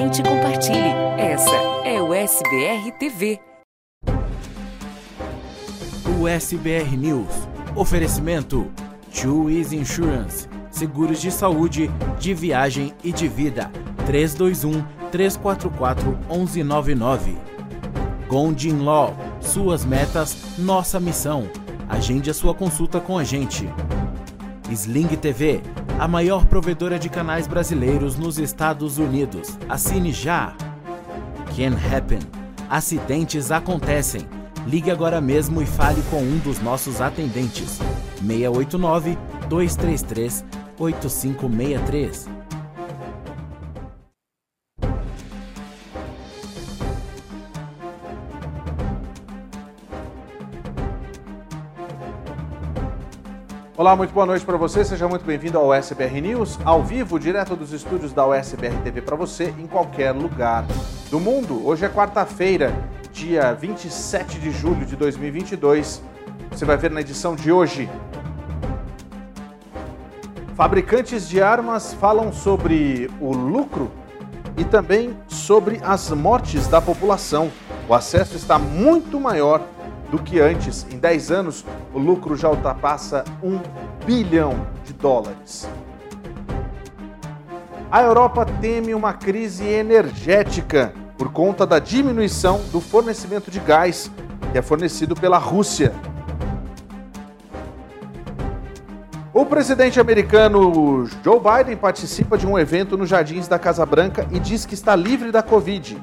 [0.00, 0.88] comente e compartilhe.
[1.18, 3.38] Essa é o SBR TV.
[6.18, 7.28] O SBR News.
[7.76, 8.70] Oferecimento:
[9.50, 10.48] Easy Insurance.
[10.70, 13.70] Seguros de saúde, de viagem e de vida.
[14.06, 17.36] 321 344 1199.
[18.26, 19.14] Gondin Law.
[19.40, 21.50] Suas metas, nossa missão.
[21.88, 23.68] Agende a sua consulta com a gente.
[24.70, 25.60] Sling TV,
[26.00, 29.58] a maior provedora de canais brasileiros nos Estados Unidos.
[29.68, 30.54] Assine já.
[31.54, 32.20] Can Happen.
[32.70, 34.22] Acidentes acontecem.
[34.66, 37.78] Ligue agora mesmo e fale com um dos nossos atendentes.
[38.26, 39.18] 689
[39.50, 40.42] 233
[40.78, 42.39] 8563.
[53.80, 54.84] Olá, muito boa noite para você.
[54.84, 59.16] Seja muito bem-vindo ao SBR News, ao vivo, direto dos estúdios da USBR TV para
[59.16, 60.66] você, em qualquer lugar
[61.10, 61.66] do mundo.
[61.66, 62.74] Hoje é quarta-feira,
[63.10, 66.02] dia 27 de julho de 2022.
[66.50, 67.88] Você vai ver na edição de hoje.
[70.54, 73.90] Fabricantes de armas falam sobre o lucro
[74.58, 77.50] e também sobre as mortes da população.
[77.88, 79.62] O acesso está muito maior
[80.10, 80.86] do que antes.
[80.90, 83.60] Em 10 anos, o lucro já ultrapassa 1
[84.04, 85.68] bilhão de dólares.
[87.90, 94.10] A Europa teme uma crise energética por conta da diminuição do fornecimento de gás
[94.52, 95.92] que é fornecido pela Rússia.
[99.32, 104.40] O presidente americano Joe Biden participa de um evento nos jardins da Casa Branca e
[104.40, 105.96] diz que está livre da Covid.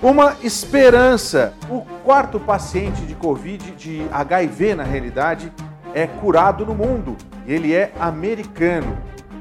[0.00, 1.54] Uma esperança.
[1.68, 5.52] O quarto paciente de Covid, de HIV na realidade,
[5.92, 7.16] é curado no mundo.
[7.44, 8.96] Ele é americano.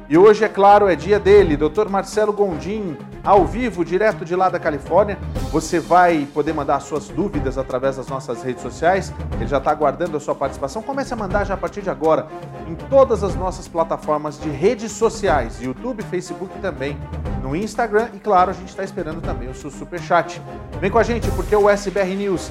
[0.10, 1.90] E hoje, é claro, é dia dele, Dr.
[1.90, 2.96] Marcelo Gondim,
[3.26, 5.18] ao vivo, direto de lá da Califórnia.
[5.52, 9.14] Você vai poder mandar suas dúvidas através das nossas redes sociais.
[9.34, 10.82] Ele já está aguardando a sua participação.
[10.82, 12.26] Comece a mandar já a partir de agora
[12.70, 16.98] em todas as nossas plataformas de redes sociais, YouTube, Facebook também,
[17.44, 18.08] no Instagram.
[18.14, 20.42] E claro, a gente está esperando também o seu superchat.
[20.80, 22.50] Vem com a gente porque o SBR News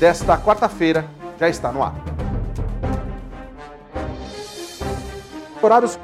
[0.00, 1.04] desta quarta-feira
[1.38, 1.94] já está no ar.
[5.62, 5.96] Horários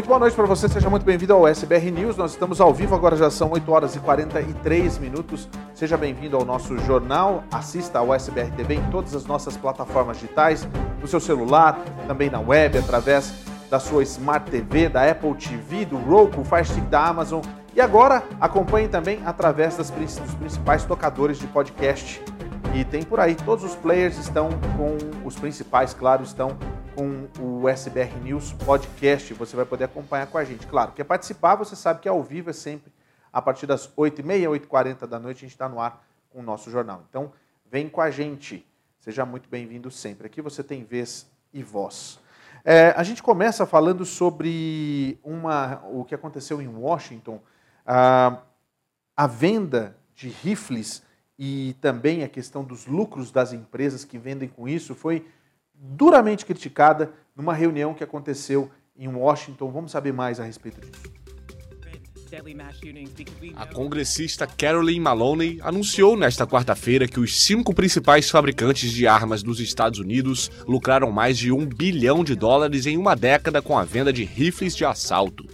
[0.00, 2.16] Muito boa noite para você, seja muito bem-vindo ao SBR News.
[2.16, 5.46] Nós estamos ao vivo, agora já são 8 horas e 43 minutos.
[5.74, 7.44] Seja bem-vindo ao nosso jornal.
[7.52, 10.66] Assista ao SBR TV em todas as nossas plataformas digitais,
[11.02, 13.30] no seu celular, também na web, através
[13.68, 17.42] da sua Smart TV, da Apple TV, do Roku, Fire Stick da Amazon.
[17.76, 22.22] E agora acompanhe também através das, dos principais tocadores de podcast.
[22.74, 24.96] E tem por aí, todos os players estão com
[25.26, 26.56] os principais, claro, estão
[26.94, 29.32] com o SBR News Podcast.
[29.34, 30.66] Você vai poder acompanhar com a gente.
[30.66, 32.92] Claro, quer participar, você sabe que ao vivo é sempre
[33.32, 36.70] a partir das 8h30, 8h40 da noite, a gente está no ar com o nosso
[36.70, 37.04] jornal.
[37.08, 37.32] Então,
[37.70, 38.66] vem com a gente.
[38.98, 40.26] Seja muito bem-vindo sempre.
[40.26, 42.18] Aqui você tem vez e voz.
[42.64, 47.40] É, a gente começa falando sobre uma, o que aconteceu em Washington,
[47.86, 48.42] a,
[49.16, 51.02] a venda de rifles
[51.38, 55.26] e também a questão dos lucros das empresas que vendem com isso foi
[55.80, 59.70] duramente criticada numa reunião que aconteceu em Washington.
[59.70, 61.20] Vamos saber mais a respeito disso.
[63.56, 69.58] A congressista Caroline Maloney anunciou nesta quarta-feira que os cinco principais fabricantes de armas dos
[69.58, 74.12] Estados Unidos lucraram mais de um bilhão de dólares em uma década com a venda
[74.12, 75.44] de rifles de assalto.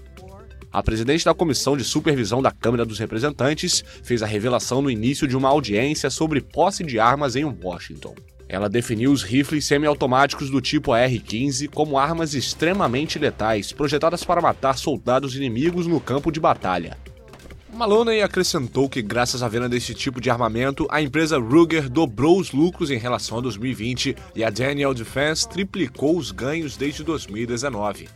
[0.70, 5.26] A presidente da Comissão de Supervisão da Câmara dos Representantes fez a revelação no início
[5.26, 8.14] de uma audiência sobre posse de armas em Washington.
[8.48, 14.78] Ela definiu os rifles semiautomáticos do tipo AR-15 como armas extremamente letais, projetadas para matar
[14.78, 16.96] soldados inimigos no campo de batalha.
[17.72, 22.50] Maloney acrescentou que, graças à venda desse tipo de armamento, a empresa Ruger dobrou os
[22.52, 28.08] lucros em relação a 2020 e a Daniel Defense triplicou os ganhos desde 2019.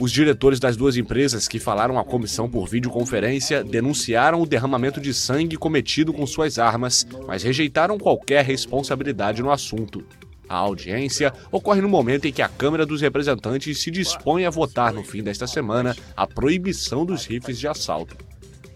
[0.00, 5.14] Os diretores das duas empresas que falaram à comissão por videoconferência denunciaram o derramamento de
[5.14, 10.04] sangue cometido com suas armas, mas rejeitaram qualquer responsabilidade no assunto.
[10.48, 14.92] A audiência ocorre no momento em que a Câmara dos Representantes se dispõe a votar
[14.92, 18.16] no fim desta semana a proibição dos rifles de assalto.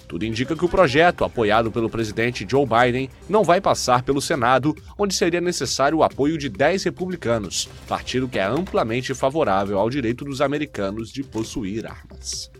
[0.09, 4.75] Tudo indica que o projeto, apoiado pelo presidente Joe Biden, não vai passar pelo Senado,
[4.97, 10.25] onde seria necessário o apoio de 10 republicanos, partido que é amplamente favorável ao direito
[10.25, 12.51] dos americanos de possuir armas.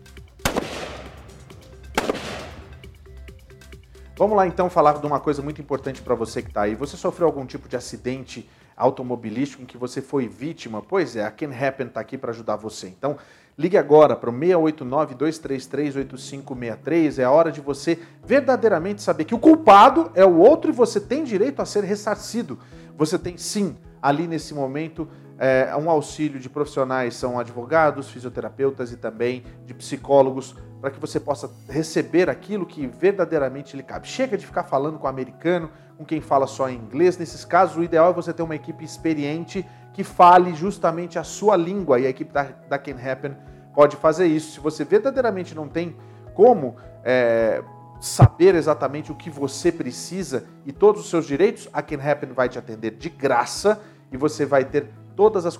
[4.15, 6.75] Vamos lá então falar de uma coisa muito importante para você que está aí.
[6.75, 8.47] Você sofreu algum tipo de acidente
[8.77, 10.83] automobilístico em que você foi vítima?
[10.83, 12.89] Pois é, a Can Happen está aqui para ajudar você.
[12.89, 13.17] Então,
[13.59, 17.19] ligue agora para o 689-233-8563.
[17.19, 21.01] É a hora de você verdadeiramente saber que o culpado é o outro e você
[21.01, 22.57] tem direito a ser ressarcido.
[22.97, 25.09] Você tem sim, ali nesse momento,
[25.39, 31.19] é, um auxílio de profissionais, são advogados, fisioterapeutas e também de psicólogos para que você
[31.19, 34.07] possa receber aquilo que verdadeiramente lhe cabe.
[34.07, 37.19] Chega de ficar falando com o americano, com quem fala só em inglês.
[37.19, 41.57] Nesses casos, o ideal é você ter uma equipe experiente que fale justamente a sua
[41.57, 43.35] língua e a equipe da, da Can Happen
[43.79, 44.55] pode fazer isso.
[44.55, 45.95] Se você verdadeiramente não tem
[46.35, 47.63] como é,
[48.01, 52.49] saber exatamente o que você precisa e todos os seus direitos, a Can Happen vai
[52.49, 53.81] te atender de graça
[54.11, 55.57] e você vai ter todas as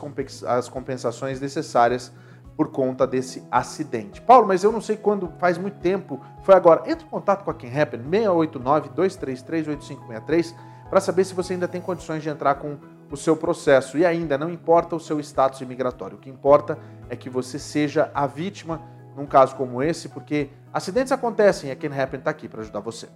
[0.69, 2.13] compensações necessárias
[2.57, 4.21] por conta desse acidente.
[4.21, 6.91] Paulo, mas eu não sei quando, faz muito tempo, foi agora.
[6.91, 10.57] Entre em contato com a Quem Happen, 689-233-8563,
[10.89, 12.79] para saber se você ainda tem condições de entrar com
[13.11, 13.99] o seu processo.
[13.99, 18.11] E ainda, não importa o seu status imigratório, o que importa é que você seja
[18.15, 18.81] a vítima
[19.17, 22.81] num caso como esse, porque acidentes acontecem e a Can Happen está aqui para ajudar
[22.81, 23.09] você.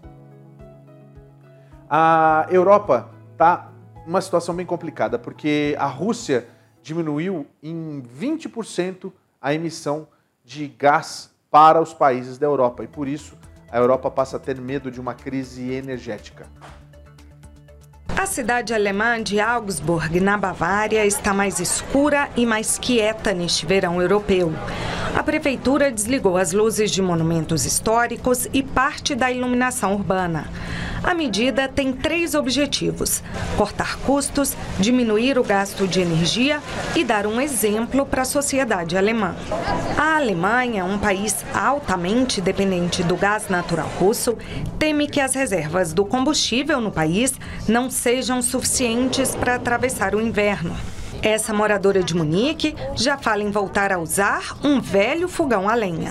[1.89, 3.71] A Europa está
[4.05, 6.49] numa situação bem complicada, porque a Rússia
[6.83, 10.09] diminuiu em 20% a emissão
[10.45, 13.39] de gás para os países da Europa e por isso
[13.71, 16.47] a Europa passa a ter medo de uma crise energética.
[18.17, 24.01] A cidade alemã de Augsburg, na Bavária, está mais escura e mais quieta neste verão
[24.01, 24.53] europeu.
[25.15, 30.47] A prefeitura desligou as luzes de monumentos históricos e parte da iluminação urbana.
[31.03, 33.23] A medida tem três objetivos:
[33.57, 36.61] cortar custos, diminuir o gasto de energia
[36.95, 39.35] e dar um exemplo para a sociedade alemã.
[39.99, 44.39] A Alemanha, um país altamente dependente do gás natural russo,
[44.79, 47.35] teme que as reservas do combustível no país
[47.69, 50.75] não sejam suficientes para atravessar o inverno.
[51.23, 56.11] Essa moradora de Munique já fala em voltar a usar um velho fogão a lenha.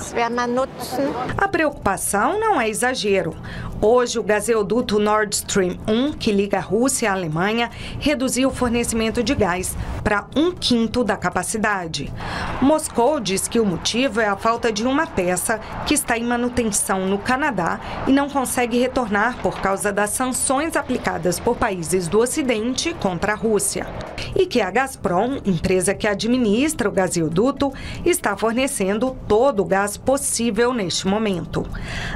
[1.38, 3.36] A preocupação não é exagero.
[3.82, 7.70] Hoje, o gasoduto Nord Stream 1, que liga a Rússia à Alemanha,
[8.00, 12.14] reduziu o fornecimento de gás para um quinto da capacidade.
[12.62, 17.08] Moscou diz que o motivo é a falta de uma peça que está em manutenção
[17.08, 22.94] no Canadá e não consegue retornar por causa das sanções aplicadas por países do Ocidente
[22.94, 23.88] contra a Rússia.
[24.36, 25.01] E que a Gazprom,
[25.46, 27.74] empresa que administra o gasoduto,
[28.06, 31.66] está fornecendo todo o gás possível neste momento.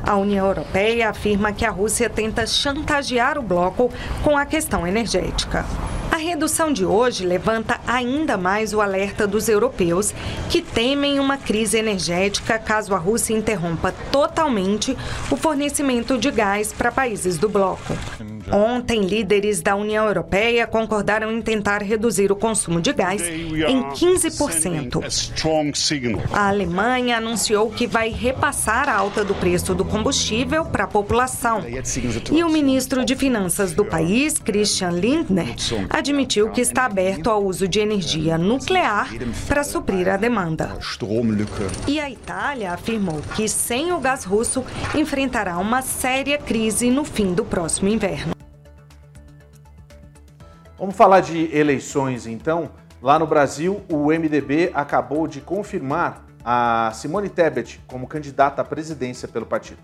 [0.04, 3.92] A União Europeia afirma que a Rússia tenta chantagear o bloco
[4.24, 5.66] com a questão energética.
[6.12, 10.14] A redução de hoje levanta ainda mais o alerta dos europeus
[10.50, 14.98] que temem uma crise energética caso a Rússia interrompa totalmente
[15.30, 17.94] o fornecimento de gás para países do bloco.
[18.52, 25.04] Ontem, líderes da União Europeia concordaram em tentar reduzir o consumo de gás em 15%.
[26.32, 31.64] A Alemanha anunciou que vai repassar a alta do preço do combustível para a população.
[32.32, 35.56] E o ministro de Finanças do país, Christian Lindner,
[35.90, 39.10] admitiu que está aberto ao uso de energia nuclear
[39.48, 40.78] para suprir a demanda.
[41.88, 47.34] E a Itália afirmou que sem o gás russo enfrentará uma séria crise no fim
[47.34, 48.35] do próximo inverno.
[50.77, 52.70] Vamos falar de eleições então.
[53.01, 59.25] Lá no Brasil, o MDB acabou de confirmar a Simone Tebet como candidata à presidência
[59.25, 59.79] pelo partido.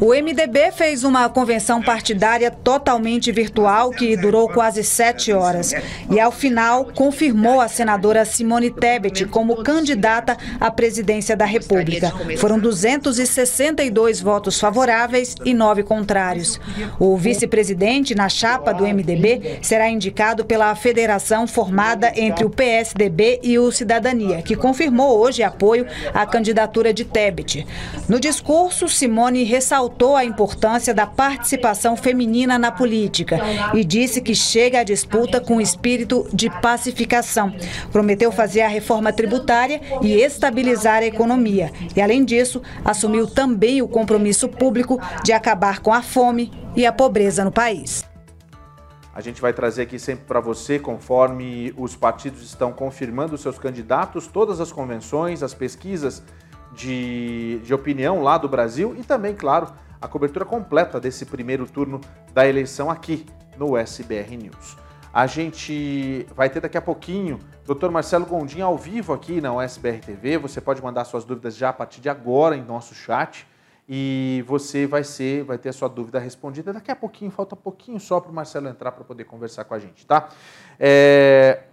[0.00, 5.74] O MDB fez uma convenção partidária totalmente virtual que durou quase sete horas.
[6.08, 12.12] E, ao final, confirmou a senadora Simone Tebet como candidata à presidência da República.
[12.36, 16.60] Foram 262 votos favoráveis e nove contrários.
[17.00, 23.58] O vice-presidente na chapa do MDB será indicado pela federação formada entre o PSDB e
[23.58, 27.66] o Cidadania, que confirmou hoje apoio à candidatura de Tebet.
[28.08, 33.38] No discurso, Simone ressaltou ressaltou a importância da participação feminina na política
[33.72, 37.52] e disse que chega à disputa com espírito de pacificação.
[37.90, 41.72] Prometeu fazer a reforma tributária e estabilizar a economia.
[41.96, 46.92] E, além disso, assumiu também o compromisso público de acabar com a fome e a
[46.92, 48.04] pobreza no país.
[49.14, 54.28] A gente vai trazer aqui sempre para você, conforme os partidos estão confirmando seus candidatos,
[54.28, 56.22] todas as convenções, as pesquisas
[56.72, 62.00] de, de opinião lá do Brasil e também, claro, a cobertura completa desse primeiro turno
[62.32, 64.76] da eleição aqui no SBR News.
[65.12, 67.90] A gente vai ter daqui a pouquinho Dr.
[67.90, 70.38] Marcelo Gondim ao vivo aqui na USBR TV.
[70.38, 73.46] Você pode mandar suas dúvidas já a partir de agora em nosso chat
[73.88, 77.30] e você vai ser, vai ter a sua dúvida respondida daqui a pouquinho.
[77.30, 80.28] Falta pouquinho só para o Marcelo entrar para poder conversar com a gente, tá?
[80.78, 81.64] É...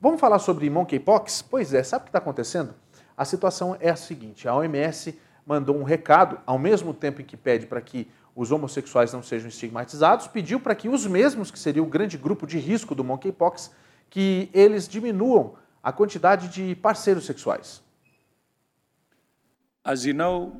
[0.00, 1.42] Vamos falar sobre monkeypox?
[1.42, 2.74] Pois é, sabe o que está acontecendo?
[3.16, 7.36] A situação é a seguinte: a OMS mandou um recado, ao mesmo tempo em que
[7.36, 11.82] pede para que os homossexuais não sejam estigmatizados, pediu para que os mesmos, que seria
[11.82, 13.70] o grande grupo de risco do monkeypox,
[14.10, 17.82] que eles diminuam a quantidade de parceiros sexuais.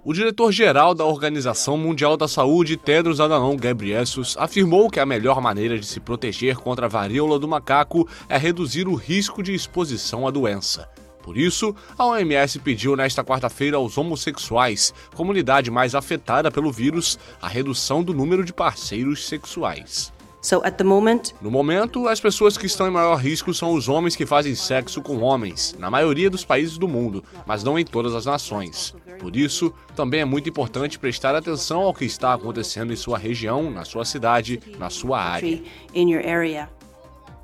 [0.05, 5.79] O diretor-geral da Organização Mundial da Saúde, Tedros Adhanom Ghebreyesus, afirmou que a melhor maneira
[5.79, 10.31] de se proteger contra a varíola do macaco é reduzir o risco de exposição à
[10.31, 10.87] doença.
[11.25, 17.49] Por isso, a OMS pediu nesta quarta-feira aos homossexuais, comunidade mais afetada pelo vírus, a
[17.49, 20.13] redução do número de parceiros sexuais.
[21.41, 25.01] No momento, as pessoas que estão em maior risco são os homens que fazem sexo
[25.01, 28.95] com homens, na maioria dos países do mundo, mas não em todas as nações.
[29.19, 33.71] Por isso, também é muito importante prestar atenção ao que está acontecendo em sua região,
[33.71, 35.63] na sua cidade, na sua área.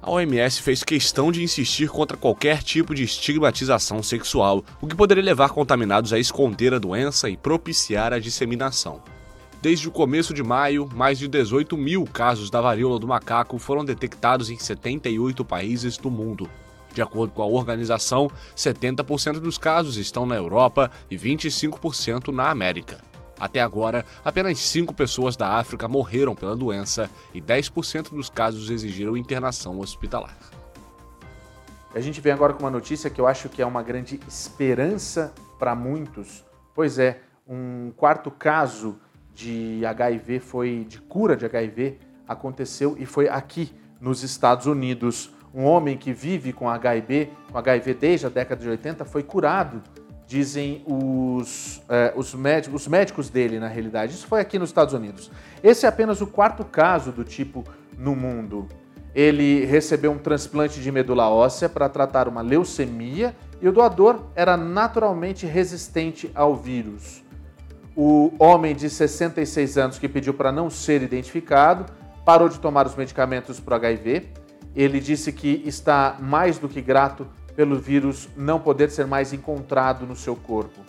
[0.03, 5.23] A OMS fez questão de insistir contra qualquer tipo de estigmatização sexual, o que poderia
[5.23, 9.03] levar contaminados a esconder a doença e propiciar a disseminação.
[9.61, 13.85] Desde o começo de maio, mais de 18 mil casos da varíola do macaco foram
[13.85, 16.49] detectados em 78 países do mundo.
[16.95, 23.10] De acordo com a organização, 70% dos casos estão na Europa e 25% na América.
[23.41, 29.17] Até agora, apenas 5 pessoas da África morreram pela doença e 10% dos casos exigiram
[29.17, 30.37] internação hospitalar.
[31.95, 35.33] A gente vem agora com uma notícia que eu acho que é uma grande esperança
[35.59, 36.45] para muitos.
[36.75, 39.01] Pois é, um quarto caso
[39.35, 45.33] de HIV foi de cura de HIV aconteceu e foi aqui nos Estados Unidos.
[45.53, 49.83] Um homem que vive com HIV, com HIV desde a década de 80, foi curado
[50.31, 54.15] dizem os, é, os, médicos, os médicos dele, na realidade.
[54.15, 55.29] Isso foi aqui nos Estados Unidos.
[55.61, 57.65] Esse é apenas o quarto caso do tipo
[57.99, 58.69] no mundo.
[59.13, 64.57] Ele recebeu um transplante de medula óssea para tratar uma leucemia e o doador era
[64.57, 67.25] naturalmente resistente ao vírus.
[67.97, 71.87] O homem de 66 anos que pediu para não ser identificado
[72.25, 74.29] parou de tomar os medicamentos para o HIV.
[74.77, 80.07] Ele disse que está mais do que grato pelo vírus não poder ser mais encontrado
[80.07, 80.81] no seu corpo.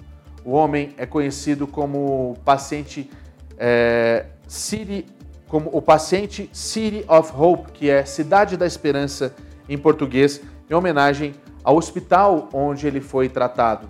[0.43, 3.09] O homem é conhecido como paciente
[3.57, 5.05] é, City,
[5.47, 9.35] como o paciente City of Hope, que é Cidade da Esperança
[9.69, 13.89] em português, em homenagem ao hospital onde ele foi tratado,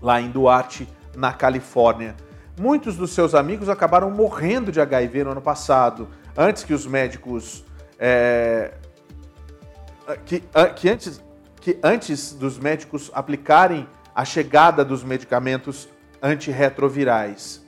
[0.00, 2.16] lá em Duarte, na Califórnia.
[2.58, 7.64] Muitos dos seus amigos acabaram morrendo de HIV no ano passado, antes que os médicos.
[7.98, 8.72] É,
[10.24, 10.42] que,
[10.76, 11.22] que antes
[11.62, 15.88] que antes dos médicos aplicarem a chegada dos medicamentos
[16.20, 17.62] antirretrovirais,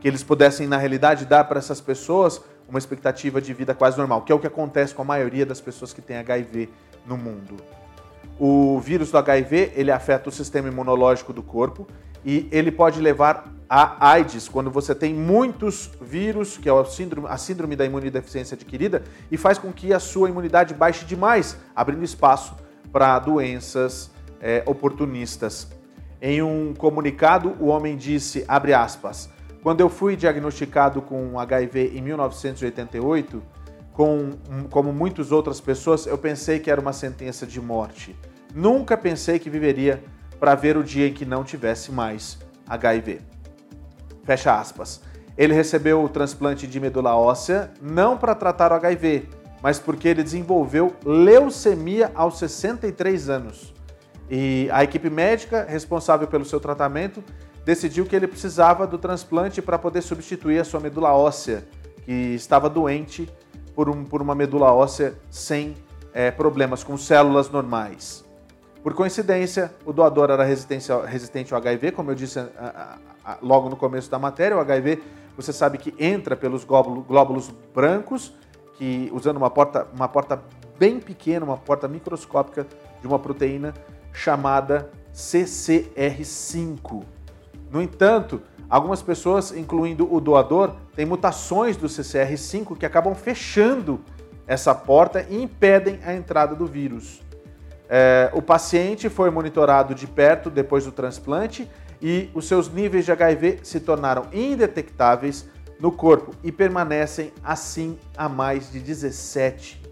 [0.00, 4.22] que eles pudessem, na realidade, dar para essas pessoas uma expectativa de vida quase normal,
[4.22, 6.68] que é o que acontece com a maioria das pessoas que têm HIV
[7.04, 7.56] no mundo.
[8.38, 11.88] O vírus do HIV, ele afeta o sistema imunológico do corpo
[12.24, 17.26] e ele pode levar a AIDS, quando você tem muitos vírus, que é a síndrome,
[17.28, 22.04] a síndrome da imunodeficiência adquirida, e faz com que a sua imunidade baixe demais, abrindo
[22.04, 22.54] espaço
[22.92, 25.68] para doenças é, oportunistas.
[26.20, 29.30] Em um comunicado, o homem disse, abre aspas,
[29.62, 33.42] quando eu fui diagnosticado com HIV em 1988,
[33.92, 34.30] com,
[34.70, 38.16] como muitas outras pessoas, eu pensei que era uma sentença de morte.
[38.54, 40.02] Nunca pensei que viveria
[40.38, 43.20] para ver o dia em que não tivesse mais HIV.
[44.24, 45.00] Fecha aspas.
[45.36, 49.28] Ele recebeu o transplante de medula óssea não para tratar o HIV,
[49.62, 53.72] mas porque ele desenvolveu leucemia aos 63 anos.
[54.28, 57.22] E a equipe médica responsável pelo seu tratamento
[57.64, 61.64] decidiu que ele precisava do transplante para poder substituir a sua medula óssea,
[62.04, 63.30] que estava doente
[63.74, 65.74] por, um, por uma medula óssea sem
[66.12, 68.24] é, problemas, com células normais.
[68.82, 72.48] Por coincidência, o doador era resistente ao HIV, como eu disse a,
[73.24, 74.56] a, a, logo no começo da matéria.
[74.56, 75.00] O HIV,
[75.36, 78.34] você sabe que entra pelos glóbulos, glóbulos brancos
[78.82, 80.42] que usando uma porta, uma porta
[80.76, 82.66] bem pequena, uma porta microscópica
[83.00, 83.72] de uma proteína
[84.12, 87.04] chamada CCR5.
[87.70, 94.00] No entanto, algumas pessoas, incluindo o doador, têm mutações do CCR5 que acabam fechando
[94.48, 97.22] essa porta e impedem a entrada do vírus.
[97.88, 101.70] É, o paciente foi monitorado de perto depois do transplante
[102.00, 105.46] e os seus níveis de HIV se tornaram indetectáveis
[105.82, 109.82] no corpo e permanecem assim há mais de 17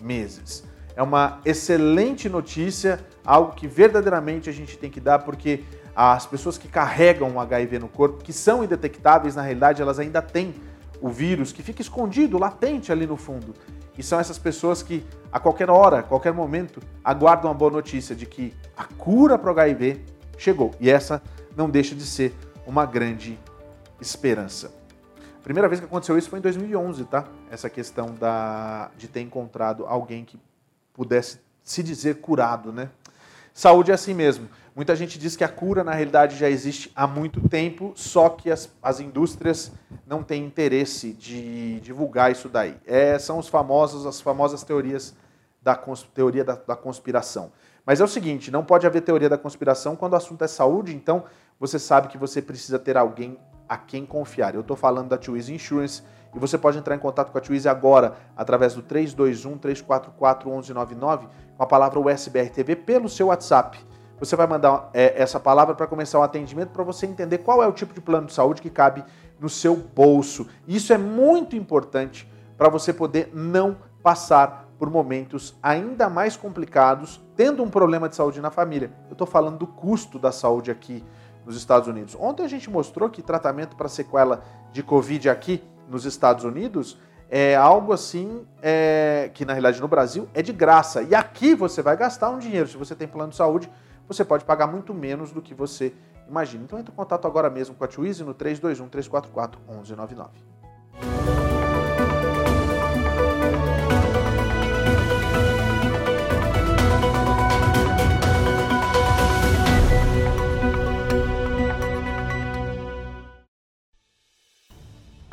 [0.00, 0.64] meses.
[0.96, 5.62] É uma excelente notícia, algo que verdadeiramente a gente tem que dar, porque
[5.94, 10.22] as pessoas que carregam o HIV no corpo, que são indetectáveis, na realidade elas ainda
[10.22, 10.54] têm
[10.98, 13.52] o vírus que fica escondido, latente ali no fundo.
[13.98, 18.16] E são essas pessoas que, a qualquer hora, a qualquer momento, aguardam a boa notícia
[18.16, 20.00] de que a cura para o HIV
[20.38, 20.70] chegou.
[20.80, 21.22] E essa
[21.54, 22.34] não deixa de ser
[22.66, 23.38] uma grande
[24.00, 24.83] esperança.
[25.44, 27.28] Primeira vez que aconteceu isso foi em 2011, tá?
[27.50, 30.40] Essa questão da, de ter encontrado alguém que
[30.94, 32.88] pudesse se dizer curado, né?
[33.52, 34.48] Saúde é assim mesmo.
[34.74, 38.50] Muita gente diz que a cura, na realidade, já existe há muito tempo, só que
[38.50, 39.70] as, as indústrias
[40.06, 42.78] não têm interesse de divulgar isso daí.
[42.86, 45.14] É, são os famosos, as famosas teorias
[45.62, 45.78] da
[46.14, 47.52] teoria da, da conspiração.
[47.84, 50.96] Mas é o seguinte, não pode haver teoria da conspiração quando o assunto é saúde,
[50.96, 51.24] então
[51.60, 53.36] você sabe que você precisa ter alguém
[53.68, 54.54] a quem confiar.
[54.54, 56.02] Eu estou falando da Twizy Insurance
[56.34, 61.28] e você pode entrar em contato com a Twizy agora através do 321 344 1199
[61.56, 63.78] com a palavra USBR TV pelo seu WhatsApp.
[64.18, 67.66] Você vai mandar é, essa palavra para começar o atendimento para você entender qual é
[67.66, 69.04] o tipo de plano de saúde que cabe
[69.40, 70.46] no seu bolso.
[70.66, 77.62] Isso é muito importante para você poder não passar por momentos ainda mais complicados, tendo
[77.62, 78.92] um problema de saúde na família.
[79.08, 81.02] Eu estou falando do custo da saúde aqui
[81.44, 82.16] nos Estados Unidos.
[82.18, 86.98] Ontem a gente mostrou que tratamento para sequela de Covid aqui nos Estados Unidos
[87.28, 91.02] é algo assim é, que na realidade no Brasil é de graça.
[91.02, 92.68] E aqui você vai gastar um dinheiro.
[92.68, 93.70] Se você tem plano de saúde,
[94.06, 95.92] você pode pagar muito menos do que você
[96.28, 96.64] imagina.
[96.64, 101.43] Então entre em contato agora mesmo com a Twizy no 321 344 1199.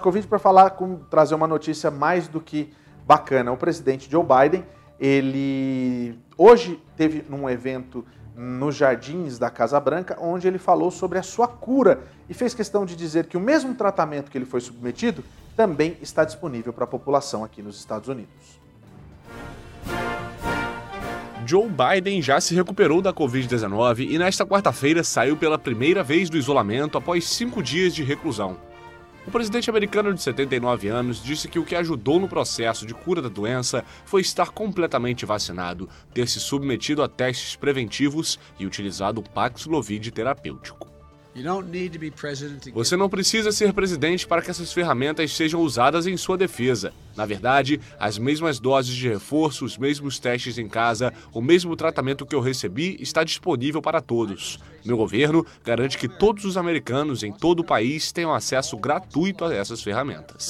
[0.02, 2.74] Covid para falar com trazer uma notícia mais do que
[3.06, 3.52] bacana.
[3.52, 4.66] O presidente Joe Biden,
[5.00, 11.24] ele hoje teve num evento nos jardins da Casa Branca, onde ele falou sobre a
[11.24, 15.24] sua cura e fez questão de dizer que o mesmo tratamento que ele foi submetido
[15.56, 18.60] também está disponível para a população aqui nos Estados Unidos.
[21.46, 26.38] Joe Biden já se recuperou da Covid-19 e nesta quarta-feira saiu pela primeira vez do
[26.38, 28.71] isolamento após cinco dias de reclusão.
[29.26, 33.22] O presidente americano de 79 anos disse que o que ajudou no processo de cura
[33.22, 39.30] da doença foi estar completamente vacinado, ter se submetido a testes preventivos e utilizado o
[39.30, 40.91] Paxlovid terapêutico.
[42.74, 46.94] Você não precisa ser presidente para que essas ferramentas sejam usadas em sua defesa.
[47.16, 52.26] Na verdade, as mesmas doses de reforço, os mesmos testes em casa, o mesmo tratamento
[52.26, 54.60] que eu recebi está disponível para todos.
[54.84, 59.54] Meu governo garante que todos os americanos em todo o país tenham acesso gratuito a
[59.54, 60.50] essas ferramentas.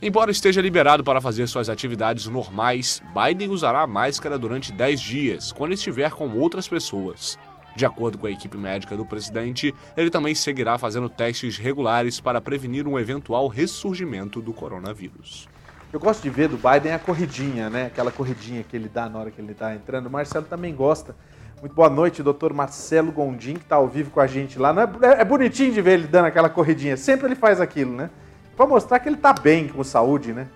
[0.00, 5.52] Embora esteja liberado para fazer suas atividades normais, Biden usará a máscara durante 10 dias,
[5.52, 7.36] quando estiver com outras pessoas.
[7.76, 12.40] De acordo com a equipe médica do presidente, ele também seguirá fazendo testes regulares para
[12.40, 15.48] prevenir um eventual ressurgimento do coronavírus.
[15.92, 17.86] Eu gosto de ver do Biden a corridinha, né?
[17.86, 20.06] Aquela corridinha que ele dá na hora que ele está entrando.
[20.06, 21.16] O Marcelo também gosta.
[21.60, 24.74] Muito boa noite, doutor Marcelo Gondim, que está ao vivo com a gente lá.
[25.00, 26.96] É, é, bonitinho de ver ele dando aquela corridinha.
[26.96, 28.10] Sempre ele faz aquilo, né?
[28.56, 30.46] Para mostrar que ele está bem com saúde, né?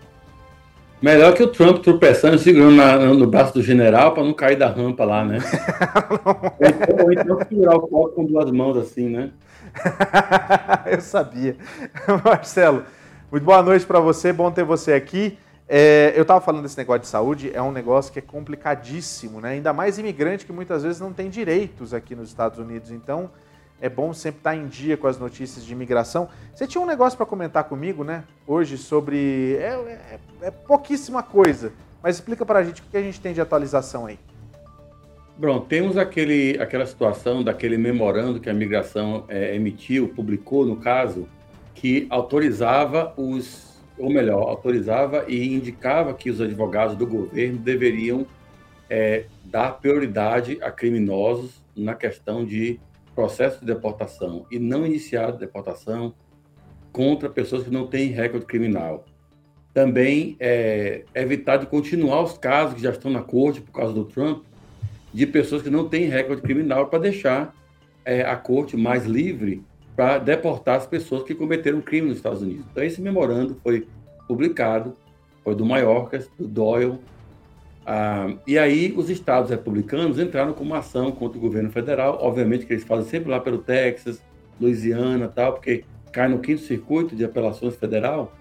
[1.02, 4.68] Melhor que o Trump tropeçando, segurando na, no braço do general para não cair da
[4.68, 5.40] rampa lá, né?
[7.02, 9.30] ou então segurar o copo com duas mãos assim, né?
[10.86, 11.56] Eu sabia.
[12.24, 12.84] Marcelo,
[13.32, 15.36] muito boa noite para você, bom ter você aqui.
[15.68, 19.50] É, eu estava falando desse negócio de saúde, é um negócio que é complicadíssimo, né?
[19.50, 22.90] Ainda mais imigrante que muitas vezes não tem direitos aqui nos Estados Unidos.
[22.90, 23.30] Então,
[23.82, 26.28] é bom sempre estar em dia com as notícias de imigração.
[26.54, 28.22] Você tinha um negócio para comentar comigo, né?
[28.46, 29.56] Hoje sobre.
[29.56, 29.74] É,
[30.12, 33.40] é, é pouquíssima coisa, mas explica para a gente o que a gente tem de
[33.40, 34.20] atualização aí.
[35.36, 41.26] Bom, temos aquele, aquela situação daquele memorando que a imigração é, emitiu, publicou no caso,
[41.74, 48.24] que autorizava os, ou melhor, autorizava e indicava que os advogados do governo deveriam
[48.88, 52.78] é, dar prioridade a criminosos na questão de
[53.14, 56.14] processo de deportação e não iniciado deportação
[56.92, 59.04] contra pessoas que não têm recorde criminal.
[59.72, 64.04] Também é, evitar de continuar os casos que já estão na corte por causa do
[64.04, 64.44] Trump,
[65.12, 67.54] de pessoas que não têm recorde criminal, para deixar
[68.04, 69.62] é, a corte mais livre
[69.96, 72.64] para deportar as pessoas que cometeram crime nos Estados Unidos.
[72.70, 73.86] Então, esse memorando foi
[74.26, 74.96] publicado,
[75.44, 76.98] foi do Maiorcas, do Doyle,
[77.84, 82.64] Ah, e aí os estados republicanos entraram com uma ação contra o governo federal, obviamente
[82.64, 84.22] que eles fazem sempre lá pelo Texas,
[84.60, 88.32] Louisiana tal, porque cai no quinto circuito de apelações federal.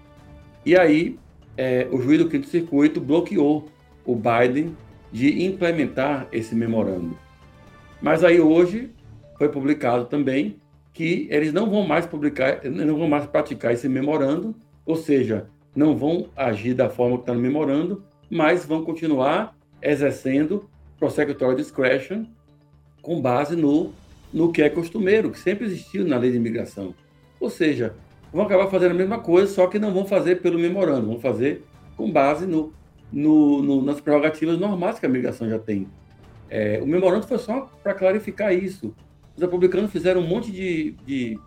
[0.64, 1.18] E aí
[1.56, 3.68] é, o juiz do quinto circuito bloqueou
[4.04, 4.76] o Biden
[5.10, 7.16] de implementar esse memorando.
[8.00, 8.90] Mas aí hoje
[9.36, 10.56] foi publicado também
[10.92, 15.96] que eles não vão mais publicar, não vão mais praticar esse memorando, ou seja, não
[15.96, 20.66] vão agir da forma que está no memorando, mas vão continuar exercendo
[20.98, 22.24] prosecutorial discretion
[23.02, 23.92] com base no,
[24.32, 26.94] no que é costumeiro, que sempre existiu na lei de imigração.
[27.38, 27.94] Ou seja,
[28.32, 31.62] vão acabar fazendo a mesma coisa, só que não vão fazer pelo memorando, vão fazer
[31.94, 32.72] com base no,
[33.12, 35.86] no, no nas prerrogativas normais que a imigração já tem.
[36.48, 38.94] É, o memorando foi só para clarificar isso.
[39.36, 41.38] Os republicanos fizeram um monte de, de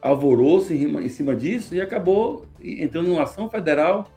[0.00, 4.13] alvoroço em, em, cima disso e acabou entrando numa ação federal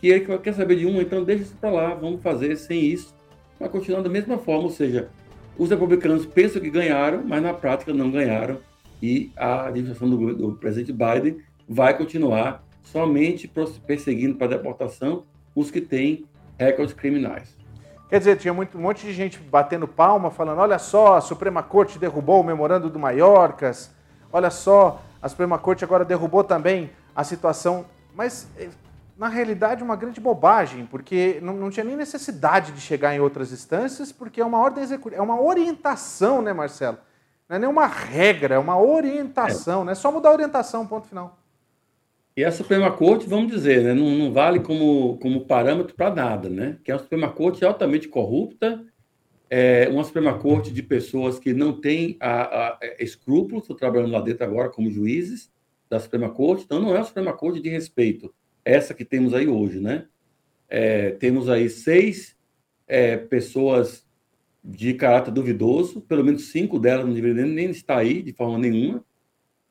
[0.00, 3.14] que ele quer saber de uma, então deixa isso para lá, vamos fazer sem isso,
[3.58, 5.10] vai continuar da mesma forma, ou seja,
[5.58, 8.58] os republicanos pensam que ganharam, mas na prática não ganharam
[9.02, 13.50] e a administração do, do presidente Biden vai continuar somente
[13.86, 16.24] perseguindo para deportação os que têm
[16.58, 17.56] recordes criminais.
[18.08, 21.62] Quer dizer, tinha muito, um monte de gente batendo palma, falando: olha só, a Suprema
[21.62, 23.94] Corte derrubou o memorando do Maiorcas,
[24.32, 27.84] olha só, a Suprema Corte agora derrubou também a situação.
[28.14, 28.68] Mas, eh,
[29.20, 33.52] na realidade, uma grande bobagem, porque não, não tinha nem necessidade de chegar em outras
[33.52, 36.96] instâncias, porque é uma ordem executiva, é uma orientação, né, Marcelo?
[37.46, 39.84] Não é nenhuma regra, é uma orientação, é.
[39.84, 39.94] né?
[39.94, 41.38] Só mudar a orientação, ponto final.
[42.34, 46.48] E a Suprema Corte, vamos dizer, né, não, não vale como, como parâmetro para nada,
[46.48, 46.78] né?
[46.82, 48.82] Que é uma Suprema Corte altamente corrupta,
[49.50, 54.12] é uma Suprema Corte de pessoas que não têm a, a, a escrúpulos, estou trabalhando
[54.12, 55.52] lá dentro agora como juízes
[55.90, 58.32] da Suprema Corte, então não é uma Suprema Corte de respeito,
[58.70, 60.06] essa que temos aí hoje, né?
[60.68, 62.36] É, temos aí seis
[62.86, 64.06] é, pessoas
[64.62, 69.04] de caráter duvidoso, pelo menos cinco delas não deveriam nem estar aí de forma nenhuma,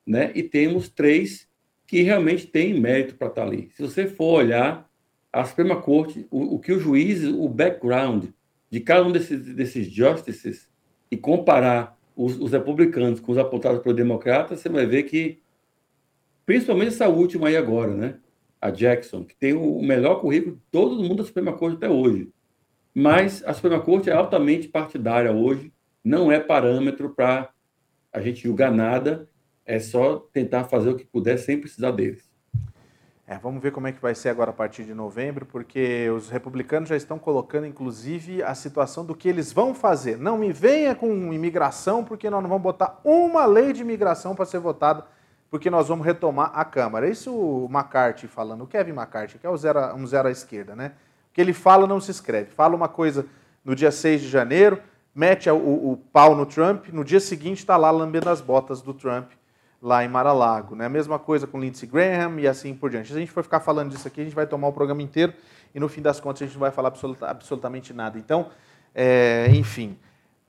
[0.05, 0.31] né?
[0.35, 1.47] E temos três
[1.85, 3.69] que realmente têm mérito para estar ali.
[3.75, 4.89] Se você for olhar
[5.31, 8.25] a Suprema Corte, o, o que o juiz, o background
[8.69, 10.69] de cada um desses, desses justices
[11.09, 15.39] e comparar os, os republicanos com os apontados pelos democratas, você vai ver que,
[16.45, 18.15] principalmente essa última aí agora, né?
[18.61, 22.29] A Jackson, que tem o melhor currículo de todo mundo da Suprema Corte até hoje.
[22.93, 25.71] Mas a Suprema Corte é altamente partidária hoje,
[26.03, 27.49] não é parâmetro para
[28.11, 29.29] a gente julgar nada
[29.69, 32.27] é só tentar fazer o que puder sem precisar deles.
[33.27, 36.27] É, vamos ver como é que vai ser agora a partir de novembro, porque os
[36.31, 40.17] republicanos já estão colocando, inclusive, a situação do que eles vão fazer.
[40.17, 44.45] Não me venha com imigração, porque nós não vamos botar uma lei de imigração para
[44.45, 45.05] ser votada,
[45.49, 47.09] porque nós vamos retomar a Câmara.
[47.09, 50.75] Isso o McCarthy falando, o Kevin McCarthy, que é o zero, um zero à esquerda,
[50.75, 50.93] né?
[51.33, 52.51] Que ele fala não se escreve.
[52.51, 53.25] Fala uma coisa
[53.63, 54.81] no dia 6 de janeiro,
[55.13, 58.81] mete o, o, o pau no Trump, no dia seguinte está lá lambendo as botas
[58.81, 59.31] do Trump
[59.81, 60.75] lá em Mar-a-Lago.
[60.75, 60.85] Né?
[60.85, 63.09] A mesma coisa com Lindsey Graham e assim por diante.
[63.09, 65.33] Se a gente for ficar falando disso aqui, a gente vai tomar o programa inteiro
[65.73, 68.17] e no fim das contas a gente não vai falar absoluta, absolutamente nada.
[68.17, 68.49] Então,
[68.93, 69.97] é, enfim,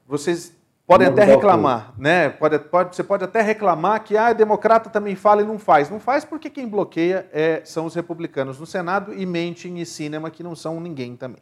[0.06, 0.56] vocês
[0.90, 2.30] podem até reclamar, né?
[2.30, 5.88] Pode, pode, você pode até reclamar que ah, a democrata também fala e não faz.
[5.88, 10.32] Não faz porque quem bloqueia é, são os republicanos no Senado e mentem e cinema
[10.32, 11.40] que não são ninguém também.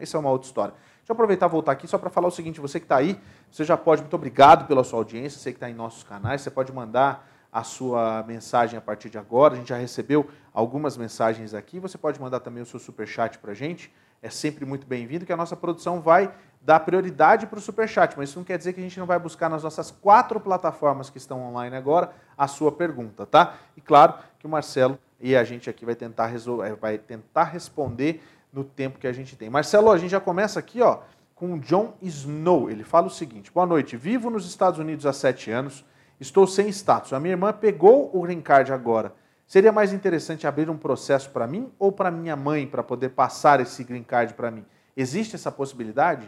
[0.00, 0.72] Isso é uma outra história.
[0.72, 3.20] Deixa eu aproveitar e voltar aqui só para falar o seguinte: você que está aí,
[3.50, 6.50] você já pode, muito obrigado pela sua audiência, você que está em nossos canais, você
[6.50, 9.52] pode mandar a sua mensagem a partir de agora.
[9.52, 11.78] A gente já recebeu algumas mensagens aqui.
[11.80, 13.92] Você pode mandar também o seu super chat para a gente.
[14.22, 16.32] É sempre muito bem-vindo, que a nossa produção vai
[16.66, 18.18] dar prioridade para o super chat.
[18.18, 21.08] Mas isso não quer dizer que a gente não vai buscar nas nossas quatro plataformas
[21.08, 23.54] que estão online agora a sua pergunta, tá?
[23.76, 28.20] E claro que o Marcelo e a gente aqui vai tentar, resolver, vai tentar responder
[28.52, 29.48] no tempo que a gente tem.
[29.48, 30.98] Marcelo, a gente já começa aqui ó,
[31.36, 32.68] com o John Snow.
[32.68, 35.84] Ele fala o seguinte: Boa noite, vivo nos Estados Unidos há sete anos,
[36.18, 37.12] estou sem status.
[37.12, 39.14] A minha irmã pegou o green card agora.
[39.46, 43.60] Seria mais interessante abrir um processo para mim ou para minha mãe para poder passar
[43.60, 44.64] esse green card para mim?
[44.96, 46.26] Existe essa possibilidade?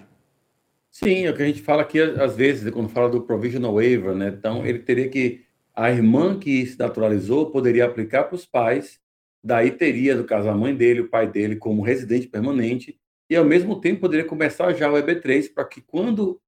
[0.98, 4.14] Sim, é o que a gente fala aqui às vezes, quando fala do provisional waiver,
[4.14, 4.28] né?
[4.28, 5.46] Então, ele teria que.
[5.74, 9.00] A irmã que se naturalizou poderia aplicar para os pais
[9.42, 12.98] Daí teria, no caso, a mãe dele, o pai dele, como residente permanente,
[13.30, 16.40] e ao mesmo tempo poderia começar já o EB3, para que quando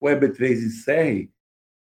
[0.00, 1.30] o EB3 encerre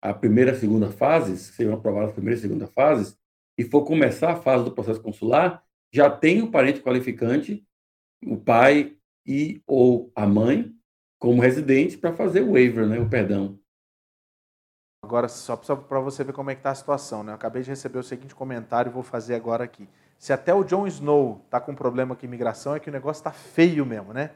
[0.00, 3.16] a primeira e segunda fases, sejam aprovadas a primeira e segunda fases,
[3.58, 7.64] e for começar a fase do processo consular, já tem o parente qualificante,
[8.26, 10.74] o pai e ou a mãe,
[11.18, 13.58] como residente, para fazer o waiver, né, o perdão.
[15.04, 17.32] Agora, só para você ver como é que está a situação, né?
[17.32, 19.86] Eu acabei de receber o seguinte comentário e vou fazer agora aqui.
[20.18, 23.30] Se até o Jon Snow está com problema com imigração, é que o negócio está
[23.30, 24.30] feio mesmo, né?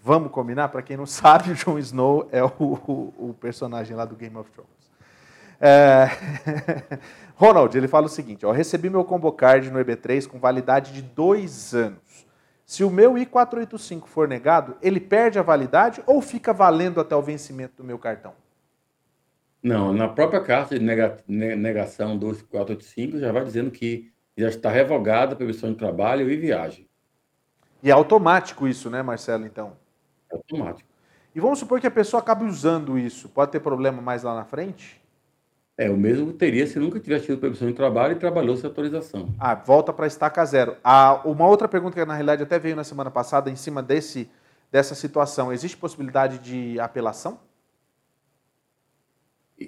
[0.00, 0.68] Vamos combinar?
[0.68, 4.36] Para quem não sabe, o Jon Snow é o, o, o, personagem lá do Game
[4.36, 4.70] of Thrones.
[5.60, 6.08] É...
[7.34, 11.02] Ronald, ele fala o seguinte: ó, recebi meu combo card no EB3 com validade de
[11.02, 11.98] dois anos.
[12.72, 17.20] Se o meu I485 for negado, ele perde a validade ou fica valendo até o
[17.20, 18.32] vencimento do meu cartão?
[19.62, 25.34] Não, na própria carta de negação do I485 já vai dizendo que já está revogada
[25.34, 26.88] a permissão de trabalho e viagem.
[27.82, 29.76] E é automático isso, né, Marcelo, então?
[30.32, 30.88] É automático.
[31.34, 33.28] E vamos supor que a pessoa acabe usando isso.
[33.28, 34.98] Pode ter problema mais lá na frente?
[35.82, 39.34] É, o mesmo teria se nunca tivesse tido permissão de trabalho e trabalhou sem autorização.
[39.36, 40.76] Ah, volta para estaca zero.
[40.84, 44.30] Ah, uma outra pergunta que na realidade até veio na semana passada em cima desse,
[44.70, 45.52] dessa situação.
[45.52, 47.40] Existe possibilidade de apelação?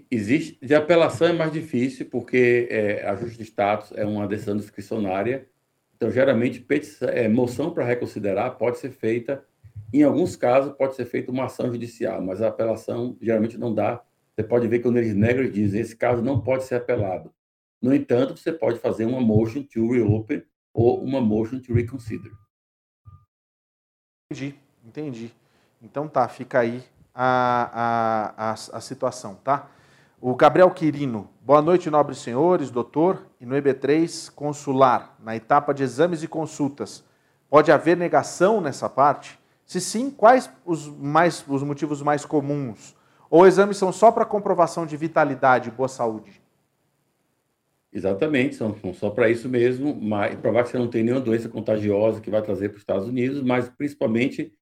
[0.08, 0.56] Existe.
[0.64, 5.48] De apelação é mais difícil, porque é, ajuste de status é uma decisão discricionária.
[5.96, 9.44] Então, geralmente, petição, é, moção para reconsiderar pode ser feita.
[9.92, 14.00] Em alguns casos, pode ser feita uma ação judicial, mas a apelação geralmente não dá
[14.34, 17.32] você pode ver que quando eles negam, eles dizem esse caso não pode ser apelado.
[17.80, 20.42] No entanto, você pode fazer uma motion to reopen
[20.72, 22.32] ou uma motion to reconsider.
[24.30, 25.34] Entendi, entendi.
[25.80, 26.82] Então tá, fica aí
[27.14, 27.70] a,
[28.36, 29.70] a, a, a situação, tá?
[30.20, 33.26] O Gabriel Quirino, boa noite, nobres senhores, doutor.
[33.38, 37.04] E no EB3, consular, na etapa de exames e consultas,
[37.48, 39.38] pode haver negação nessa parte?
[39.66, 42.96] Se sim, quais os, mais, os motivos mais comuns?
[43.34, 46.40] Ou exames são só para comprovação de vitalidade e boa saúde?
[47.92, 51.48] Exatamente, são, são só para isso mesmo, mas provar que você não tem nenhuma doença
[51.48, 54.54] contagiosa que vai trazer para os Estados Unidos, mas principalmente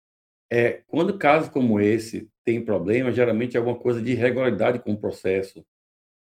[0.50, 4.98] é, quando casos como esse tem problema, geralmente é alguma coisa de irregularidade com o
[4.98, 5.62] processo,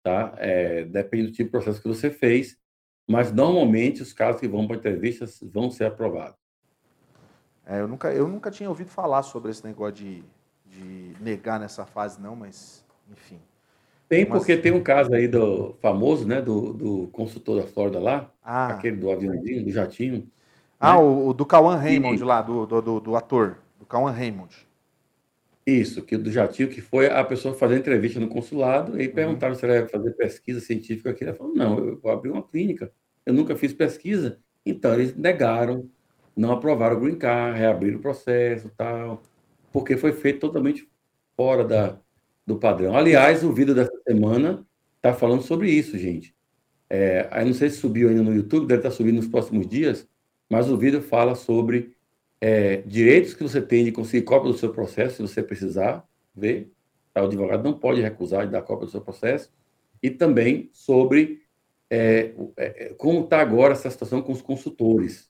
[0.03, 0.35] tá?
[0.37, 2.59] É, depende do tipo de processo que você fez,
[3.09, 6.37] mas normalmente os casos que vão para entrevistas vão ser aprovados.
[7.65, 10.23] É, eu, nunca, eu nunca tinha ouvido falar sobre esse negócio de
[10.75, 13.41] de negar nessa fase, não, mas enfim.
[14.09, 18.31] Tem, porque tem um caso aí do famoso, né, do, do consultor da Flórida lá,
[18.45, 18.69] ah.
[18.69, 20.29] aquele do aviãozinho, do jatinho.
[20.79, 20.99] Ah, né?
[20.99, 22.25] o, o, do Cauan Raymond e...
[22.25, 24.55] lá, do, do, do, ator, do Cauan Raymond.
[25.67, 29.15] Isso, que do jatinho, que foi a pessoa fazer entrevista no consulado e uhum.
[29.15, 31.25] perguntaram se ela ia fazer pesquisa científica aqui.
[31.25, 32.93] Ela falou, não, eu vou abrir uma clínica,
[33.25, 34.39] eu nunca fiz pesquisa.
[34.67, 35.89] Então, eles negaram,
[36.37, 39.23] não aprovaram o green card, reabriram o processo tal
[39.75, 40.89] porque foi feito totalmente
[41.37, 41.99] fora da,
[42.47, 42.97] do padrão.
[42.97, 46.33] Aliás, o vídeo dessa semana está falando sobre isso, gente.
[46.89, 49.67] É, aí não sei se subiu ainda no YouTube, deve estar tá subindo nos próximos
[49.67, 50.09] dias,
[50.49, 51.97] mas o vídeo fala sobre
[52.41, 56.71] é, direitos que você tem de conseguir cópia do seu processo, se você precisar ver.
[57.13, 57.23] Tá?
[57.23, 59.53] O advogado não pode recusar de dar cópia do seu processo.
[60.01, 61.43] E também sobre
[61.91, 65.29] é, é como está agora essa situação com os consultores.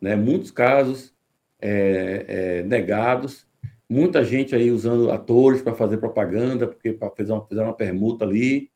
[0.00, 0.14] Né?
[0.14, 1.12] Muitos casos
[1.60, 3.50] é, é, negados
[3.92, 8.70] Muita gente aí usando atores para fazer propaganda, porque fizeram uma, fizeram uma permuta ali.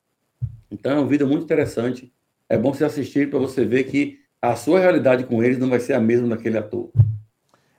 [0.71, 2.13] Então é um vídeo muito interessante.
[2.51, 5.81] É bom você assistir para você ver que a sua realidade com eles não vai
[5.81, 6.91] ser a mesma daquele ator.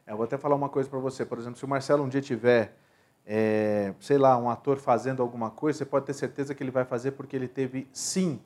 [0.07, 1.23] É, eu vou até falar uma coisa para você.
[1.27, 2.75] Por exemplo, se o Marcelo um dia tiver,
[3.23, 6.85] é, sei lá, um ator fazendo alguma coisa, você pode ter certeza que ele vai
[6.85, 8.39] fazer porque ele teve, sim,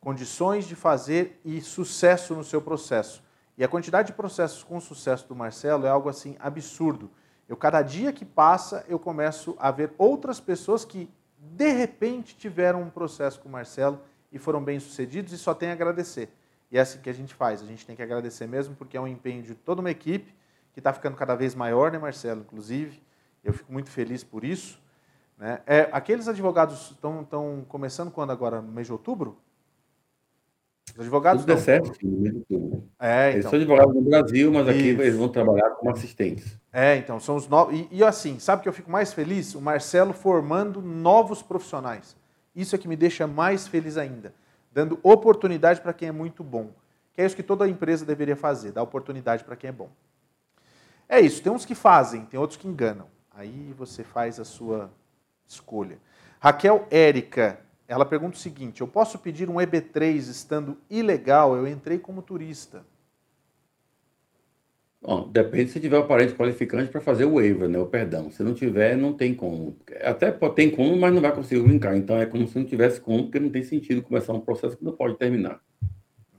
[0.00, 3.24] condições de fazer e sucesso no seu processo.
[3.58, 7.10] E a quantidade de processos com sucesso do Marcelo é algo assim absurdo.
[7.48, 12.82] Eu, cada dia que passa, eu começo a ver outras pessoas que, de repente, tiveram
[12.82, 14.00] um processo com o Marcelo
[14.32, 16.28] e foram bem-sucedidos e só tem a agradecer.
[16.70, 17.62] E é assim que a gente faz.
[17.62, 20.34] A gente tem que agradecer mesmo, porque é um empenho de toda uma equipe
[20.72, 22.40] que está ficando cada vez maior, né, Marcelo?
[22.40, 23.02] Inclusive,
[23.44, 24.78] eu fico muito feliz por isso.
[25.38, 25.60] Né?
[25.66, 28.60] É, aqueles advogados estão começando quando agora?
[28.60, 29.38] No mês de outubro?
[30.94, 31.44] Os advogados.
[31.44, 31.92] Tudo certo,
[32.98, 33.30] é, então.
[33.32, 35.02] Eles são advogados no Brasil, mas aqui Isso.
[35.02, 36.58] eles vão trabalhar como assistentes.
[36.72, 37.74] É, então, são os novos.
[37.74, 39.54] E, e, assim, sabe que eu fico mais feliz?
[39.54, 42.16] O Marcelo formando novos profissionais.
[42.54, 44.32] Isso é que me deixa mais feliz ainda.
[44.72, 46.70] Dando oportunidade para quem é muito bom.
[47.12, 49.88] Que é isso que toda empresa deveria fazer, dar oportunidade para quem é bom.
[51.08, 53.06] É isso, tem uns que fazem, tem outros que enganam.
[53.34, 54.90] Aí você faz a sua
[55.46, 55.98] escolha.
[56.40, 61.56] Raquel Érica, ela pergunta o seguinte: eu posso pedir um EB3 estando ilegal?
[61.56, 62.84] Eu entrei como turista.
[65.00, 67.78] Bom, depende se tiver o parente qualificante para fazer o waiver, né?
[67.78, 68.28] O perdão.
[68.28, 69.76] Se não tiver, não tem como.
[70.02, 71.96] Até tem como, mas não vai conseguir brincar.
[71.96, 74.84] Então é como se não tivesse como, porque não tem sentido começar um processo que
[74.84, 75.60] não pode terminar.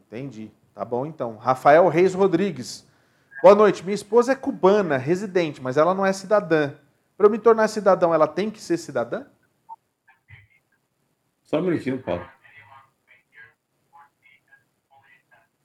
[0.05, 0.51] Entendi.
[0.75, 1.37] Tá bom então.
[1.37, 2.85] Rafael Reis Rodrigues.
[3.41, 3.83] Boa noite.
[3.83, 6.73] Minha esposa é cubana, residente, mas ela não é cidadã.
[7.15, 9.23] Para eu me tornar cidadão, ela tem que ser cidadã?
[11.47, 12.23] Só um minutinho, Paulo.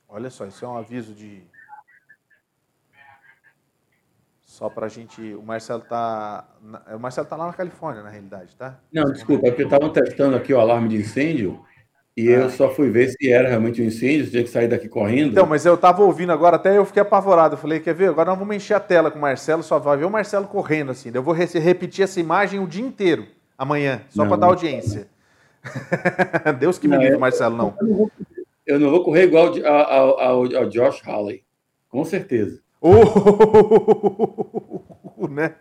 [0.09, 1.43] Olha só, isso é um aviso de
[4.41, 5.35] Só pra gente.
[5.35, 6.47] O Marcelo tá.
[6.95, 8.79] O Marcelo tá lá na Califórnia, na realidade, tá?
[8.93, 11.65] Não, desculpa, é porque estavam testando aqui o alarme de incêndio
[12.17, 12.33] e ah.
[12.33, 15.33] eu só fui ver se era realmente um incêndio, tinha que sair daqui correndo.
[15.33, 17.55] Então, mas eu tava ouvindo agora, até eu fiquei apavorado.
[17.55, 18.11] Eu falei, quer ver?
[18.11, 20.93] Agora nós vamos encher a tela com o Marcelo, só vai ver o Marcelo correndo
[20.93, 21.11] assim.
[21.13, 25.09] Eu vou repetir essa imagem o dia inteiro, amanhã, só para dar audiência.
[26.59, 27.75] Deus que me livre, Marcelo, não.
[27.81, 28.11] Eu não, vou,
[28.67, 31.45] eu não vou correr igual ao, ao, ao Josh Halley,
[31.89, 32.61] com certeza.
[35.23, 35.55] Uh, né?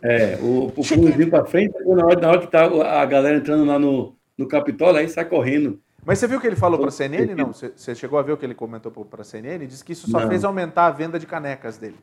[0.00, 3.66] É, o, o pulozinho para frente, na hora, na hora que tá a galera entrando
[3.66, 5.78] lá no, no Capitólio, aí sai correndo.
[6.04, 7.34] Mas você viu o que ele falou para a CNN?
[7.34, 9.66] Não, você chegou a ver o que ele comentou para a CNN?
[9.66, 10.28] Diz que isso só não.
[10.28, 11.98] fez aumentar a venda de canecas dele.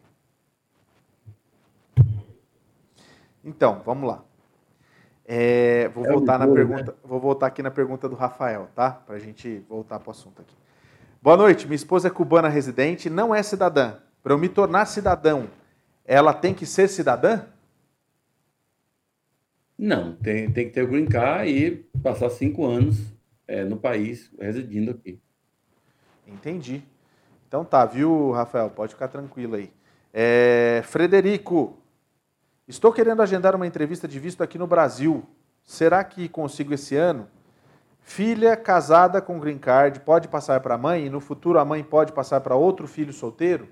[3.44, 4.24] Então, vamos lá.
[5.28, 6.98] É, vou é voltar na pergunta, né?
[7.04, 8.92] vou voltar aqui na pergunta do Rafael, tá?
[8.92, 10.56] Para a gente voltar para o assunto aqui.
[11.22, 13.96] Boa noite, minha esposa é cubana residente, não é cidadã.
[14.22, 15.50] Para eu me tornar cidadão,
[16.06, 17.42] ela tem que ser cidadã?
[19.78, 22.98] Não, tem, tem que ter o green card e passar cinco anos
[23.48, 25.20] é, no país, residindo aqui.
[26.28, 26.84] Entendi.
[27.48, 28.70] Então tá, viu, Rafael?
[28.70, 29.72] Pode ficar tranquilo aí.
[30.14, 31.78] É, Frederico,
[32.68, 35.26] estou querendo agendar uma entrevista de visto aqui no Brasil.
[35.64, 37.28] Será que consigo esse ano?
[38.02, 41.84] Filha casada com green card pode passar para a mãe e no futuro a mãe
[41.84, 43.68] pode passar para outro filho solteiro?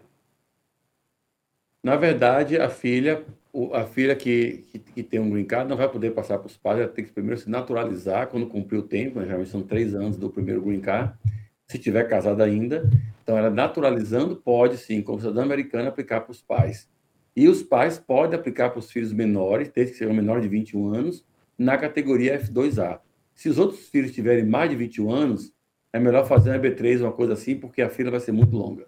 [1.83, 3.23] Na verdade, a filha,
[3.73, 6.57] a filha que, que, que, tem um green card não vai poder passar para os
[6.57, 9.25] pais, ela tem que primeiro se naturalizar quando cumprir o tempo, né?
[9.25, 11.13] geralmente são três anos do primeiro green card,
[11.67, 12.89] se tiver casada ainda.
[13.21, 16.89] Então, ela naturalizando pode sim, como cidadã americana, aplicar para os pais.
[17.35, 20.93] E os pais podem aplicar para os filhos menores, desde que sejam menores de 21
[20.93, 21.25] anos,
[21.57, 22.99] na categoria F2A.
[23.33, 25.53] Se os outros filhos tiverem mais de 21 anos,
[25.91, 28.85] é melhor fazer um EB3, uma coisa assim, porque a fila vai ser muito longa.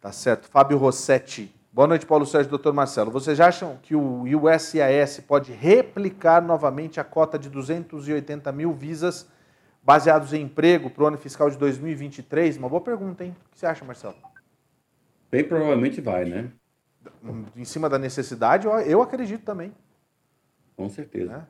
[0.00, 0.48] Tá certo.
[0.48, 1.52] Fábio Rossetti.
[1.72, 3.10] Boa noite, Paulo Sérgio, doutor Marcelo.
[3.10, 9.28] Vocês acham que o USIS pode replicar novamente a cota de 280 mil visas
[9.82, 12.56] baseados em emprego para o ano fiscal de 2023?
[12.56, 13.36] Uma boa pergunta, hein?
[13.46, 14.16] O que você acha, Marcelo?
[15.30, 16.50] Bem provavelmente vai, né?
[17.56, 19.72] Em cima da necessidade, eu acredito também.
[20.76, 21.32] Com certeza.
[21.32, 21.46] Né?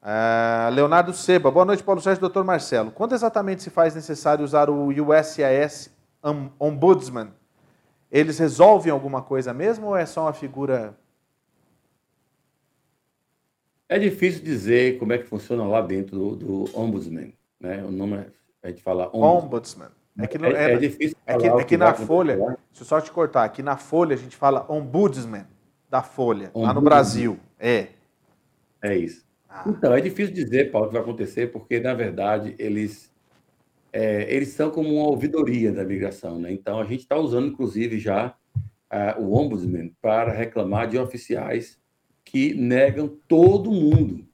[0.00, 2.92] Uh, Leonardo Seba, boa noite, Paulo Sérgio, doutor Marcelo.
[2.92, 5.90] Quando exatamente se faz necessário usar o USIS
[6.58, 7.32] Ombudsman?
[8.10, 10.96] Eles resolvem alguma coisa mesmo ou é só uma figura?
[13.88, 17.34] É difícil dizer como é que funciona lá dentro do, do Ombudsman.
[17.58, 17.82] Né?
[17.84, 18.26] O nome é,
[18.62, 19.44] a gente fala Ombudsman.
[19.44, 19.97] ombudsman.
[20.18, 23.00] É que, é, é, é difícil é que, é que na Folha, deixa eu só
[23.00, 25.46] te cortar, aqui na Folha a gente fala Ombudsman
[25.88, 26.66] da Folha, ombudsman.
[26.66, 27.38] lá no Brasil.
[27.58, 27.88] É.
[28.82, 29.24] É isso.
[29.48, 29.64] Ah.
[29.66, 33.12] Então, é difícil dizer, Paulo, o que vai acontecer, porque, na verdade, eles,
[33.92, 36.38] é, eles são como uma ouvidoria da migração.
[36.38, 36.52] Né?
[36.52, 38.34] Então, a gente está usando, inclusive, já
[38.92, 41.78] uh, o Ombudsman para reclamar de oficiais
[42.24, 44.26] que negam todo mundo.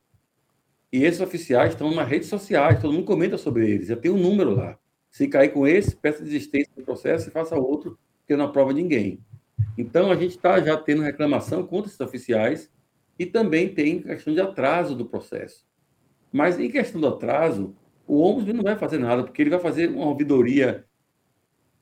[0.93, 4.19] E esses oficiais estão nas redes sociais, todo mundo comenta sobre eles, já tem um
[4.19, 4.79] número lá.
[5.15, 9.21] Se cair com esse, peça desistência do processo e faça outro, porque não aprova ninguém.
[9.79, 12.69] Então, a gente está já tendo reclamação contra esses oficiais
[13.17, 15.65] e também tem questão de atraso do processo.
[16.33, 17.77] Mas em questão do atraso,
[18.09, 20.85] o Ombudsman não vai fazer nada, porque ele vai fazer uma ouvidoria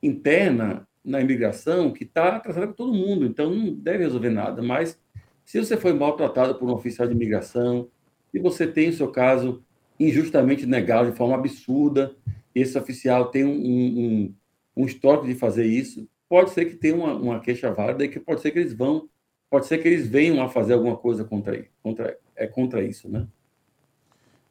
[0.03, 4.61] interna na imigração que está atrasada com todo mundo, então não deve resolver nada.
[4.61, 5.01] Mas
[5.43, 7.89] se você foi maltratado por um oficial de imigração,
[8.31, 9.65] se você tem o seu caso
[9.99, 12.15] injustamente negado de forma absurda,
[12.53, 14.35] esse oficial tem um, um,
[14.77, 18.19] um histórico de fazer isso, pode ser que tenha uma, uma queixa válida e que
[18.19, 19.09] pode ser que eles vão
[19.53, 23.27] pode ser que eles venham a fazer alguma coisa contra, contra, é contra isso, né?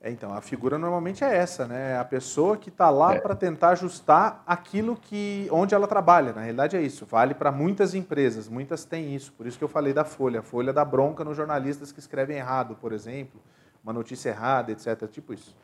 [0.01, 1.97] É, então, a figura normalmente é essa, né?
[1.97, 3.21] A pessoa que está lá é.
[3.21, 6.33] para tentar ajustar aquilo que onde ela trabalha.
[6.33, 7.05] Na realidade é isso.
[7.05, 9.33] Vale para muitas empresas, muitas têm isso.
[9.33, 10.39] Por isso que eu falei da Folha.
[10.39, 13.41] A Folha dá bronca nos jornalistas que escrevem errado, por exemplo,
[13.83, 15.09] uma notícia errada, etc.
[15.09, 15.57] Tipo isso.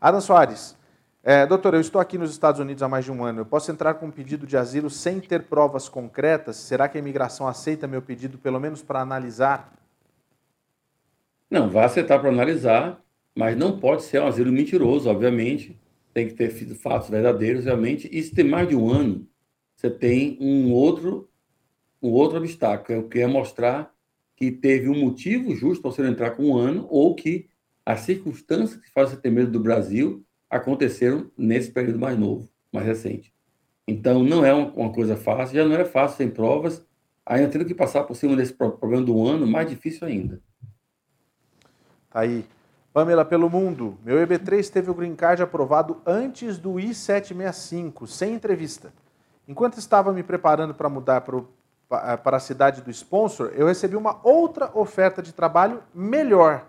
[0.00, 0.76] Adam Soares,
[1.22, 3.40] é, doutor, eu estou aqui nos Estados Unidos há mais de um ano.
[3.40, 6.56] Eu posso entrar com um pedido de asilo sem ter provas concretas?
[6.56, 9.72] Será que a imigração aceita meu pedido, pelo menos para analisar?
[11.50, 13.02] Não, vai aceitar para analisar,
[13.34, 15.78] mas não pode ser um asilo mentiroso, obviamente.
[16.14, 18.08] Tem que ter fatos verdadeiros, realmente.
[18.10, 19.26] E se tem mais de um ano,
[19.74, 21.28] você tem um outro,
[22.02, 23.92] um outro obstáculo, que é mostrar
[24.36, 27.48] que teve um motivo justo para você entrar com um ano ou que
[27.84, 32.86] as circunstâncias que fazem você ter medo do Brasil aconteceram nesse período mais novo, mais
[32.86, 33.32] recente.
[33.86, 36.84] Então, não é uma coisa fácil, já não era fácil sem provas,
[37.24, 40.40] ainda tendo que passar por cima desse problema do ano, mais difícil ainda.
[42.10, 42.44] Tá aí.
[42.92, 48.92] Pamela, pelo mundo, meu EB3 teve o green card aprovado antes do I-765, sem entrevista.
[49.46, 51.48] Enquanto estava me preparando para mudar para o
[51.90, 56.66] eh, para a cidade do sponsor, eu recebi uma outra oferta de trabalho melhor.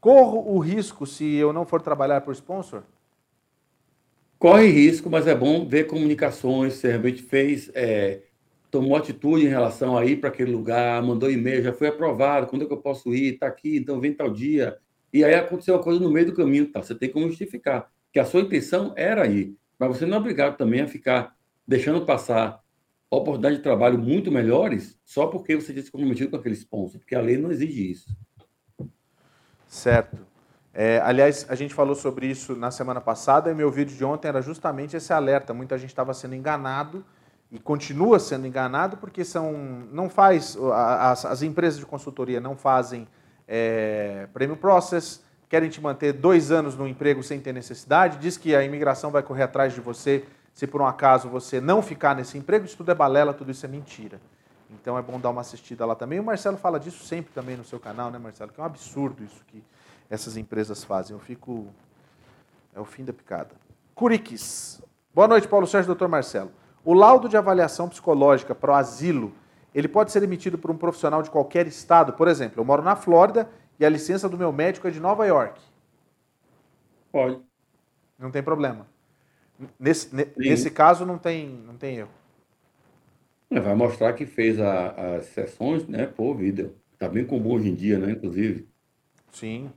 [0.00, 2.82] Corro o risco se eu não for trabalhar por sponsor?
[4.40, 8.22] Corre risco, mas é bom ver comunicações, se realmente fez, é,
[8.70, 12.62] tomou atitude em relação a ir para aquele lugar, mandou e-mail, já foi aprovado, quando
[12.62, 13.34] é que eu posso ir?
[13.34, 14.78] Está aqui, então vem tal dia.
[15.12, 16.82] E aí aconteceu uma coisa no meio do caminho, tá?
[16.82, 20.56] Você tem como justificar que a sua intenção era ir, mas você não é obrigado
[20.56, 21.36] também a ficar
[21.68, 22.62] deixando passar
[23.10, 27.14] oportunidades de trabalho muito melhores só porque você tinha se comprometido com aquele sponsor, porque
[27.14, 28.16] a lei não exige isso.
[29.68, 30.29] Certo.
[30.82, 34.28] É, aliás, a gente falou sobre isso na semana passada e meu vídeo de ontem
[34.28, 35.52] era justamente esse alerta.
[35.52, 37.04] Muita gente estava sendo enganado
[37.52, 39.52] e continua sendo enganado porque são
[39.92, 43.06] não faz as, as empresas de consultoria não fazem
[43.46, 48.56] é, prêmio process, querem te manter dois anos no emprego sem ter necessidade, diz que
[48.56, 50.24] a imigração vai correr atrás de você
[50.54, 53.66] se por um acaso você não ficar nesse emprego, isso tudo é balela, tudo isso
[53.66, 54.18] é mentira.
[54.70, 56.18] Então é bom dar uma assistida lá também.
[56.18, 58.50] O Marcelo fala disso sempre também no seu canal, né, Marcelo?
[58.50, 59.62] Que é um absurdo isso que
[60.10, 61.16] essas empresas fazem.
[61.16, 61.68] Eu fico.
[62.74, 63.50] É o fim da picada.
[63.94, 64.82] Curiques.
[65.14, 66.50] Boa noite, Paulo Sérgio, doutor Marcelo.
[66.84, 69.32] O laudo de avaliação psicológica para o asilo,
[69.74, 72.12] ele pode ser emitido por um profissional de qualquer estado?
[72.14, 73.48] Por exemplo, eu moro na Flórida
[73.78, 75.60] e a licença do meu médico é de Nova York.
[77.12, 77.40] Pode.
[78.18, 78.86] Não tem problema.
[79.78, 82.10] Nesse, nesse caso não tem, não tem erro.
[83.50, 86.74] É, vai mostrar que fez a, as sessões né, por vídeo.
[86.92, 88.68] Está bem comum hoje em dia, né, inclusive.
[89.32, 89.70] Sim.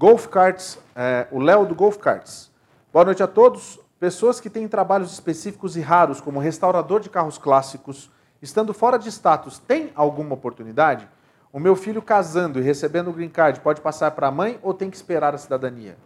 [0.00, 2.50] Golf Carts, é, o Léo do Golf Carts.
[2.90, 3.78] Boa noite a todos.
[3.98, 9.10] Pessoas que têm trabalhos específicos e raros, como restaurador de carros clássicos, estando fora de
[9.10, 11.06] status, tem alguma oportunidade?
[11.52, 14.72] O meu filho casando e recebendo o green card pode passar para a mãe ou
[14.72, 15.98] tem que esperar a cidadania?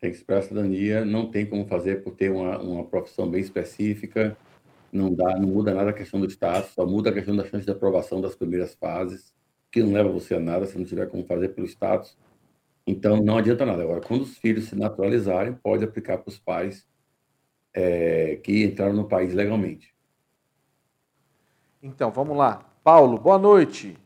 [0.00, 3.40] Tem que esperar a cidadania, não tem como fazer por ter uma, uma profissão bem
[3.40, 4.36] específica,
[4.92, 7.64] não dá, não muda nada a questão do status, só muda a questão da chance
[7.64, 9.32] de aprovação das primeiras fases,
[9.70, 12.18] que não leva você a nada se não tiver como fazer pelo status.
[12.86, 13.82] Então, não adianta nada.
[13.82, 16.86] Agora, quando os filhos se naturalizarem, pode aplicar para os pais
[17.74, 19.94] é, que entraram no país legalmente.
[21.82, 22.62] Então, vamos lá.
[22.84, 23.98] Paulo, boa noite.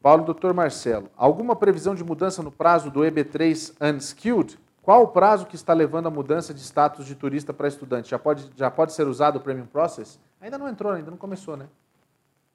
[0.00, 1.10] Paulo, doutor Marcelo.
[1.16, 4.58] Alguma previsão de mudança no prazo do EB3 Unskilled?
[4.80, 8.10] Qual o prazo que está levando a mudança de status de turista para estudante?
[8.10, 10.20] Já pode, já pode ser usado o Premium Process?
[10.40, 11.66] Ainda não entrou, ainda não começou, né?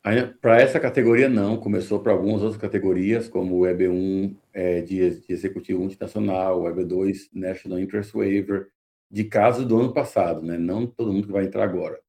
[0.02, 1.58] Para essa categoria, não.
[1.58, 7.30] Começou para algumas outras categorias, como o EB1 é, de, de Executivo Multinacional, o EB2
[7.34, 8.70] National Interest Waiver,
[9.12, 10.58] de casos do ano passado, né?
[10.58, 12.00] não todo mundo que vai entrar agora.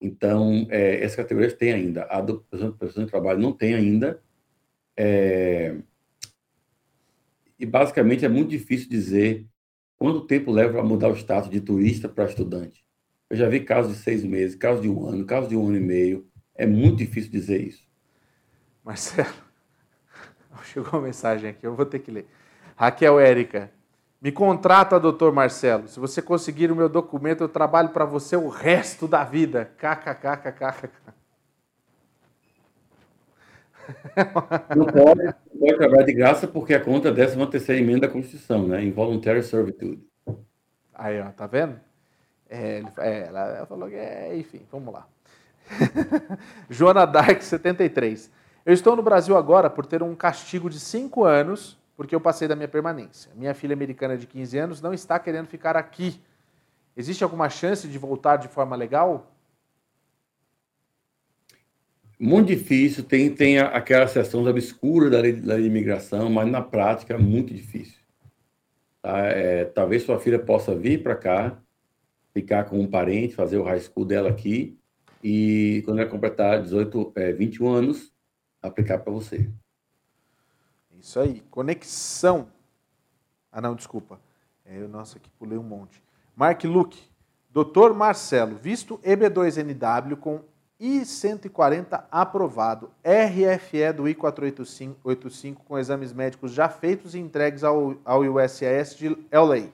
[0.00, 2.04] Então, é, essas categorias têm ainda.
[2.10, 2.40] A do
[2.78, 4.20] pessoa de trabalho não tem ainda.
[4.96, 5.76] É,
[7.58, 9.46] e, basicamente, é muito difícil dizer
[9.96, 12.84] quanto tempo leva a mudar o status de turista para estudante.
[13.30, 15.76] Eu já vi casos de seis meses, casos de um ano, casos de um ano
[15.76, 17.82] e meio é muito difícil dizer isso.
[18.84, 19.32] Marcelo,
[20.64, 22.26] chegou uma mensagem aqui, eu vou ter que ler.
[22.76, 23.70] Raquel Érica,
[24.20, 25.88] me contrata, doutor Marcelo.
[25.88, 29.72] Se você conseguir o meu documento, eu trabalho para você o resto da vida.
[29.76, 30.90] KKKKK.
[34.76, 38.12] Não pode, não pode trabalhar de graça porque é contra a 13 terceira emenda da
[38.12, 38.82] Constituição, né?
[38.84, 40.06] Involuntary Servitude.
[40.94, 41.80] Aí, ó, tá vendo?
[42.48, 45.08] É, é, ela falou que é, enfim, vamos lá.
[46.68, 48.30] Joana Dark, 73.
[48.64, 52.48] Eu estou no Brasil agora por ter um castigo de 5 anos porque eu passei
[52.48, 53.30] da minha permanência.
[53.34, 56.20] Minha filha americana de 15 anos não está querendo ficar aqui.
[56.96, 59.30] Existe alguma chance de voltar de forma legal?
[62.18, 67.18] Muito difícil, tem, tem aquela seção obscura da lei, da imigração, mas na prática é
[67.18, 68.00] muito difícil.
[69.00, 69.18] Tá?
[69.26, 71.58] É, talvez sua filha possa vir para cá,
[72.32, 74.78] ficar com um parente, fazer o high school dela aqui,
[75.22, 78.12] e quando ela completar 18, é, 21 anos,
[78.60, 79.48] aplicar para você.
[80.98, 81.40] Isso aí.
[81.50, 82.48] Conexão.
[83.50, 84.20] Ah, não, desculpa.
[84.64, 86.02] É, nossa, aqui pulei um monte.
[86.34, 87.10] Mark Luke.
[87.50, 90.40] Doutor Marcelo, visto EB2NW com
[90.80, 98.96] I-140 aprovado, RFE do I-485 com exames médicos já feitos e entregues ao, ao USS
[98.96, 99.68] de LA.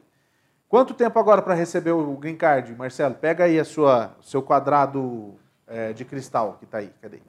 [0.68, 3.14] Quanto tempo agora para receber o green card, Marcelo?
[3.14, 5.34] Pega aí a sua seu quadrado
[5.66, 6.90] é, de cristal que está aí.
[7.00, 7.20] Cadê?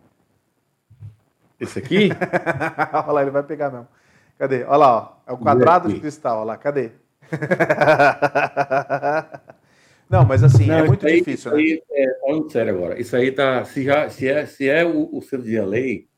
[1.60, 2.10] Esse aqui?
[2.94, 3.88] Olha lá, ele vai pegar mesmo.
[4.38, 4.64] Cadê?
[4.64, 5.14] Olha lá, ó.
[5.32, 6.40] é o quadrado de cristal.
[6.40, 6.92] Olha lá, cadê?
[10.10, 11.58] Não, mas assim, Não, é muito aí, difícil, né?
[11.58, 13.64] Aí, é, falando sério agora, isso aí tá.
[13.64, 16.10] Se, já, se é, se é o, o centro de lei,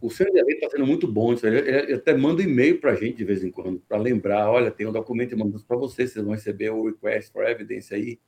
[0.00, 1.32] o lei está sendo muito bom.
[1.32, 4.70] Aí, ele, até manda e-mail para a gente de vez em quando, para lembrar: olha,
[4.70, 8.18] tem um documento mandando para vocês, vocês vão receber o request for evidence aí.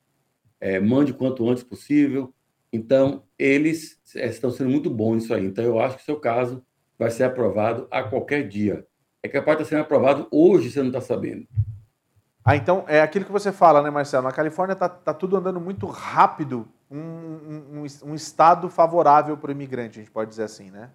[0.61, 2.33] É, mande quanto antes possível.
[2.73, 5.45] Então, eles é, estão sendo muito bons nisso aí.
[5.45, 6.65] Então, eu acho que o seu caso
[6.99, 8.87] vai ser aprovado a qualquer dia.
[9.23, 11.47] É capaz de estar sendo aprovado hoje, você não está sabendo.
[12.45, 14.25] Ah, então é aquilo que você fala, né, Marcelo?
[14.25, 19.53] Na Califórnia está tá tudo andando muito rápido, um, um, um estado favorável para o
[19.53, 20.91] imigrante, a gente pode dizer assim, né?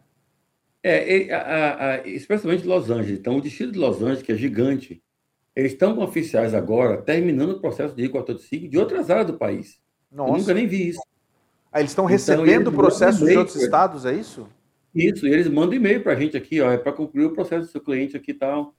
[0.90, 3.20] É, a, a, especialmente Los Angeles.
[3.20, 5.04] Então, o distrito de Los Angeles, que é gigante,
[5.56, 9.82] eles estão com oficiais agora terminando o processo de I-485 de outras áreas do país.
[10.12, 10.32] Nossa.
[10.32, 11.02] Eu nunca nem vi isso.
[11.72, 14.48] Ah, eles estão então, recebendo processos de outros estados, é isso?
[14.96, 17.66] Isso, e eles mandam e-mail para a gente aqui, ó, é para concluir o processo
[17.66, 18.74] do seu cliente aqui e tal.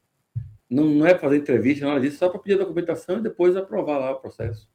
[0.68, 3.98] Não, não é fazer entrevista, nada disso, só para pedir a documentação e depois aprovar
[3.98, 4.68] lá o processo.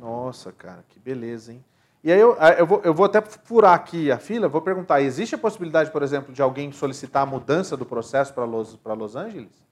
[0.00, 1.64] Nossa, cara, que beleza, hein?
[2.02, 5.34] E aí eu, eu, vou, eu vou até furar aqui a fila, vou perguntar, existe
[5.34, 9.62] a possibilidade, por exemplo, de alguém solicitar a mudança do processo para Los, Los Angeles?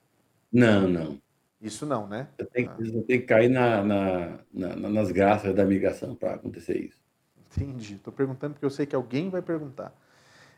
[0.53, 1.19] Não, não.
[1.61, 2.29] Isso não, né?
[2.39, 2.77] Você tem, ah.
[2.79, 6.99] você tem que cair na, na, na, nas graças da migração para acontecer isso.
[7.57, 7.95] Entendi.
[7.95, 9.93] Estou perguntando porque eu sei que alguém vai perguntar.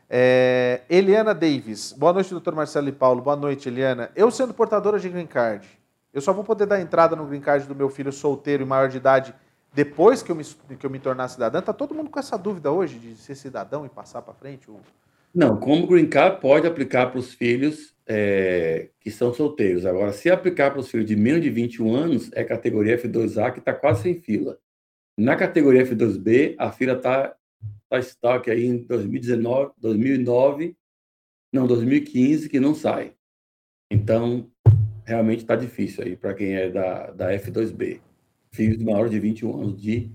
[0.09, 1.93] É, Eliana Davis.
[1.93, 3.21] Boa noite, doutor Marcelo e Paulo.
[3.21, 4.11] Boa noite, Eliana.
[4.13, 5.67] Eu sendo portadora de green card,
[6.13, 8.89] eu só vou poder dar entrada no green card do meu filho solteiro e maior
[8.89, 9.33] de idade
[9.73, 11.59] depois que eu me, que eu me tornar cidadã?
[11.59, 14.69] Está todo mundo com essa dúvida hoje de ser cidadão e passar para frente?
[14.69, 14.79] Ou...
[15.33, 19.85] Não, como green card pode aplicar para os filhos é, que são solteiros.
[19.85, 23.59] Agora, se aplicar para os filhos de menos de 21 anos, é categoria F2A que
[23.59, 24.57] está quase sem fila.
[25.17, 27.35] Na categoria F2B, a fila está
[27.83, 30.75] está estoque aí em 2019, 2009,
[31.51, 33.13] não, 2015, que não sai.
[33.91, 34.49] Então,
[35.05, 37.99] realmente está difícil aí para quem é da, da F2B.
[38.53, 40.11] Filhos maiores de 21 anos de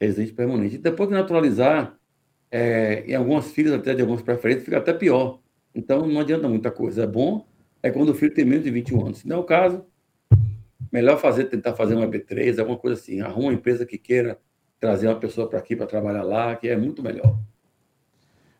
[0.00, 0.78] residente permanente.
[0.78, 1.98] Depois que naturalizar,
[2.50, 5.40] é, em algumas filhas, até de algumas preferências, fica até pior.
[5.74, 7.02] Então, não adianta muita coisa.
[7.02, 7.46] É bom
[7.86, 9.18] é quando o filho tem menos de 21 anos.
[9.18, 9.84] Se não é o caso,
[10.92, 13.20] melhor fazer, tentar fazer uma B3, alguma coisa assim.
[13.20, 14.40] Arruma uma empresa que queira
[14.80, 17.38] trazer uma pessoa para aqui para trabalhar lá, que é muito melhor.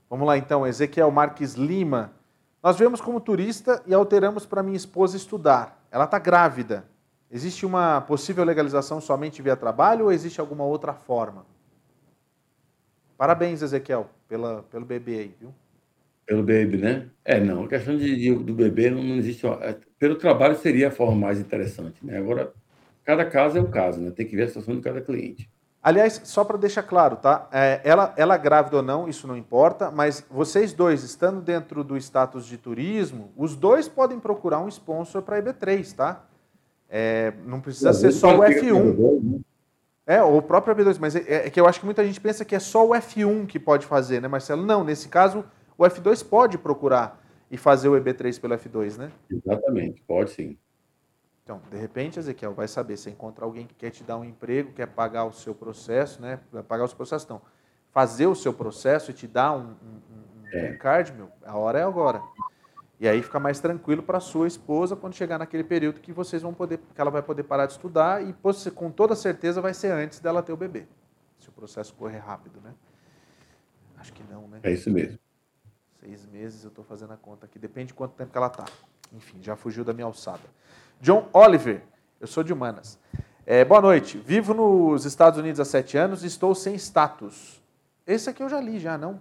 [0.08, 2.12] Vamos lá então, Ezequiel Marques Lima.
[2.62, 5.84] Nós viemos como turista e alteramos para minha esposa estudar.
[5.90, 6.84] Ela está grávida.
[7.30, 11.44] Existe uma possível legalização somente via trabalho ou existe alguma outra forma?
[13.18, 15.52] Parabéns, Ezequiel, pela, pelo bebê aí, viu?
[16.24, 17.08] Pelo bebê, né?
[17.24, 19.46] É, não, a questão de, de do bebê não, não existe.
[19.46, 22.18] É, pelo trabalho seria a forma mais interessante, né?
[22.18, 22.52] Agora,
[23.04, 24.10] cada caso é um caso, né?
[24.10, 25.48] Tem que ver a situação de cada cliente.
[25.82, 27.48] Aliás, só para deixar claro, tá?
[27.52, 31.96] É, ela, ela grávida ou não, isso não importa, mas vocês dois, estando dentro do
[31.96, 36.24] status de turismo, os dois podem procurar um sponsor para EB3, tá?
[36.88, 39.22] É, não precisa ser só o F1.
[39.22, 39.40] Né?
[40.06, 42.44] É, ou o próprio EB2, mas é, é, que eu acho que muita gente pensa
[42.44, 44.64] que é só o F1 que pode fazer, né, Marcelo?
[44.64, 45.44] Não, nesse caso,
[45.76, 47.20] o F2 pode procurar
[47.50, 49.10] e fazer o EB3 pelo F2, né?
[49.30, 50.56] Exatamente, pode sim.
[51.42, 54.72] Então, de repente, Ezequiel vai saber se encontra alguém que quer te dar um emprego,
[54.72, 56.40] quer pagar o seu processo, né?
[56.66, 57.40] Pagar os processos, não.
[57.92, 60.72] Fazer o seu processo e te dar um, um, um é.
[60.74, 62.20] card, meu, a hora é agora.
[62.98, 66.54] E aí fica mais tranquilo para sua esposa quando chegar naquele período que vocês vão
[66.54, 68.34] poder, que ela vai poder parar de estudar e
[68.74, 70.86] com toda certeza vai ser antes dela ter o bebê.
[71.38, 72.72] Se o processo correr rápido, né?
[73.98, 74.60] Acho que não, né?
[74.62, 75.18] É isso mesmo.
[76.00, 77.58] Seis meses eu estou fazendo a conta aqui.
[77.58, 78.64] Depende de quanto tempo que ela está.
[79.12, 80.42] Enfim, já fugiu da minha alçada.
[81.00, 81.82] John Oliver,
[82.18, 82.98] eu sou de humanas.
[83.44, 84.16] É, boa noite.
[84.18, 87.62] Vivo nos Estados Unidos há sete anos e estou sem status.
[88.06, 89.20] Esse aqui eu já li, já não.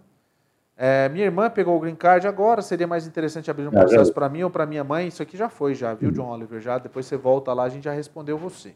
[0.77, 2.61] É, minha irmã pegou o green card agora.
[2.61, 5.07] Seria mais interessante abrir um processo para mim ou para minha mãe.
[5.07, 6.59] Isso aqui já foi, já, viu, John Oliver?
[6.59, 6.77] Já.
[6.77, 8.73] Depois você volta lá, a gente já respondeu você.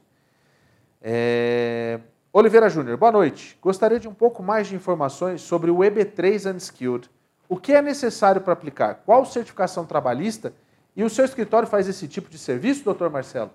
[1.02, 2.00] É...
[2.32, 3.58] Oliveira Júnior, boa noite.
[3.62, 7.10] Gostaria de um pouco mais de informações sobre o EB3 Unskilled.
[7.50, 9.02] O que é necessário para aplicar?
[9.06, 10.54] Qual certificação trabalhista?
[10.96, 13.50] E o seu escritório faz esse tipo de serviço, doutor Marcelo?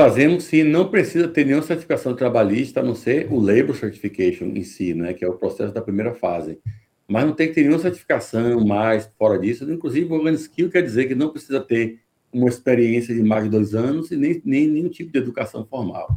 [0.00, 4.62] Fazemos sim, não precisa ter nenhuma certificação trabalhista, a não ser o Labor Certification em
[4.62, 6.60] si, né, que é o processo da primeira fase.
[7.08, 9.68] Mas não tem que ter nenhuma certificação mais fora disso.
[9.68, 11.98] Inclusive, o Skill quer dizer que não precisa ter
[12.32, 16.16] uma experiência de mais de dois anos e nem, nem nenhum tipo de educação formal.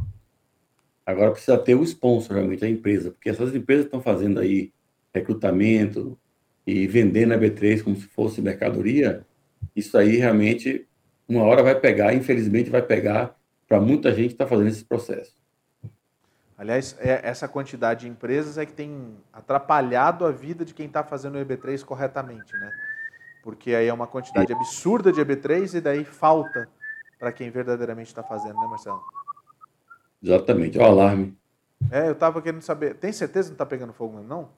[1.04, 4.70] Agora precisa ter o sponsor, realmente, a empresa, porque essas empresas estão fazendo aí
[5.12, 6.16] recrutamento
[6.64, 9.26] e vendendo a B3 como se fosse mercadoria,
[9.74, 10.86] isso aí realmente,
[11.26, 13.41] uma hora vai pegar, infelizmente vai pegar
[13.72, 15.34] para muita gente que está fazendo esse processo.
[16.58, 21.02] Aliás, é, essa quantidade de empresas é que tem atrapalhado a vida de quem está
[21.02, 22.70] fazendo o EB3 corretamente, né?
[23.42, 26.68] Porque aí é uma quantidade absurda de EB3 e daí falta
[27.18, 29.02] para quem verdadeiramente está fazendo, né, Marcelo?
[30.22, 31.34] Exatamente, é o alarme.
[31.90, 32.96] É, eu estava querendo saber.
[32.96, 34.50] Tem certeza que não está pegando fogo mesmo, não?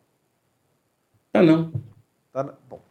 [1.33, 1.73] Ah, não.
[2.33, 2.83] Tá, bom,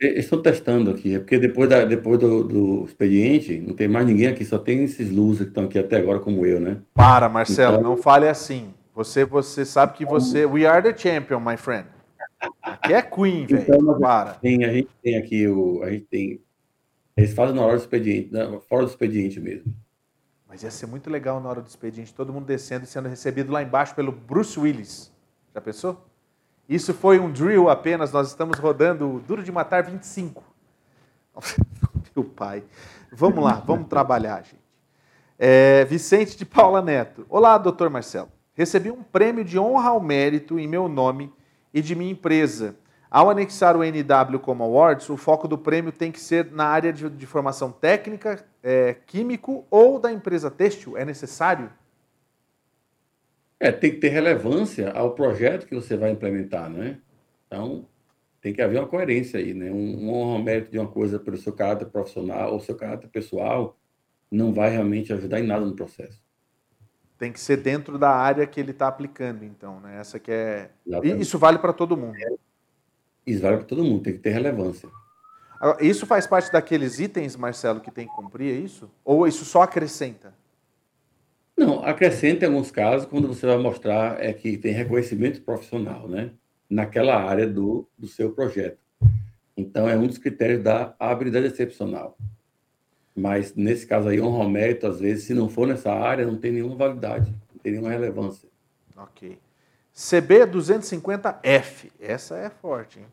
[0.00, 4.28] Estou testando aqui, é porque depois, da, depois do, do, expediente, não tem mais ninguém
[4.28, 6.78] aqui, só tem esses losers que estão aqui até agora, como eu, né?
[6.94, 7.90] Para, Marcelo, então...
[7.90, 8.72] não fale assim.
[8.94, 10.46] Você, você sabe que você.
[10.46, 11.86] We are the champion, my friend.
[12.62, 13.62] Aqui é Queen, velho.
[13.62, 14.34] Então, Para.
[14.34, 15.82] Tem, a gente tem aqui o.
[15.82, 16.40] A gente tem.
[17.16, 18.30] Eles fazem na hora do expediente,
[18.68, 19.74] fora do expediente mesmo.
[20.48, 23.52] Mas ia ser muito legal na hora do expediente, todo mundo descendo e sendo recebido
[23.52, 25.12] lá embaixo pelo Bruce Willis.
[25.54, 26.07] Já pensou?
[26.68, 30.44] Isso foi um drill apenas, nós estamos rodando o Duro de Matar 25.
[32.14, 32.62] Meu pai.
[33.10, 34.60] Vamos lá, vamos trabalhar, gente.
[35.38, 37.24] É, Vicente de Paula Neto.
[37.30, 38.28] Olá, doutor Marcelo.
[38.54, 41.32] Recebi um prêmio de honra ao mérito em meu nome
[41.72, 42.76] e de minha empresa.
[43.10, 46.92] Ao anexar o NW como awards, o foco do prêmio tem que ser na área
[46.92, 50.98] de, de formação técnica, é, químico ou da empresa têxtil.
[50.98, 51.70] É necessário?
[53.60, 56.98] É, tem que ter relevância ao projeto que você vai implementar, né?
[57.46, 57.86] Então,
[58.40, 59.70] tem que haver uma coerência aí, né?
[59.70, 63.76] Um, um mérito de uma coisa pelo seu caráter profissional ou seu caráter pessoal
[64.30, 66.22] não vai realmente ajudar em nada no processo.
[67.18, 69.98] Tem que ser dentro da área que ele está aplicando, então, né?
[69.98, 70.70] Essa que é.
[70.86, 71.22] Exatamente.
[71.22, 72.16] Isso vale para todo mundo.
[73.26, 74.88] Isso vale para todo mundo, tem que ter relevância.
[75.80, 78.88] Isso faz parte daqueles itens, Marcelo, que tem que cumprir, é isso?
[79.04, 80.32] Ou isso só acrescenta?
[81.58, 86.30] Não, acrescenta em alguns casos quando você vai mostrar é que tem reconhecimento profissional, né?
[86.70, 88.78] Naquela área do, do seu projeto.
[89.56, 92.16] Então, é um dos critérios da habilidade excepcional.
[93.12, 96.52] Mas, nesse caso aí, honra mérito, às vezes, se não for nessa área, não tem
[96.52, 98.48] nenhuma validade, não tem nenhuma relevância.
[98.96, 99.36] Ok.
[99.92, 103.06] CB 250F, essa é forte, hein?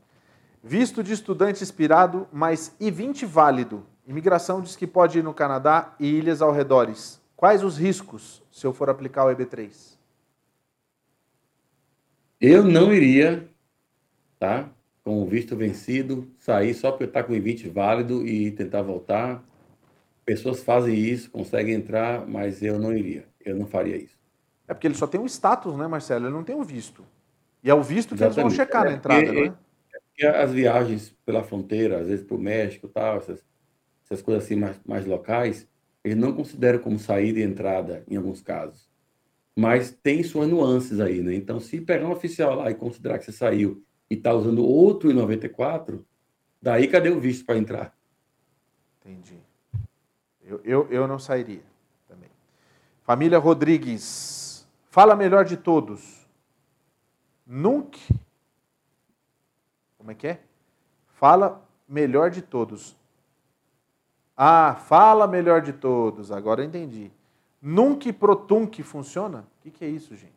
[0.64, 3.84] Visto de estudante inspirado, mas I-20 válido.
[4.08, 7.25] Imigração diz que pode ir no Canadá e ilhas ao redores.
[7.36, 9.96] Quais os riscos se eu for aplicar o EB3?
[12.40, 13.48] Eu não iria,
[14.40, 14.70] tá?
[15.04, 19.44] Com o visto vencido, sair só porque está com o I-20 válido e tentar voltar.
[20.24, 23.26] Pessoas fazem isso, conseguem entrar, mas eu não iria.
[23.44, 24.18] Eu não faria isso.
[24.68, 26.26] É porque ele só tem um status, né, Marcelo?
[26.26, 27.06] Ele não tem um visto.
[27.64, 28.40] E é o visto que Exatamente.
[28.40, 29.56] eles vão checar é, na entrada, é, né?
[30.20, 33.44] É, as viagens pela fronteira, às vezes para o México tal, essas,
[34.06, 35.68] essas coisas assim mais, mais locais,
[36.06, 38.88] eles não consideram como saída e entrada em alguns casos.
[39.56, 41.34] Mas tem suas nuances aí, né?
[41.34, 45.10] Então, se pegar um oficial lá e considerar que você saiu e está usando outro
[45.10, 46.00] I-94,
[46.62, 47.98] daí cadê o visto para entrar?
[49.04, 49.40] Entendi.
[50.44, 51.64] Eu, eu, eu não sairia
[52.08, 52.30] também.
[53.02, 56.28] Família Rodrigues, fala melhor de todos.
[57.48, 57.98] Nunca.
[59.98, 60.40] Como é que é?
[61.08, 62.96] Fala melhor de todos.
[64.36, 66.32] Ah, fala melhor de todos.
[66.32, 67.12] Agora eu entendi.
[67.62, 69.46] Nunca protunque funciona?
[69.66, 70.34] O que, é isso, gente?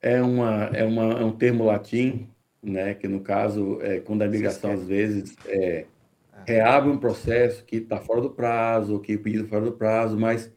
[0.00, 2.28] É, uma, é, uma, é um termo latim,
[2.62, 2.94] né?
[2.94, 5.86] Que no caso, é, quando a migração às vezes é,
[6.46, 10.52] reabre um processo que está fora do prazo, que o pedido fora do prazo, mas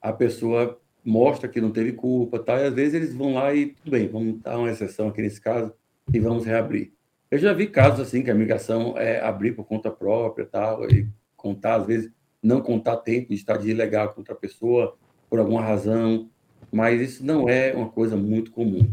[0.00, 2.60] a pessoa mostra que não teve culpa, tá?
[2.60, 5.40] e às vezes eles vão lá e tudo bem, vamos dar uma exceção aqui nesse
[5.40, 5.72] caso
[6.12, 6.92] e vamos reabrir.
[7.30, 11.08] Eu já vi casos assim que a migração é abrir por conta própria, tal, e
[11.36, 12.10] contar às vezes
[12.42, 14.96] não contar tempo de estadia ilegal contra a pessoa
[15.28, 16.28] por alguma razão,
[16.72, 18.92] mas isso não é uma coisa muito comum.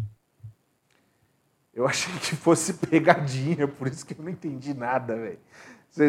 [1.73, 5.39] Eu achei que fosse pegadinha, por isso que eu não entendi nada, velho.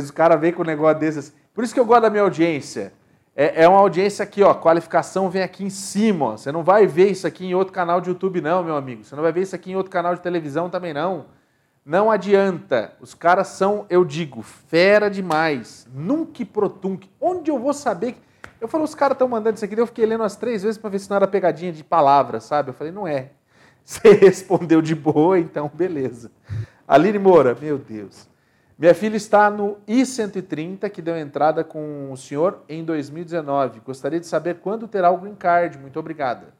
[0.08, 1.34] O cara vem com um negócio desses.
[1.54, 2.92] Por isso que eu gosto da minha audiência.
[3.34, 4.52] É, é uma audiência aqui, ó.
[4.54, 6.26] Qualificação vem aqui em cima.
[6.26, 6.36] Ó.
[6.36, 9.04] Você não vai ver isso aqui em outro canal de YouTube, não, meu amigo.
[9.04, 11.26] Você não vai ver isso aqui em outro canal de televisão também, não.
[11.88, 12.92] Não adianta.
[13.00, 15.88] Os caras são, eu digo, fera demais.
[15.90, 17.10] Nunca protunque.
[17.18, 18.14] Onde eu vou saber?
[18.60, 19.74] Eu falo, os caras estão mandando isso aqui.
[19.74, 22.68] Eu fiquei lendo umas três vezes para ver se não era pegadinha de palavras, sabe?
[22.68, 23.30] Eu falei, não é.
[23.82, 26.30] Você respondeu de boa, então beleza.
[26.86, 28.28] Aline Moura, meu Deus.
[28.78, 33.80] Minha filha está no I-130, que deu entrada com o senhor em 2019.
[33.80, 35.78] Gostaria de saber quando terá o green card.
[35.78, 36.52] Muito obrigada.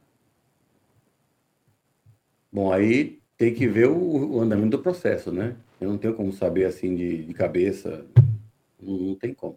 [2.50, 5.55] Bom, aí tem que ver o, o andamento do processo, né?
[5.80, 8.05] Eu não tenho como saber assim de, de cabeça.
[8.82, 9.57] Não, não, tem como.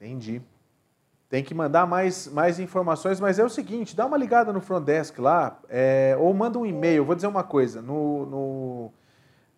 [0.00, 0.40] Entendi.
[1.28, 4.84] Tem que mandar mais, mais informações, mas é o seguinte: dá uma ligada no front
[4.84, 7.04] desk lá, é, ou manda um e-mail.
[7.04, 8.92] Vou dizer uma coisa: no, no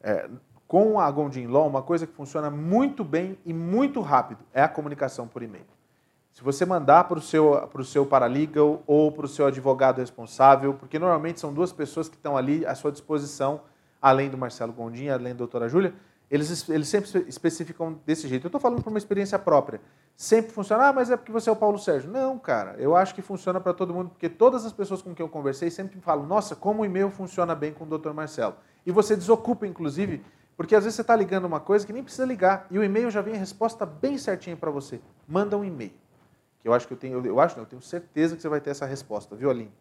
[0.02, 0.26] é,
[0.66, 4.68] com a Gondim Law, uma coisa que funciona muito bem e muito rápido é a
[4.68, 5.66] comunicação por e-mail.
[6.38, 9.98] Se você mandar para o seu, para o seu paralegal ou para o seu advogado
[9.98, 13.62] responsável, porque normalmente são duas pessoas que estão ali à sua disposição,
[14.00, 15.92] além do Marcelo Gondim, além da doutora Júlia,
[16.30, 18.44] eles, eles sempre especificam desse jeito.
[18.44, 19.80] Eu estou falando por uma experiência própria.
[20.16, 22.08] Sempre funciona, ah, mas é porque você é o Paulo Sérgio.
[22.08, 25.26] Não, cara, eu acho que funciona para todo mundo, porque todas as pessoas com quem
[25.26, 28.54] eu conversei sempre falam, nossa, como o e-mail funciona bem com o doutor Marcelo.
[28.86, 30.24] E você desocupa, inclusive,
[30.56, 33.10] porque às vezes você está ligando uma coisa que nem precisa ligar e o e-mail
[33.10, 35.00] já vem a resposta bem certinha para você.
[35.26, 35.90] Manda um e-mail.
[36.68, 38.70] Eu acho que eu tenho, eu acho, não, eu tenho certeza que você vai ter
[38.70, 39.72] essa resposta, viu, Aline?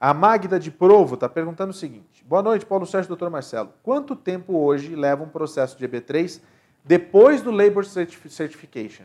[0.00, 3.72] A Magda de Provo está perguntando o seguinte: Boa noite, Paulo Sérgio, doutor Marcelo.
[3.82, 6.40] Quanto tempo hoje leva um processo de EB3
[6.84, 9.04] depois do Labor Certification?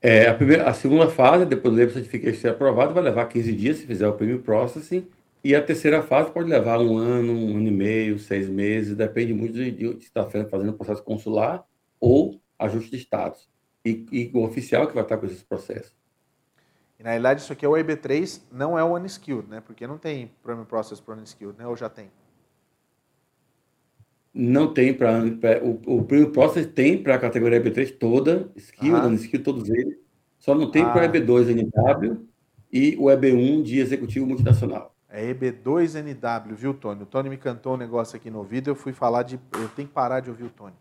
[0.00, 3.52] É, a, primeira, a segunda fase, depois do Labor Certification ser aprovado, vai levar 15
[3.52, 5.06] dias se fizer o Premium Processing.
[5.42, 9.32] E a terceira fase pode levar um ano, um ano e meio, seis meses, depende
[9.32, 11.64] muito de, de estar fazendo processo consular
[12.00, 13.48] ou ajuste de status.
[13.84, 15.96] E, e o oficial que vai estar com esses processos.
[16.98, 19.60] E na realidade isso aqui é o EB3, não é o Unskilled, né?
[19.60, 21.66] Porque não tem Premium Process para Unskilled, né?
[21.66, 22.10] Ou já tem?
[24.34, 25.24] Não tem para
[25.64, 29.06] o, o Premium Process tem para a categoria EB3 toda, Skilled, ah.
[29.06, 29.96] Unskilled, todos eles.
[30.38, 30.90] Só não tem ah.
[30.90, 32.26] para o EB2 NW
[32.72, 34.94] e o EB1 de Executivo Multinacional.
[35.08, 37.02] É EB2NW, viu, Tony?
[37.02, 39.40] O Tony me cantou um negócio aqui no ouvido, eu fui falar de.
[39.54, 40.74] Eu tenho que parar de ouvir o Tony.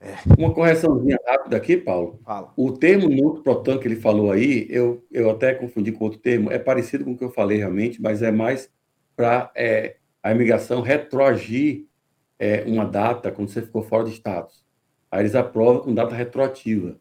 [0.00, 0.14] É.
[0.38, 2.20] Uma correçãozinha rápida aqui, Paulo.
[2.24, 2.52] Fala.
[2.56, 6.58] O termo Proton que ele falou aí, eu, eu até confundi com outro termo, é
[6.58, 8.70] parecido com o que eu falei realmente, mas é mais
[9.16, 11.86] para é, a imigração retroagir
[12.38, 14.64] é, uma data quando você ficou fora de status.
[15.10, 16.96] Aí eles aprovam com data retroativa.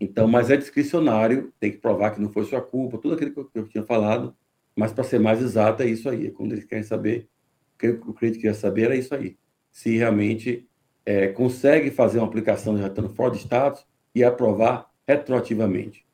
[0.00, 3.40] Então, mas é discricionário, tem que provar que não foi sua culpa, tudo aquilo que
[3.40, 4.34] eu, que eu tinha falado,
[4.74, 6.28] mas para ser mais exato é isso aí.
[6.28, 7.28] É quando eles querem saber,
[7.74, 9.36] o que o cliente queria saber era isso aí.
[9.70, 10.66] Se realmente
[11.04, 16.06] é, consegue fazer uma aplicação de retorno fora de status e aprovar retroativamente.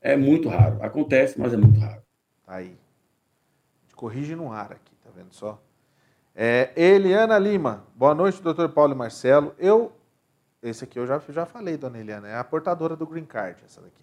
[0.00, 0.82] É muito raro.
[0.82, 2.02] Acontece, mas é muito raro.
[2.46, 2.76] Tá aí.
[3.94, 5.60] Corrige no ar aqui, tá vendo só?
[6.34, 7.84] É, Eliana Lima.
[7.94, 9.54] Boa noite, doutor Paulo e Marcelo.
[9.58, 9.92] Eu,
[10.62, 13.80] esse aqui eu já, já falei, dona Eliana, é a portadora do Green Card, essa
[13.80, 14.00] daqui.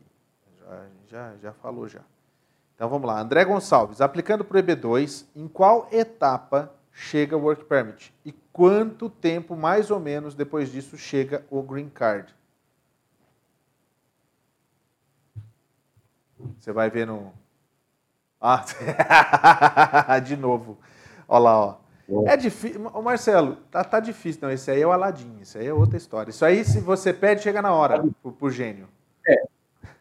[0.59, 2.01] Já, já, já falou já.
[2.75, 3.19] Então vamos lá.
[3.19, 8.11] André Gonçalves, aplicando para o EB2, em qual etapa chega o Work Permit?
[8.25, 12.33] E quanto tempo, mais ou menos, depois disso chega o Green Card?
[16.59, 17.31] Você vai ver no.
[18.41, 18.65] Ah,
[20.25, 20.77] de novo.
[21.27, 21.77] Olha lá, ó.
[22.25, 22.79] É difícil.
[23.01, 24.41] Marcelo, tá, tá difícil.
[24.43, 26.31] Não, esse aí é o Aladim, isso aí é outra história.
[26.31, 28.87] Isso aí, se você pede, chega na hora pro, pro gênio.
[29.27, 29.43] É,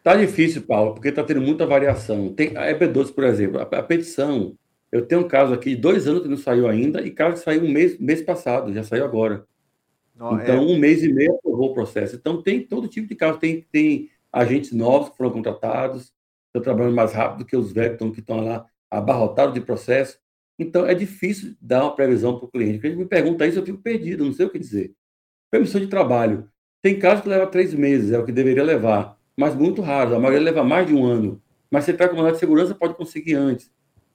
[0.03, 2.33] Tá difícil, Paulo, porque tá tendo muita variação.
[2.33, 4.55] Tem a EP12, por exemplo, a, a, petição.
[4.91, 7.43] Eu tenho um caso aqui de dois anos que não saiu ainda e caso que
[7.43, 9.45] saiu um mês, mês passado, já saiu agora.
[10.15, 10.59] Não, então, é...
[10.59, 12.15] um mês e meio aprovou o processo.
[12.15, 13.37] Então, tem todo tipo de caso.
[13.37, 16.13] Tem, tem agentes novos que foram contratados,
[16.47, 20.17] estão trabalhando mais rápido que os velhos que estão lá abarrotados de processo.
[20.57, 22.75] Então, é difícil dar uma previsão para o cliente.
[22.75, 24.93] Porque ele me pergunta isso, eu fico perdido, não sei o que dizer.
[25.51, 26.49] Permissão de trabalho.
[26.81, 30.13] Tem casos que leva três meses, é o que deveria levar mas muito raros.
[30.13, 31.41] A maioria leva mais de um ano.
[31.69, 33.71] Mas se entrar com mandado de segurança, pode conseguir antes.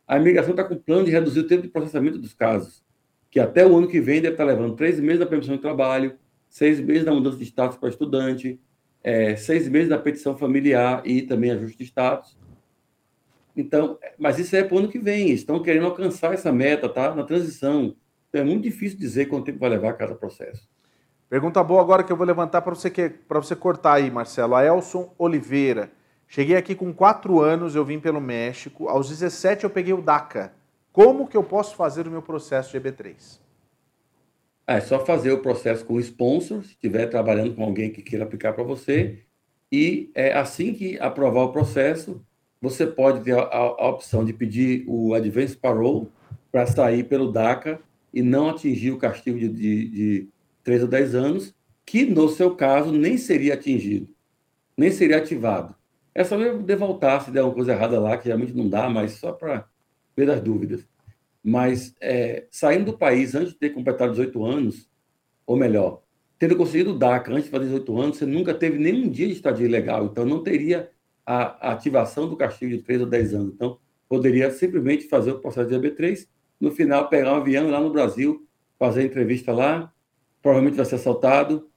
[0.07, 2.83] A imigração está com plano de reduzir o tempo de processamento dos casos,
[3.31, 6.17] que até o ano que vem deve estar levando três meses da permissão de trabalho,
[6.49, 8.61] seis meses da mudança de status para estudante,
[9.03, 12.37] é, seis meses da petição familiar e também ajuste de status.
[13.57, 15.31] Então, mas isso é para o ano que vem.
[15.31, 17.15] Estão querendo alcançar essa meta, tá?
[17.15, 17.95] Na transição.
[18.29, 20.69] Então, é muito difícil dizer quanto tempo vai levar cada processo.
[21.29, 24.55] Pergunta boa agora que eu vou levantar para você, para você cortar aí, Marcelo.
[24.55, 25.91] A Elson Oliveira.
[26.35, 28.89] Cheguei aqui com 4 anos, eu vim pelo México.
[28.89, 30.55] Aos 17 eu peguei o DACA.
[30.91, 33.39] Como que eu posso fazer o meu processo de EB3?
[34.67, 38.25] É só fazer o processo com o sponsor, se estiver trabalhando com alguém que queira
[38.25, 39.19] aplicar para você.
[39.71, 42.25] E é assim que aprovar o processo,
[42.63, 46.09] você pode ter a, a opção de pedir o Advance Parole
[46.51, 47.79] para sair pelo DACA
[48.11, 50.29] e não atingir o castigo de, de, de
[50.65, 51.55] 3 ou 10 anos,
[51.85, 54.09] que no seu caso nem seria atingido,
[54.75, 55.77] nem seria ativado.
[56.15, 59.13] É só poder voltar se der uma coisa errada lá, que realmente não dá, mas
[59.13, 59.67] só para
[60.17, 60.87] ver as dúvidas.
[61.43, 64.89] Mas é, saindo do país antes de ter completado 18 anos,
[65.47, 66.03] ou melhor,
[66.39, 69.33] tendo conseguido o DACA antes de fazer 18 anos, você nunca teve nenhum dia de
[69.33, 70.91] estadia ilegal, então não teria
[71.25, 73.55] a, a ativação do castigo de 3 ou 10 anos.
[73.55, 76.27] Então, poderia simplesmente fazer o processo de AB3,
[76.61, 78.47] no final pegar um avião lá no Brasil,
[78.79, 79.93] fazer a entrevista lá,
[80.43, 81.69] provavelmente vai ser assaltado,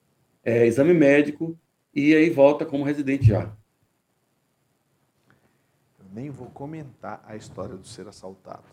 [0.44, 1.58] é, exame médico,
[1.94, 3.56] e aí volta como residente já.
[6.16, 8.64] Nem vou comentar a história do ser assaltado.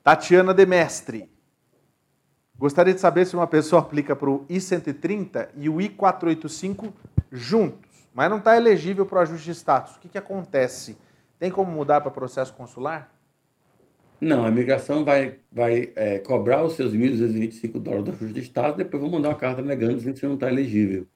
[0.00, 1.28] Tatiana Demestre.
[2.56, 6.92] Gostaria de saber se uma pessoa aplica para o I-130 e o I-485
[7.32, 9.96] juntos, mas não está elegível para o ajuste de status.
[9.96, 10.96] O que, que acontece?
[11.36, 13.12] Tem como mudar para processo consular?
[14.20, 18.76] Não, a imigração vai, vai é, cobrar os seus 1.225 dólares do ajuste de Estado,
[18.76, 21.08] depois vão mandar uma carta negando que você não está elegível.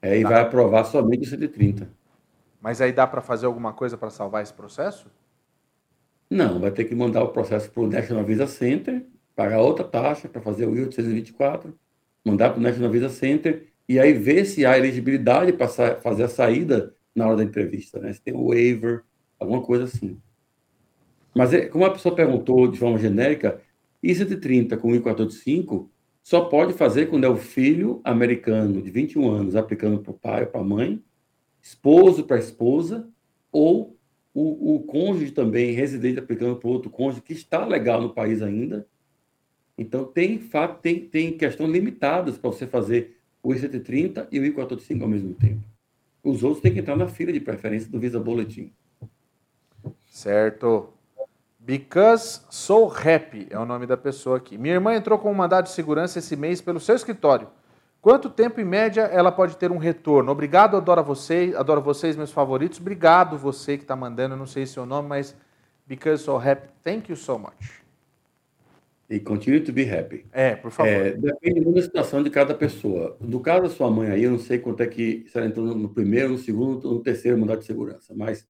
[0.00, 0.30] É, e tá.
[0.30, 2.00] vai aprovar somente o 130.
[2.62, 5.10] Mas aí dá para fazer alguma coisa para salvar esse processo?
[6.30, 9.04] Não, vai ter que mandar o processo para o National Visa Center,
[9.34, 11.74] pagar outra taxa para fazer o I-824,
[12.24, 16.28] mandar para o National Visa Center e aí ver se há elegibilidade para fazer a
[16.28, 17.98] saída na hora da entrevista.
[17.98, 18.12] Né?
[18.12, 19.02] Se tem o waiver,
[19.40, 20.18] alguma coisa assim.
[21.34, 23.60] Mas, é, como a pessoa perguntou de forma genérica,
[24.02, 25.88] I-130 com I-485
[26.22, 30.42] só pode fazer quando é o filho americano de 21 anos aplicando para o pai
[30.42, 31.02] ou para a mãe,
[31.62, 33.08] esposo para esposa,
[33.50, 33.96] ou
[34.34, 38.86] o, o cônjuge também residente aplicando para outro cônjuge que está legal no país ainda.
[39.78, 40.38] Então, tem,
[40.82, 45.62] tem, tem questões limitadas para você fazer o I-130 e o I-485 ao mesmo tempo.
[46.22, 48.72] Os outros têm que entrar na fila de preferência do Visa Bulletin.
[50.06, 50.92] Certo.
[51.58, 54.58] Because So Happy é o nome da pessoa aqui.
[54.58, 57.48] Minha irmã entrou com um mandado de segurança esse mês pelo seu escritório.
[58.02, 60.32] Quanto tempo, em média, ela pode ter um retorno?
[60.32, 62.80] Obrigado, adoro vocês, adoro vocês, meus favoritos.
[62.80, 65.36] Obrigado você que está mandando, não sei seu nome, mas
[65.86, 67.80] Because So Happy, thank you so much.
[69.08, 70.26] E continue to be happy.
[70.32, 70.90] É, por favor.
[70.90, 73.16] É, depende muito da situação de cada pessoa.
[73.20, 75.66] No caso da sua mãe aí, eu não sei quanto é que se ela entrou
[75.66, 78.48] no primeiro, no segundo, no terceiro mandado de segurança, mas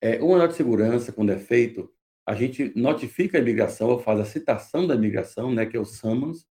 [0.00, 1.90] é, o mandado de segurança, quando é feito,
[2.24, 5.84] a gente notifica a imigração, ou faz a citação da imigração, né, que é o
[5.84, 6.46] summons.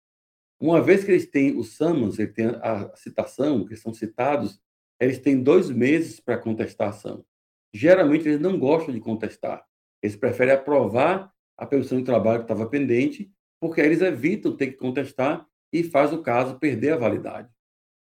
[0.60, 4.60] Uma vez que eles têm o summons, eles têm a citação, que são citados,
[5.00, 7.26] eles têm dois meses para contestar a ação.
[7.74, 9.66] Geralmente, eles não gostam de contestar.
[10.02, 14.78] Eles preferem aprovar a permissão de trabalho que estava pendente, porque eles evitam ter que
[14.78, 17.50] contestar e faz o caso perder a validade,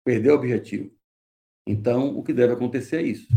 [0.04, 0.92] perder o objetivo.
[1.68, 3.28] Então, o que deve acontecer é isso.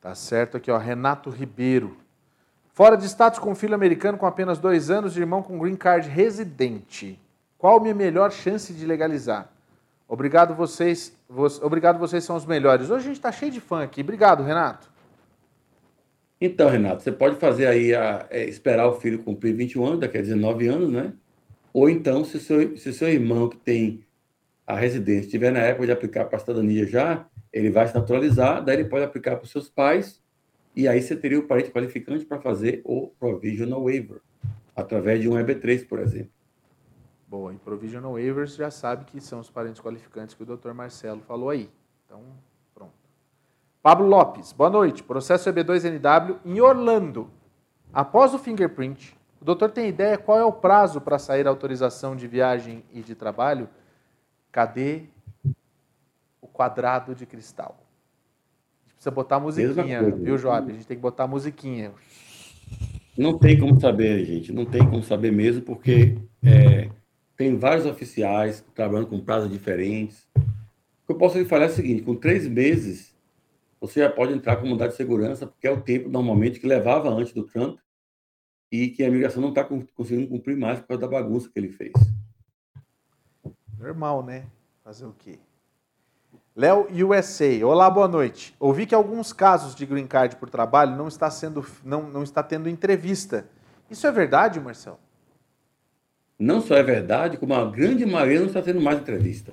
[0.00, 1.96] Tá certo aqui, ó, Renato Ribeiro.
[2.76, 6.10] Fora de status com filho americano com apenas dois anos de irmão com green card
[6.10, 7.18] residente.
[7.56, 9.50] Qual minha melhor chance de legalizar?
[10.06, 11.16] Obrigado vocês,
[11.62, 12.90] obrigado vocês são os melhores.
[12.90, 14.02] Hoje a gente está cheio de fã aqui.
[14.02, 14.90] Obrigado, Renato.
[16.38, 20.18] Então, Renato, você pode fazer aí a, é, esperar o filho cumprir 21 anos, daqui
[20.18, 21.14] a 19 anos, né?
[21.72, 24.04] Ou então, se seu, se seu irmão que tem
[24.66, 28.62] a residência estiver na época de aplicar para a cidadania já, ele vai se naturalizar,
[28.62, 30.20] daí ele pode aplicar para os seus pais
[30.76, 34.20] e aí você teria o parente qualificante para fazer o provisional waiver,
[34.76, 36.30] através de um EB3, por exemplo.
[37.26, 40.72] Boa, em provisional waivers já sabe que são os parentes qualificantes que o Dr.
[40.72, 41.70] Marcelo falou aí.
[42.04, 42.22] Então,
[42.74, 42.92] pronto.
[43.82, 45.02] Pablo Lopes, boa noite.
[45.02, 47.30] Processo EB2NW em Orlando.
[47.92, 52.14] Após o fingerprint, o doutor tem ideia qual é o prazo para sair a autorização
[52.14, 53.68] de viagem e de trabalho?
[54.52, 55.06] Cadê
[56.40, 57.85] o quadrado de cristal?
[59.06, 60.70] Precisa botar musiquinha, viu, Joab?
[60.70, 61.92] A gente tem que botar musiquinha.
[63.16, 64.52] Não tem como saber, gente.
[64.52, 66.90] Não tem como saber mesmo, porque é,
[67.36, 70.26] tem vários oficiais trabalhando com prazos diferentes.
[70.36, 73.14] O que eu posso lhe falar é o seguinte: com três meses,
[73.80, 77.08] você já pode entrar com mandado de segurança, porque é o tempo normalmente que levava
[77.08, 77.78] antes do Trump
[78.70, 81.68] e que a imigração não está conseguindo cumprir mais por causa da bagunça que ele
[81.68, 81.92] fez.
[83.78, 84.46] Normal, né?
[84.82, 85.38] Fazer o quê?
[86.54, 87.66] Léo USA.
[87.66, 88.54] Olá, boa noite.
[88.58, 92.42] Ouvi que alguns casos de green card por trabalho não está sendo não, não está
[92.42, 93.46] tendo entrevista.
[93.90, 94.98] Isso é verdade, Marcelo?
[96.38, 99.52] Não só é verdade, como a grande maioria não está tendo mais entrevista.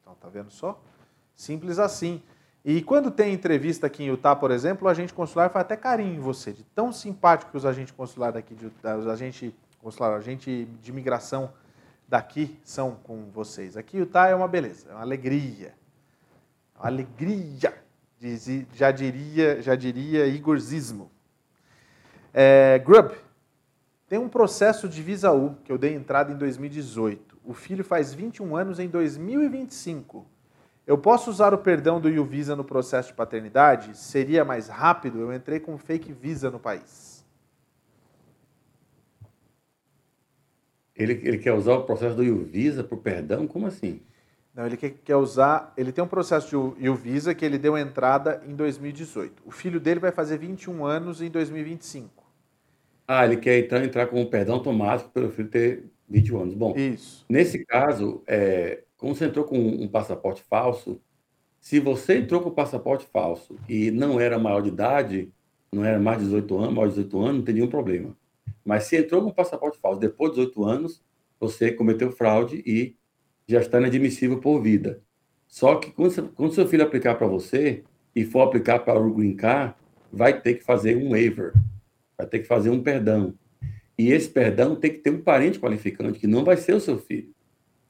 [0.00, 0.80] Então, tá vendo só?
[1.34, 2.22] Simples assim.
[2.64, 6.14] E quando tem entrevista aqui em Utah, por exemplo, o agente consular faz até carinho
[6.14, 9.52] em você, de tão simpático que os agentes consulares daqui de os agentes
[9.82, 11.52] consular, agente de imigração
[12.08, 13.76] daqui são com vocês.
[13.76, 15.74] Aqui Utah é uma beleza, é uma alegria.
[16.76, 17.74] Uma alegria,
[18.72, 21.10] já diria, já diria Igorzismo.
[22.32, 23.12] É, Grub,
[24.08, 27.38] tem um processo de Visa U que eu dei entrada em 2018.
[27.44, 30.26] O filho faz 21 anos em 2025.
[30.86, 33.96] Eu posso usar o perdão do Visa no processo de paternidade?
[33.96, 35.18] Seria mais rápido?
[35.20, 37.13] Eu entrei com fake Visa no país.
[40.96, 43.46] Ele, ele quer usar o processo do Ilvisa para o perdão?
[43.46, 44.00] Como assim?
[44.54, 45.72] Não, ele quer, quer usar.
[45.76, 49.42] Ele tem um processo de Ilvisa que ele deu entrada em 2018.
[49.44, 52.24] O filho dele vai fazer 21 anos em 2025.
[53.06, 56.54] Ah, ele quer então entrar com um perdão automático pelo filho ter 21 anos.
[56.54, 57.26] Bom, Isso.
[57.28, 61.00] nesse caso, é, como você entrou com um passaporte falso,
[61.60, 65.32] se você entrou com passaporte falso e não era maior de idade,
[65.72, 68.16] não era mais de 18 anos, maior de 18 anos, não tem nenhum problema.
[68.64, 71.02] Mas se entrou com passaporte falso depois de 18 anos,
[71.38, 72.96] você cometeu fraude e
[73.46, 75.02] já está inadmissível por vida.
[75.46, 77.84] Só que quando, quando seu filho aplicar para você
[78.14, 79.74] e for aplicar para o Green Card,
[80.12, 81.52] vai ter que fazer um waiver,
[82.16, 83.34] vai ter que fazer um perdão.
[83.98, 86.98] E esse perdão tem que ter um parente qualificante, que não vai ser o seu
[86.98, 87.32] filho.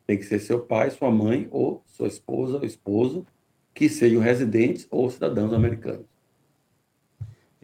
[0.06, 3.26] Tem que ser seu pai, sua mãe, ou sua esposa ou esposo,
[3.72, 6.13] que sejam residentes ou cidadãos americanos.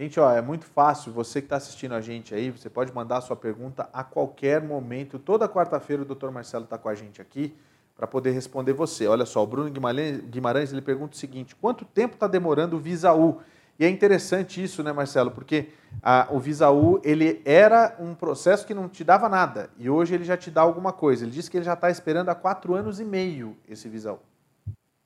[0.01, 1.13] Gente, ó, é muito fácil.
[1.13, 5.19] Você que está assistindo a gente aí, você pode mandar sua pergunta a qualquer momento.
[5.19, 6.31] Toda quarta-feira o Dr.
[6.31, 7.53] Marcelo está com a gente aqui
[7.95, 9.07] para poder responder você.
[9.07, 13.13] Olha só, o Bruno Guimarães, ele pergunta o seguinte: quanto tempo está demorando o Visa
[13.13, 13.43] U?
[13.79, 15.33] E é interessante isso, né, Marcelo?
[15.33, 15.69] Porque
[16.03, 19.69] a, o Visaú, ele era um processo que não te dava nada.
[19.79, 21.27] E hoje ele já te dá alguma coisa.
[21.27, 24.19] Ele disse que ele já está esperando há quatro anos e meio esse Visaú.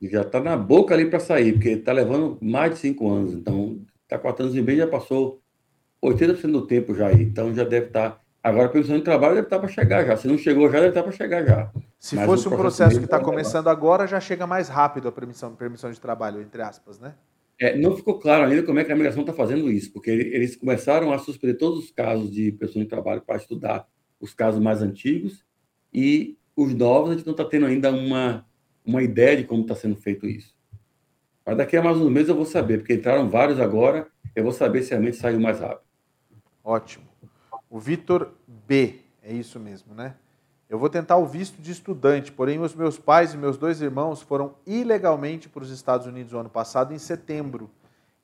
[0.00, 3.32] Já está na boca ali para sair, porque está levando mais de cinco anos.
[3.32, 3.80] Então,
[4.14, 5.40] está quatro anos e meio, já passou
[6.02, 7.22] 80% do tempo já aí.
[7.22, 8.10] Então, já deve estar...
[8.10, 8.20] Tá...
[8.42, 10.16] Agora, a permissão de trabalho deve estar tá para chegar já.
[10.16, 11.70] Se não chegou já, deve estar tá para chegar já.
[11.98, 15.54] Se Mas fosse um processo que está começando agora, já chega mais rápido a permissão,
[15.54, 17.14] permissão de trabalho, entre aspas, né?
[17.58, 20.56] É, não ficou claro ainda como é que a migração está fazendo isso, porque eles
[20.56, 23.88] começaram a suspender todos os casos de pessoas de trabalho para estudar
[24.20, 25.44] os casos mais antigos
[25.92, 28.44] e os novos a gente não está tendo ainda uma,
[28.84, 30.53] uma ideia de como está sendo feito isso.
[31.44, 34.52] Mas daqui a mais uns meses eu vou saber, porque entraram vários agora, eu vou
[34.52, 35.82] saber se realmente saiu mais rápido.
[36.62, 37.04] Ótimo.
[37.68, 40.14] O Vitor B, é isso mesmo, né?
[40.68, 44.22] Eu vou tentar o visto de estudante, porém os meus pais e meus dois irmãos
[44.22, 47.70] foram ilegalmente para os Estados Unidos no ano passado, em setembro.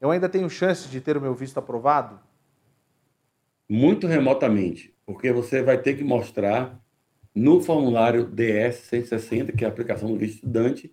[0.00, 2.18] Eu ainda tenho chance de ter o meu visto aprovado?
[3.68, 6.80] Muito remotamente, porque você vai ter que mostrar
[7.34, 10.92] no formulário DS 160, que é a aplicação do visto estudante,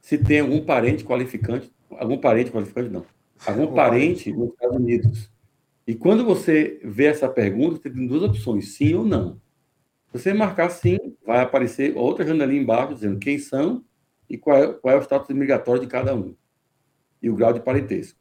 [0.00, 3.04] se tem algum parente qualificante, algum parente qualificante não,
[3.46, 5.30] algum parente nos Estados Unidos.
[5.86, 9.40] E quando você vê essa pergunta, você tem duas opções, sim ou não.
[10.12, 13.84] Você marcar sim, vai aparecer outra janelinha embaixo dizendo quem são
[14.28, 16.34] e qual é, qual é o status migratório de cada um.
[17.22, 18.18] E o grau de parentesco.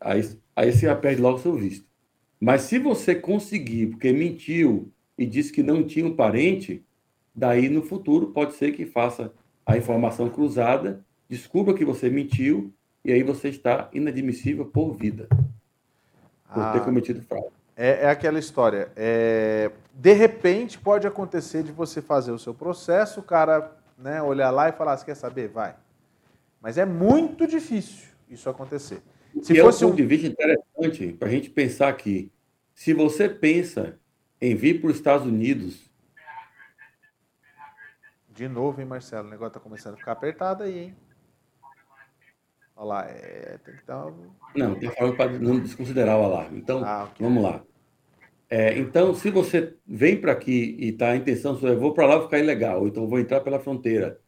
[0.00, 0.22] Aí,
[0.54, 1.86] aí você perde logo o seu visto.
[2.40, 6.84] Mas se você conseguir, porque mentiu e disse que não tinha um parente,
[7.34, 9.32] daí no futuro pode ser que faça
[9.66, 12.72] a informação cruzada, descubra que você mentiu
[13.04, 15.28] e aí você está inadmissível por vida.
[16.52, 16.72] Por ah.
[16.72, 17.48] ter cometido fraude.
[17.76, 18.90] É, é aquela história.
[18.96, 24.50] É, de repente pode acontecer de você fazer o seu processo, o cara né, olhar
[24.50, 25.48] lá e falar: você quer saber?
[25.48, 25.74] Vai.
[26.62, 29.02] Mas é muito difícil isso acontecer.
[29.42, 32.30] Se e fosse é um ponto de vista interessante para a gente pensar aqui.
[32.74, 33.98] Se você pensa
[34.40, 35.85] em vir para os Estados Unidos.
[38.36, 39.26] De novo, hein, Marcelo?
[39.26, 40.96] O negócio está começando a ficar apertado aí, hein?
[42.76, 44.12] Olha lá, é, tem que dar.
[44.54, 46.58] Não, tem que para não desconsiderar o alarme.
[46.58, 47.26] Então, ah, okay.
[47.26, 47.64] vamos lá.
[48.50, 52.06] É, então, se você vem para aqui e está a intenção sua, eu vou para
[52.06, 54.20] lá ficar ilegal, ou então vou entrar pela fronteira.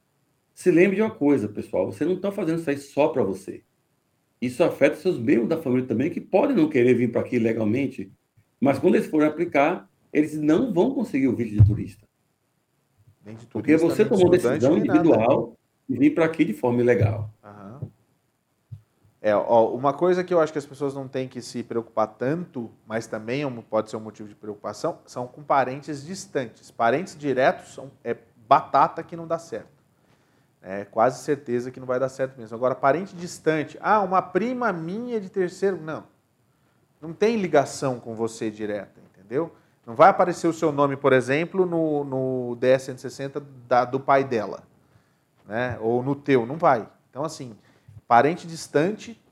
[0.55, 3.63] Se lembre de uma coisa, pessoal: você não está fazendo isso aí só para você.
[4.41, 8.11] Isso afeta seus membros da família também, que podem não querer vir para aqui legalmente,
[8.59, 12.08] mas quando eles forem aplicar, eles não vão conseguir o visto de turista.
[13.35, 15.57] Turista Porque você tomou decisão individual
[15.89, 17.31] de vir para aqui de forma ilegal.
[19.21, 22.07] É, ó, uma coisa que eu acho que as pessoas não têm que se preocupar
[22.07, 26.71] tanto, mas também é pode ser um motivo de preocupação, são com parentes distantes.
[26.71, 28.17] Parentes diretos são, é
[28.49, 29.79] batata que não dá certo.
[30.63, 32.57] É quase certeza que não vai dar certo mesmo.
[32.57, 36.05] Agora, parente distante, ah, uma prima minha de terceiro, não.
[37.01, 39.53] Não tem ligação com você direta, entendeu?
[39.89, 44.63] Não vai aparecer o seu nome, por exemplo, no, no DS-160 da, do pai dela,
[45.45, 45.77] né?
[45.81, 46.87] ou no teu, não vai.
[47.11, 47.57] Então, assim,
[48.09, 49.23] Parente distante,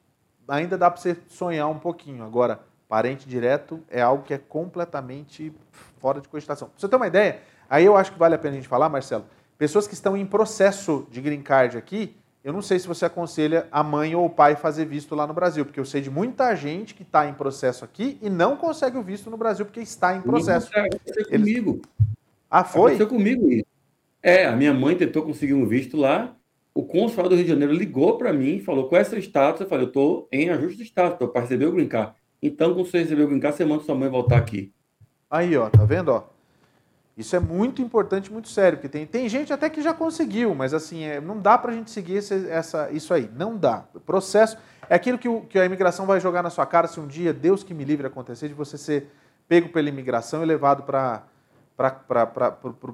[0.46, 2.22] ainda dá para você sonhar um pouquinho.
[2.22, 5.50] Agora, parente direto é algo que é completamente
[5.98, 6.68] fora de cogitação.
[6.68, 7.40] Pra você ter uma ideia,
[7.70, 9.24] aí eu acho que vale a pena a gente falar, Marcelo,
[9.56, 12.14] pessoas que estão em processo de green card aqui,
[12.46, 15.34] eu não sei se você aconselha a mãe ou o pai fazer visto lá no
[15.34, 18.96] Brasil, porque eu sei de muita gente que está em processo aqui e não consegue
[18.96, 20.70] o visto no Brasil porque está em processo.
[20.72, 21.40] Aconteceu Eles...
[21.40, 21.82] comigo.
[22.48, 22.92] Ah, foi?
[22.92, 23.66] Aconteceu comigo isso.
[24.22, 26.36] É, a minha mãe tentou conseguir um visto lá,
[26.72, 29.62] o consulado do Rio de Janeiro ligou para mim e falou: qual é seu status?
[29.62, 32.12] Eu falei: eu estou em ajuste de status, estou para receber o green card.
[32.40, 34.72] Então, quando você receber o green card, você manda sua mãe voltar aqui.
[35.28, 36.10] Aí, ó, tá vendo?
[36.12, 36.35] Ó?
[37.16, 40.74] Isso é muito importante, muito sério, porque tem, tem gente até que já conseguiu, mas
[40.74, 43.30] assim, é, não dá para a gente seguir esse, essa, isso aí.
[43.34, 43.84] Não dá.
[43.94, 44.58] O processo
[44.88, 47.32] é aquilo que, o, que a imigração vai jogar na sua cara se um dia,
[47.32, 49.10] Deus que me livre, acontecer de você ser
[49.48, 51.22] pego pela imigração e levado para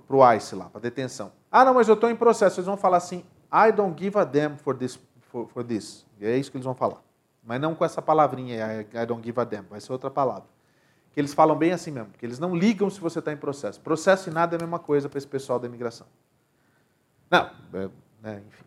[0.08, 1.32] o ICE lá, para detenção.
[1.50, 2.60] Ah, não, mas eu estou em processo.
[2.60, 5.00] Eles vão falar assim: I don't give a damn for this.
[5.32, 6.06] For, for this.
[6.20, 7.02] E é isso que eles vão falar.
[7.42, 10.44] Mas não com essa palavrinha, I don't give a damn, vai ser outra palavra.
[11.12, 13.80] Que eles falam bem assim mesmo, que eles não ligam se você está em processo.
[13.80, 16.06] Processo e nada é a mesma coisa para esse pessoal da imigração.
[17.30, 17.88] Não, é,
[18.24, 18.64] é, enfim.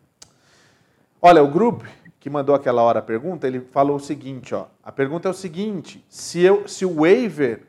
[1.20, 1.84] Olha, o grupo
[2.20, 4.66] que mandou aquela hora a pergunta, ele falou o seguinte, ó.
[4.82, 7.62] A pergunta é o seguinte: se, eu, se o waiver.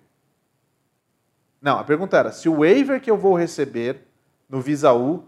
[1.61, 4.01] Não, a pergunta era: se o waiver que eu vou receber
[4.49, 5.23] no Visa U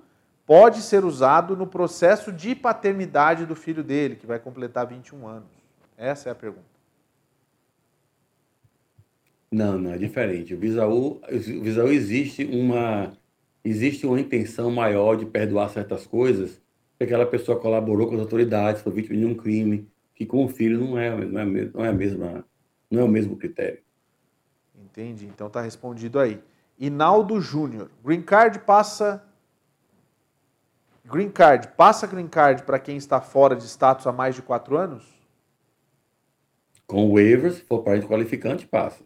[0.45, 5.50] pode ser usado no processo de paternidade do filho dele, que vai completar 21 anos?
[5.95, 6.79] Essa é a pergunta.
[9.52, 10.54] Não, não, é diferente.
[10.54, 13.12] O Visaú, o Visaú existe uma
[13.64, 18.82] existe uma intenção maior de perdoar certas coisas, porque aquela pessoa colaborou com as autoridades,
[18.82, 21.89] foi vítima de um crime, que com o filho não é, não é, não é,
[21.89, 22.45] a mesma,
[22.89, 23.80] não é o mesmo critério.
[24.76, 25.26] Entendi.
[25.26, 26.41] Então está respondido aí.
[26.78, 27.89] Inaldo Júnior.
[28.04, 29.24] Green Card passa.
[31.06, 34.78] Green Card passa Green Card para quem está fora de status há mais de quatro
[34.78, 35.04] anos?
[36.86, 39.04] Com waivers, se for parente qualificante, passa.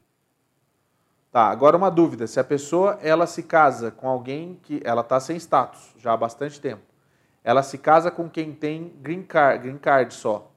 [1.34, 2.28] Tá, agora uma dúvida.
[2.28, 6.18] Se a pessoa ela se casa com alguém que ela está sem status já há
[6.18, 6.84] bastante tempo,
[7.44, 10.52] ela se casa com quem tem green card, green card só,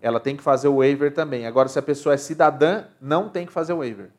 [0.00, 1.44] ela tem que fazer o waiver também.
[1.44, 4.12] Agora, se a pessoa é cidadã, não tem que fazer o waiver.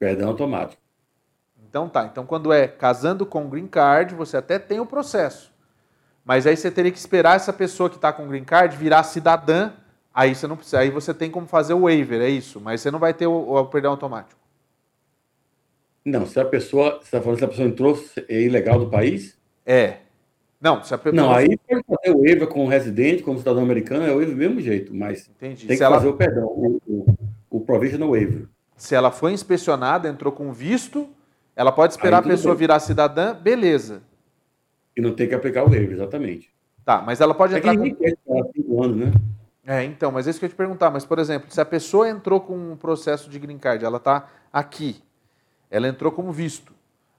[0.00, 0.82] Perdão automático.
[1.68, 2.04] Então tá.
[2.04, 5.52] Então, quando é casando com green card, você até tem o processo.
[6.24, 9.70] Mas aí você teria que esperar essa pessoa que está com green card virar cidadã.
[10.12, 10.80] Aí você não precisa.
[10.80, 12.60] Aí você tem como fazer o waiver, é isso.
[12.60, 14.37] Mas você não vai ter o, o perdão automático.
[16.08, 16.98] Não, se a pessoa.
[16.98, 17.98] Você está falando se a pessoa entrou
[18.28, 19.38] é ilegal do país?
[19.64, 19.98] É.
[20.60, 21.22] Não, se a pessoa...
[21.22, 24.34] Não, aí pode fazer o waiver com o residente, como cidadão americano, é o waiver
[24.34, 25.66] do mesmo jeito, mas Entendi.
[25.66, 25.96] tem se que ela...
[25.96, 27.14] fazer o perdão, o, o,
[27.48, 28.48] o provisional waiver.
[28.76, 31.08] Se ela foi inspecionada, entrou com visto,
[31.54, 32.60] ela pode esperar a pessoa bem.
[32.60, 34.02] virar cidadã, beleza.
[34.96, 36.50] E não tem que aplicar o waiver, exatamente.
[36.84, 37.94] Tá, mas ela pode é entrar com...
[37.94, 38.16] quer
[38.52, 39.12] cinco anos, né?
[39.64, 40.90] É, então, mas é isso que eu ia te perguntar.
[40.90, 44.26] Mas, por exemplo, se a pessoa entrou com um processo de green card, ela está
[44.52, 45.02] aqui,
[45.70, 46.72] ela entrou como visto,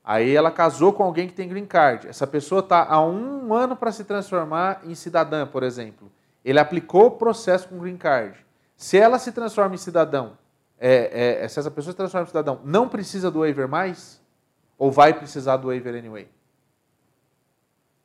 [0.03, 3.75] aí ela casou com alguém que tem green card, essa pessoa está há um ano
[3.75, 6.11] para se transformar em cidadã, por exemplo.
[6.43, 8.37] Ele aplicou o processo com green card.
[8.75, 10.37] Se ela se transforma em cidadão,
[10.79, 14.21] é, é, se essa pessoa se transforma em cidadão, não precisa do waiver mais?
[14.77, 16.27] Ou vai precisar do waiver anyway?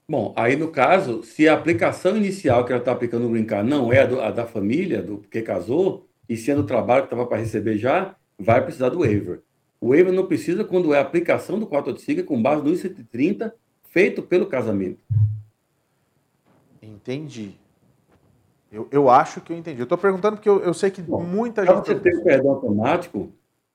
[0.06, 3.68] Bom, aí no caso, se a aplicação inicial que ela está aplicando no Green Card
[3.68, 7.06] não é a, do, a, da família, do que casou, e sendo o trabalho que
[7.06, 9.40] estava para receber já, vai precisar do waiver.
[9.84, 13.54] O waiver não precisa quando é a aplicação do 485 com base no 130
[13.90, 15.04] feito pelo casamento.
[16.80, 17.56] Entendi.
[18.72, 19.78] Eu, eu acho que eu entendi.
[19.78, 21.74] Eu estou perguntando porque eu, eu sei que Bom, muita gente.
[21.74, 23.30] Para você ter o perdão automático,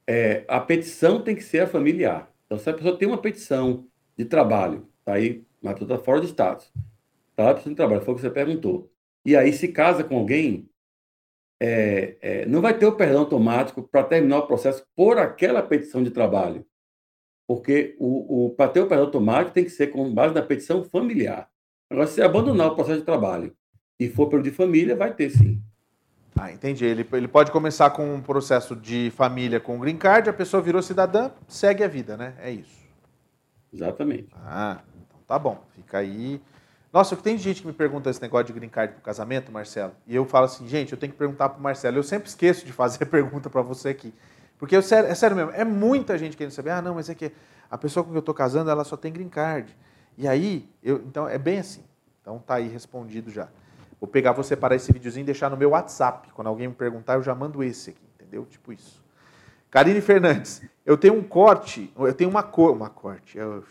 [0.08, 2.28] é, a petição tem que ser a familiar.
[2.48, 3.86] Então, se a pessoa tem uma petição
[4.18, 6.74] de trabalho, tá aí, mas está fora de status,
[7.36, 8.92] tá lá petição de trabalho, foi o que você perguntou,
[9.24, 10.68] e aí se casa com alguém,
[11.60, 16.02] é, é, não vai ter o perdão automático para terminar o processo por aquela petição
[16.02, 16.66] de trabalho.
[17.48, 20.84] Porque o, o, para ter o perdão automático tem que ser com base na petição
[20.84, 21.50] familiar.
[21.90, 23.56] Agora, se abandonar o processo de trabalho
[24.00, 25.62] e for pelo de família, vai ter sim.
[26.40, 26.86] Ah, entendi.
[26.86, 30.82] Ele, ele pode começar com um processo de família com green card, a pessoa virou
[30.82, 32.36] cidadã, segue a vida, né?
[32.40, 32.88] É isso.
[33.74, 34.30] Exatamente.
[34.36, 35.62] Ah, então tá bom.
[35.76, 36.40] Fica aí.
[36.92, 40.16] Nossa, tem gente que me pergunta esse negócio de green card pro casamento, Marcelo, e
[40.16, 41.98] eu falo assim, gente, eu tenho que perguntar pro Marcelo.
[41.98, 44.14] Eu sempre esqueço de fazer pergunta para você aqui.
[44.58, 47.32] Porque eu, é sério mesmo, é muita gente querendo saber, ah, não, mas é que
[47.70, 49.76] a pessoa com quem eu estou casando, ela só tem green card.
[50.18, 51.84] E aí, eu, então é bem assim.
[52.22, 53.48] Então tá aí respondido já.
[54.00, 56.32] Vou pegar, vou separar esse videozinho e deixar no meu WhatsApp.
[56.34, 58.46] Quando alguém me perguntar, eu já mando esse aqui, entendeu?
[58.46, 59.04] Tipo isso.
[59.70, 63.38] Karine Fernandes, eu tenho um corte, eu tenho uma cor, uma corte.
[63.38, 63.64] Eu,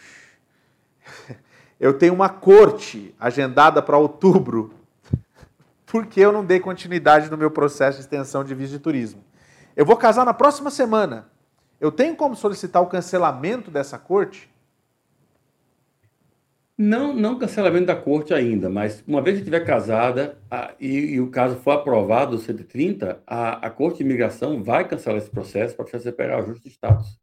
[1.81, 4.72] eu tenho uma corte agendada para outubro,
[5.87, 9.22] porque eu não dei continuidade no meu processo de extensão de visto de turismo.
[9.76, 11.29] Eu vou casar na próxima semana.
[11.81, 14.51] Eu tenho como solicitar o cancelamento dessa corte?
[16.76, 21.20] Não, não cancelamento da corte ainda, mas uma vez que estiver casada a, e, e,
[21.20, 25.75] o caso for aprovado, o 130, a, a Corte de Imigração vai cancelar esse processo
[25.75, 27.18] para você pegar ajuste de status.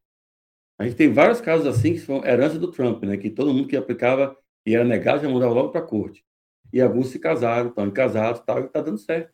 [0.77, 3.15] A gente tem vários casos assim que são herança do Trump, né?
[3.15, 4.35] Que todo mundo que aplicava
[4.65, 6.25] e era negado já mudava logo para a corte.
[6.73, 9.31] E alguns se casaram, estão casados tal, e está dando certo.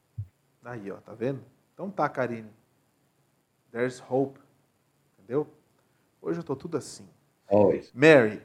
[0.63, 1.39] Aí, ó, tá vendo?
[1.73, 2.49] Então tá, Karine.
[3.71, 4.39] There's hope.
[5.17, 5.47] Entendeu?
[6.21, 7.05] Hoje eu tô tudo assim.
[7.49, 7.91] Always.
[7.93, 8.41] Mary,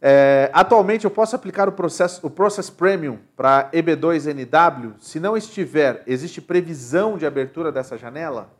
[0.00, 4.94] é, atualmente eu posso aplicar o processo, o Process Premium para EB2NW?
[5.00, 8.50] Se não estiver, existe previsão de abertura dessa janela?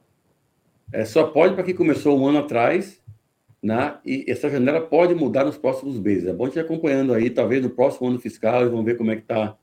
[0.92, 3.00] É, só pode para quem começou um ano atrás,
[3.62, 3.98] né?
[4.04, 6.26] e essa janela pode mudar nos próximos meses.
[6.26, 9.10] É bom a ir acompanhando aí, talvez no próximo ano fiscal, e vamos ver como
[9.10, 9.56] é que está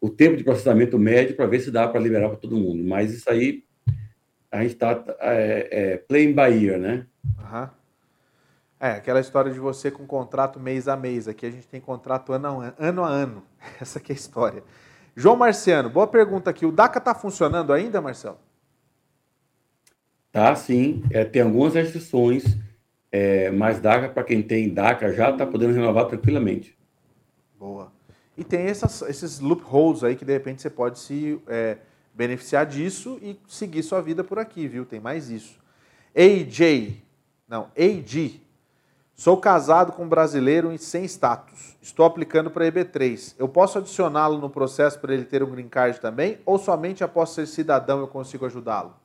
[0.00, 2.84] o tempo de processamento médio para ver se dá para liberar para todo mundo.
[2.84, 3.64] Mas isso aí,
[4.52, 7.06] a gente está é, é, playing by ear, né?
[7.24, 7.68] Uhum.
[8.78, 11.26] É, aquela história de você com contrato mês a mês.
[11.26, 12.74] Aqui a gente tem contrato ano a ano.
[12.78, 13.42] ano, a.
[13.80, 14.62] Essa aqui é a história.
[15.16, 16.66] João Marciano, boa pergunta aqui.
[16.66, 18.38] O DACA está funcionando ainda, Marcelo?
[20.34, 21.00] Tá, sim.
[21.12, 22.56] É, tem algumas restrições,
[23.12, 26.76] é, mas DACA, para quem tem DACA, já está podendo renovar tranquilamente.
[27.56, 27.92] Boa.
[28.36, 31.78] E tem essas, esses loopholes aí que de repente você pode se é,
[32.12, 34.84] beneficiar disso e seguir sua vida por aqui, viu?
[34.84, 35.56] Tem mais isso.
[36.16, 37.00] AJ,
[37.48, 38.40] não, AG,
[39.14, 41.76] Sou casado com um brasileiro e sem status.
[41.80, 43.36] Estou aplicando para EB3.
[43.38, 46.40] Eu posso adicioná-lo no processo para ele ter um green card também?
[46.44, 49.03] Ou somente após ser cidadão eu consigo ajudá-lo?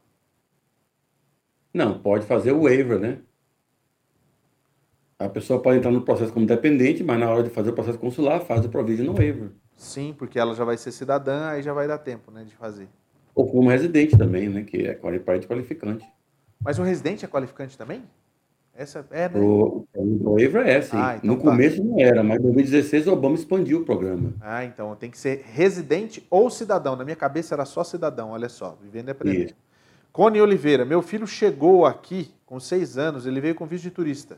[1.74, 3.20] Não, pode fazer o waiver, né?
[5.18, 8.00] A pessoa pode entrar no processo como dependente, mas na hora de fazer o processo
[8.00, 9.50] consular, faz o provisional waiver.
[9.76, 12.88] Sim, porque ela já vai ser cidadã, aí já vai dar tempo, né, de fazer.
[13.36, 14.64] Ou como residente também, né?
[14.64, 16.06] Que é parente qualificante.
[16.62, 18.04] Mas o residente é qualificante também?
[18.74, 19.40] Essa é, né?
[19.40, 20.96] O, o waiver é, sim.
[20.96, 21.50] Ah, então no tá.
[21.50, 24.34] começo não era, mas em 2016 o Obama expandiu o programa.
[24.40, 26.96] Ah, então tem que ser residente ou cidadão.
[26.96, 29.46] Na minha cabeça era só cidadão, olha só, vivendo e aprendendo.
[29.48, 29.56] Isso.
[30.11, 34.38] Cone Oliveira, meu filho chegou aqui com seis anos, ele veio com visto de turista.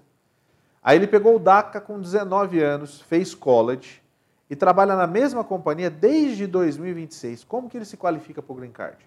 [0.84, 4.02] Aí ele pegou o DACA com 19 anos, fez college
[4.49, 7.43] e trabalha na mesma companhia desde 2026.
[7.45, 8.98] Como que ele se qualifica para o Green Card?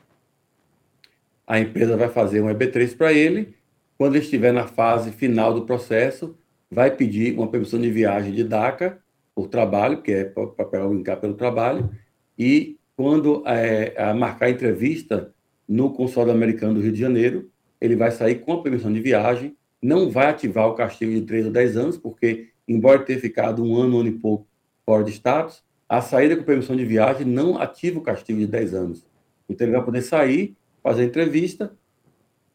[1.47, 3.55] A empresa vai fazer um EB3 para ele.
[3.99, 6.35] Quando ele estiver na fase final do processo,
[6.71, 8.99] vai pedir uma permissão de viagem de DACA
[9.35, 11.91] por trabalho, que é para pegar o green card pelo trabalho.
[12.39, 15.34] E quando é, marcar a entrevista
[15.69, 17.51] no consulado americano do Rio de Janeiro,
[17.81, 21.47] ele vai sair com a permissão de viagem, não vai ativar o castigo de 3
[21.47, 24.47] ou 10 anos, porque, embora tenha ficado um ano, um ano e pouco
[24.85, 28.75] fora de status, a saída com permissão de viagem não ativa o castigo de 10
[28.75, 29.07] anos.
[29.49, 31.73] Então, ele vai poder sair, fazer a entrevista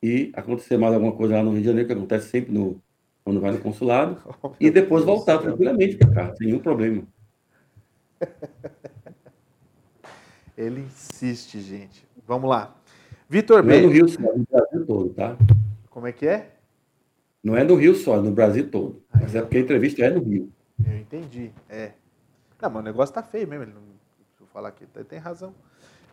[0.02, 2.82] e acontecer mais alguma coisa lá no Rio de Janeiro, que acontece sempre no,
[3.24, 7.04] quando vai no consulado, Oh, e depois voltar tranquilamente para cá, sem nenhum problema.
[10.58, 12.06] Ele insiste, gente.
[12.28, 12.76] Vamos lá.
[13.30, 13.94] Vitor Não é no B.
[13.94, 15.38] Rio só, é no Brasil todo, tá?
[15.92, 16.50] Como é que é?
[17.44, 19.04] Não é no Rio só, é no Brasil todo.
[19.14, 20.52] Mas é porque a entrevista é no Rio.
[20.84, 21.52] Eu entendi.
[21.70, 21.92] É.
[22.60, 23.66] Não, mas o negócio tá feio mesmo.
[23.66, 23.82] Ele não...
[24.36, 25.54] Se eu falar aqui, tem razão.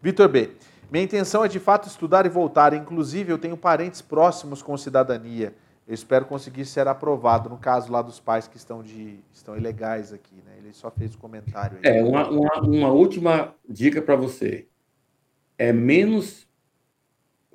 [0.02, 0.50] Vitor B.
[0.90, 2.74] Minha intenção é de fato estudar e voltar.
[2.74, 5.54] Inclusive, eu tenho parentes próximos com cidadania.
[5.88, 7.48] Eu espero conseguir ser aprovado.
[7.48, 9.20] No caso lá dos pais que estão, de...
[9.32, 10.52] estão ilegais aqui, né?
[10.58, 11.96] Ele só fez o comentário aí.
[11.96, 14.66] É, uma, uma, uma última dica para você.
[15.56, 16.45] É menos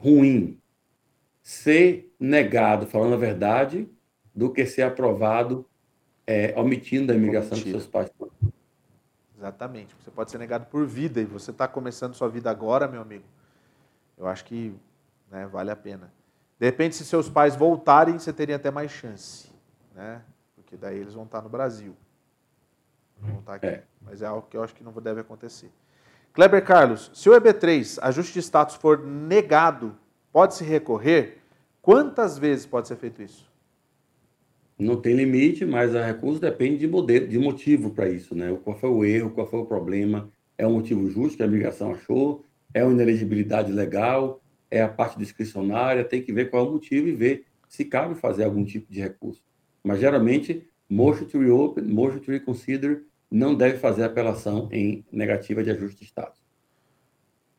[0.02, 0.60] ruim
[1.42, 3.90] ser negado falando a verdade
[4.34, 5.66] do que ser aprovado
[6.26, 8.12] é, omitindo da imigração dos seus pais.
[9.38, 9.96] Exatamente.
[9.96, 13.26] Você pode ser negado por vida e você está começando sua vida agora, meu amigo.
[14.18, 14.74] Eu acho que
[15.30, 16.12] né, vale a pena.
[16.60, 19.52] De repente, se seus pais voltarem, você teria até mais chance,
[19.96, 20.22] né?
[20.56, 21.96] Porque daí eles vão estar no Brasil.
[23.20, 23.66] Vão estar aqui.
[23.66, 23.84] É.
[24.02, 25.72] Mas é algo que eu acho que não deve acontecer.
[26.34, 29.98] Kleber Carlos, se o EB3, ajuste de status, for negado,
[30.32, 31.40] pode-se recorrer?
[31.82, 33.52] Quantas vezes pode ser feito isso?
[34.80, 38.58] Não tem limite, mas a recurso depende de, modelo, de motivo para isso, né?
[38.64, 40.32] Qual foi o erro, qual foi o problema?
[40.58, 42.46] É um motivo justo que a migração achou?
[42.74, 44.42] É uma inelegibilidade legal?
[44.70, 46.06] É a parte discricionária?
[46.06, 49.02] Tem que ver qual é o motivo e ver se cabe fazer algum tipo de
[49.02, 49.44] recurso.
[49.84, 55.72] Mas geralmente, motion to reopen, motion to reconsider, não deve fazer apelação em negativa de
[55.72, 56.42] ajuste de status.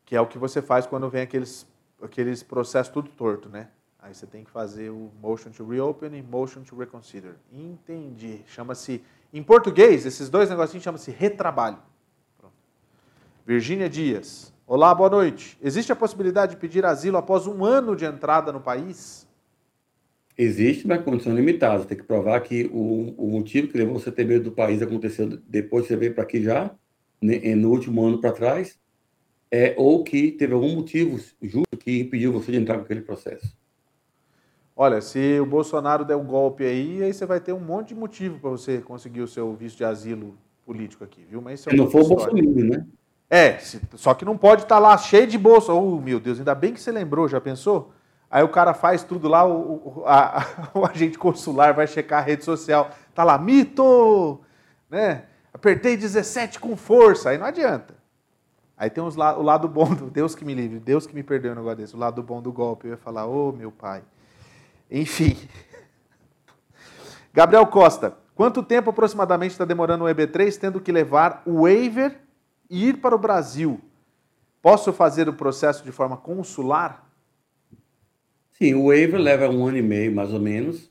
[0.05, 1.67] Que é o que você faz quando vem aqueles,
[2.03, 3.71] aqueles processos tudo torto, né?
[3.99, 7.37] Aí você tem que fazer o motion to reopen e motion to reconsider.
[7.51, 8.43] Entendi.
[8.47, 11.79] Chama-se, em português, esses dois negocinhos chamam-se retrabalho.
[12.37, 12.55] Pronto.
[13.47, 14.53] Virgínia Dias.
[14.67, 15.57] Olá, boa noite.
[15.63, 19.27] Existe a possibilidade de pedir asilo após um ano de entrada no país?
[20.37, 21.85] Existe, mas condição limitada.
[21.85, 24.81] Tem que provar que o, o motivo que levou você a ter medo do país
[24.81, 26.71] aconteceu depois que você veio para aqui já,
[27.21, 28.79] né, no último ano para trás,
[29.51, 33.55] é, ou que teve algum motivo justo que impediu você de entrar naquele processo.
[34.75, 37.95] Olha, se o Bolsonaro der um golpe aí, aí você vai ter um monte de
[37.95, 40.35] motivo para você conseguir o seu visto de asilo
[40.65, 41.43] político aqui, viu?
[41.43, 42.03] Mas isso é Se não for.
[42.09, 42.87] Bolsonaro, né?
[43.29, 45.73] É, se- só que não pode estar lá cheio de bolsa.
[45.75, 47.93] Oh, meu Deus, ainda bem que você lembrou, já pensou?
[48.33, 52.43] Aí o cara faz tudo lá, o, a- o agente consular vai checar a rede
[52.43, 52.91] social.
[53.15, 54.41] Tá lá, mito!
[54.89, 55.25] Né?
[55.53, 57.29] Apertei 17 com força.
[57.29, 57.95] Aí não adianta.
[58.75, 61.51] Aí tem os o lado bom do Deus que me livre, Deus que me perdoe
[61.51, 61.95] um negócio desse.
[61.95, 62.87] O lado bom do golpe.
[62.87, 64.03] Eu ia falar, ô meu pai.
[64.91, 65.37] Enfim.
[67.35, 72.19] Gabriel Costa, quanto tempo aproximadamente está demorando o EB3 tendo que levar o waiver
[72.71, 73.79] e ir para o Brasil?
[74.63, 77.12] Posso fazer o processo de forma consular?
[78.53, 80.91] Sim, o waiver leva um ano e meio, mais ou menos.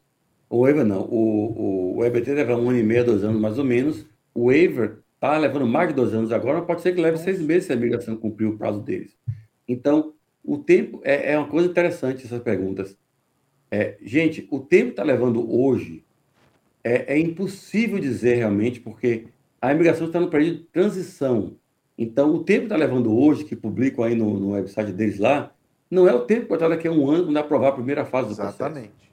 [0.50, 3.58] O waiver não, o, o, o EBT leva um ano e meio, dois anos, mais
[3.58, 4.06] ou menos.
[4.34, 7.66] O waiver está levando mais de dois anos agora, pode ser que leve seis meses
[7.66, 9.16] se a migração cumprir o prazo deles.
[9.68, 10.14] Então,
[10.44, 12.98] o tempo é, é uma coisa interessante essas perguntas.
[13.70, 16.04] É, gente, o tempo está levando hoje
[16.84, 19.28] é, é impossível dizer realmente, porque
[19.62, 21.56] a imigração está no período de transição.
[21.98, 25.54] Então, o tempo está levando hoje, que publicam aí no, no website deles lá,
[25.92, 28.36] não é o tempo estar daqui a um ano quando aprovar a primeira fase do
[28.36, 28.64] processo.
[28.64, 29.12] Exatamente.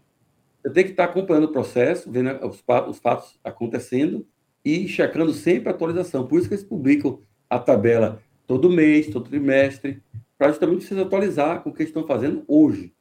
[0.62, 4.24] Você tem que estar acompanhando o processo, vendo os, os fatos acontecendo
[4.64, 6.26] e checando sempre a atualização.
[6.26, 10.02] Por isso que eles publicam a tabela todo mês, todo trimestre,
[10.38, 12.94] para justamente vocês atualizar com o que estão fazendo hoje.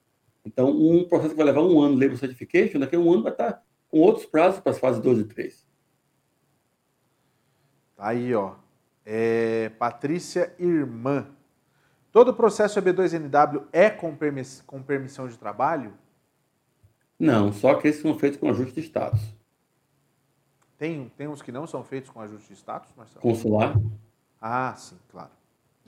[0.44, 3.32] Então, um processo que vai levar um ano, Labor Certification, daqui a um ano vai
[3.32, 5.68] estar com outros prazos para as fases 2 e 3.
[7.96, 8.56] Tá aí, ó.
[9.06, 11.28] É, Patrícia Irmã.
[12.12, 15.94] Todo o processo EB2NW é com, permiss com permissão de trabalho?
[17.20, 19.36] Não, só que esses são feitos com ajuste de status.
[20.78, 23.22] Tem, tem uns que não são feitos com ajuste de status, Marcelo?
[23.22, 23.76] Consular?
[24.40, 25.32] Ah, sim, claro.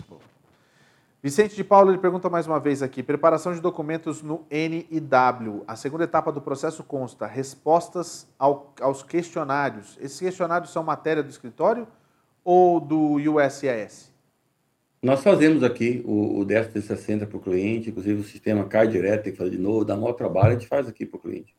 [0.09, 0.19] Bom.
[1.21, 5.63] Vicente de Paulo ele pergunta mais uma vez aqui: preparação de documentos no NIW.
[5.67, 9.97] A segunda etapa do processo consta respostas ao, aos questionários.
[9.99, 11.87] Esses questionários são matéria do escritório
[12.43, 14.08] ou do USIS?
[15.01, 19.31] Nós fazemos aqui o, o 1060 para o cliente, inclusive o sistema cai direto, tem
[19.31, 21.55] que fazer de novo, dá maior trabalho, a gente faz aqui para o cliente.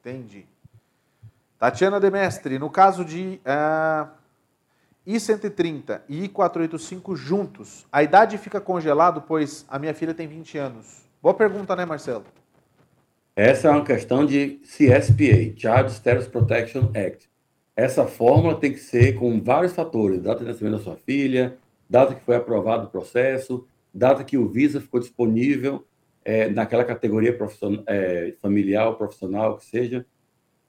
[0.00, 0.44] Entendi.
[1.56, 4.08] Tatiana Demestre, no caso de uh,
[5.06, 11.04] I-130 e I-485 juntos, a idade fica congelado, pois a minha filha tem 20 anos.
[11.22, 12.24] Boa pergunta, né, Marcelo?
[13.36, 17.30] Essa é uma questão de CSPA, Child Status Protection Act.
[17.76, 21.56] Essa fórmula tem que ser com vários fatores, data de nascimento da sua filha,
[21.88, 25.86] data que foi aprovado o processo, data que o Visa ficou disponível
[26.24, 30.06] é, naquela categoria profissional, é, familiar, profissional, que seja.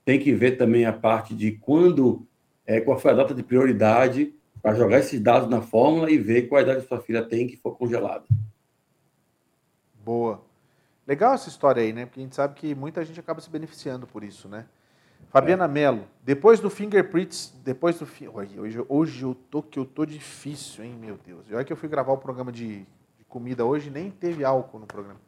[0.04, 2.28] Tem que ver também a parte de quando,
[2.66, 6.44] é, qual foi a data de prioridade para jogar esses dados na fórmula e ver
[6.44, 8.26] qual a idade sua filha tem que for congelada.
[10.04, 10.42] Boa.
[11.08, 12.06] Legal essa história aí, né?
[12.06, 14.66] Porque a gente sabe que muita gente acaba se beneficiando por isso, né?
[15.30, 15.68] Fabiana é.
[15.68, 20.96] Melo, depois do fingerprints, depois do hoje, hoje eu tô que eu tô difícil, hein,
[21.00, 21.46] meu Deus.
[21.52, 22.80] Olha que eu fui gravar o programa de,
[23.18, 25.20] de comida hoje, nem teve álcool no programa.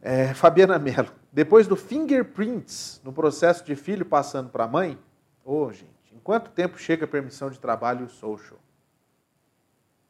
[0.00, 4.98] É, Fabiana Melo, depois do fingerprints no processo de filho passando para a mãe,
[5.44, 8.58] ô oh, gente, em quanto tempo chega a permissão de trabalho social?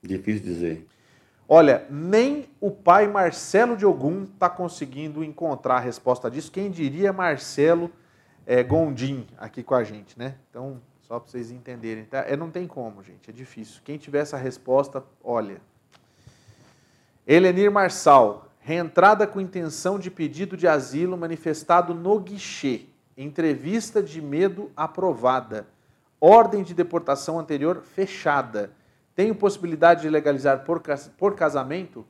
[0.02, 0.89] Difícil dizer.
[1.47, 6.51] Olha, nem o pai Marcelo de Ogum está conseguindo encontrar a resposta disso.
[6.51, 7.90] Quem diria Marcelo
[8.47, 10.36] é, Gondim aqui com a gente, né?
[10.51, 12.05] Então, só para vocês entenderem.
[12.05, 12.20] Tá?
[12.20, 13.81] É, não tem como, gente, é difícil.
[13.85, 15.60] Quem tiver essa resposta, olha.
[17.27, 22.86] Elenir Marçal, reentrada com intenção de pedido de asilo manifestado no guichê.
[23.16, 25.66] Entrevista de medo aprovada.
[26.20, 28.70] Ordem de deportação anterior fechada.
[29.14, 30.82] Tenho possibilidade de legalizar por,
[31.19, 32.06] por casamento?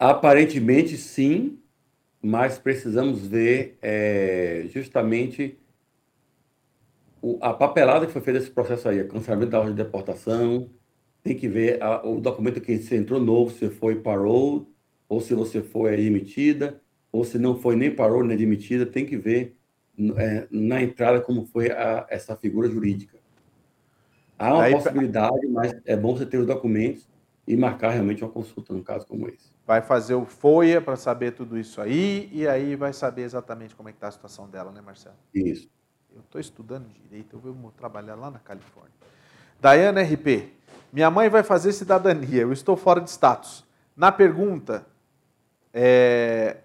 [0.00, 1.58] Aparentemente sim,
[2.22, 5.58] mas precisamos ver é, justamente
[7.20, 10.70] o, a papelada que foi feita nesse processo aí, o cancelamento da ordem de deportação,
[11.22, 14.66] tem que ver a, o documento que você entrou novo, se foi parole,
[15.06, 16.80] ou se você foi admitida,
[17.12, 19.54] ou se não foi nem parole nem admitida, tem que ver
[20.16, 23.18] é, na entrada como foi a, essa figura jurídica.
[24.38, 27.06] Há uma possibilidade, mas é bom você ter os documentos
[27.46, 31.30] e marcar realmente uma consulta num caso como esse vai fazer o FOIA para saber
[31.30, 34.72] tudo isso aí, e aí vai saber exatamente como é que está a situação dela,
[34.72, 35.14] né, Marcelo?
[35.32, 35.70] Isso.
[36.12, 38.90] Eu estou estudando direito, eu vou trabalhar lá na Califórnia.
[39.60, 40.52] Dayana RP,
[40.92, 43.64] minha mãe vai fazer cidadania, eu estou fora de status.
[43.94, 44.84] Na pergunta,
[45.72, 46.56] é,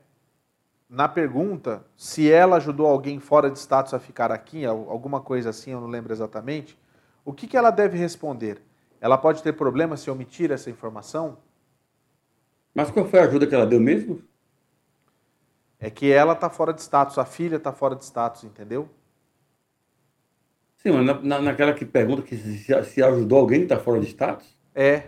[0.90, 5.70] na pergunta, se ela ajudou alguém fora de status a ficar aqui, alguma coisa assim,
[5.70, 6.76] eu não lembro exatamente,
[7.24, 8.64] o que, que ela deve responder?
[9.00, 11.38] Ela pode ter problema se omitir essa informação?
[12.76, 14.22] Mas qual foi a ajuda que ela deu mesmo?
[15.80, 18.90] É que ela está fora de status, a filha está fora de status, entendeu?
[20.78, 24.08] Sim, mas na, naquela que pergunta que se, se ajudou alguém que está fora de
[24.08, 24.46] status?
[24.76, 25.04] É.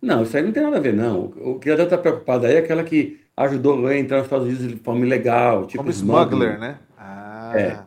[0.00, 1.26] Não, isso aí não tem nada a ver, não.
[1.36, 4.26] O que ela deve estar tá preocupada aí é aquela que ajudou a entrar nos
[4.26, 6.78] Estados Unidos de forma ilegal, tipo Como smuggler, né?
[6.96, 7.52] Ah.
[7.54, 7.80] É.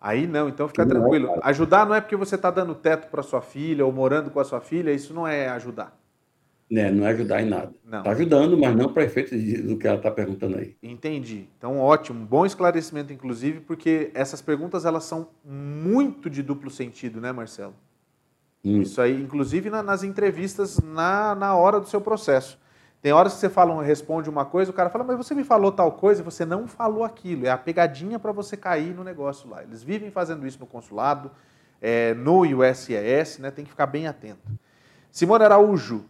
[0.00, 1.28] Aí não, então fica não, tranquilo.
[1.28, 1.40] Cara.
[1.44, 4.44] Ajudar não é porque você está dando teto para sua filha ou morando com a
[4.44, 5.96] sua filha, isso não é ajudar.
[6.68, 7.72] Né, não é ajudar em nada.
[7.84, 10.76] Está ajudando, mas não para efeito do que ela está perguntando aí.
[10.82, 11.48] Entendi.
[11.56, 12.26] Então, ótimo.
[12.26, 17.74] Bom esclarecimento, inclusive, porque essas perguntas elas são muito de duplo sentido, né, Marcelo?
[18.64, 18.82] Hum.
[18.82, 22.58] Isso aí, inclusive na, nas entrevistas na, na hora do seu processo.
[23.00, 25.70] Tem horas que você fala, responde uma coisa, o cara fala, mas você me falou
[25.70, 27.46] tal coisa e você não falou aquilo.
[27.46, 29.62] É a pegadinha para você cair no negócio lá.
[29.62, 31.30] Eles vivem fazendo isso no consulado,
[31.80, 33.52] é, no USIS, né?
[33.52, 34.50] Tem que ficar bem atento.
[35.12, 36.04] Simone Araújo,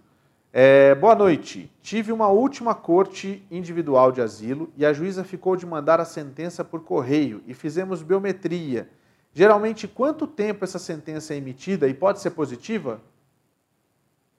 [0.58, 1.70] é, boa noite.
[1.82, 6.64] Tive uma última corte individual de asilo e a juíza ficou de mandar a sentença
[6.64, 8.88] por correio e fizemos biometria.
[9.34, 13.02] Geralmente, quanto tempo essa sentença é emitida e pode ser positiva?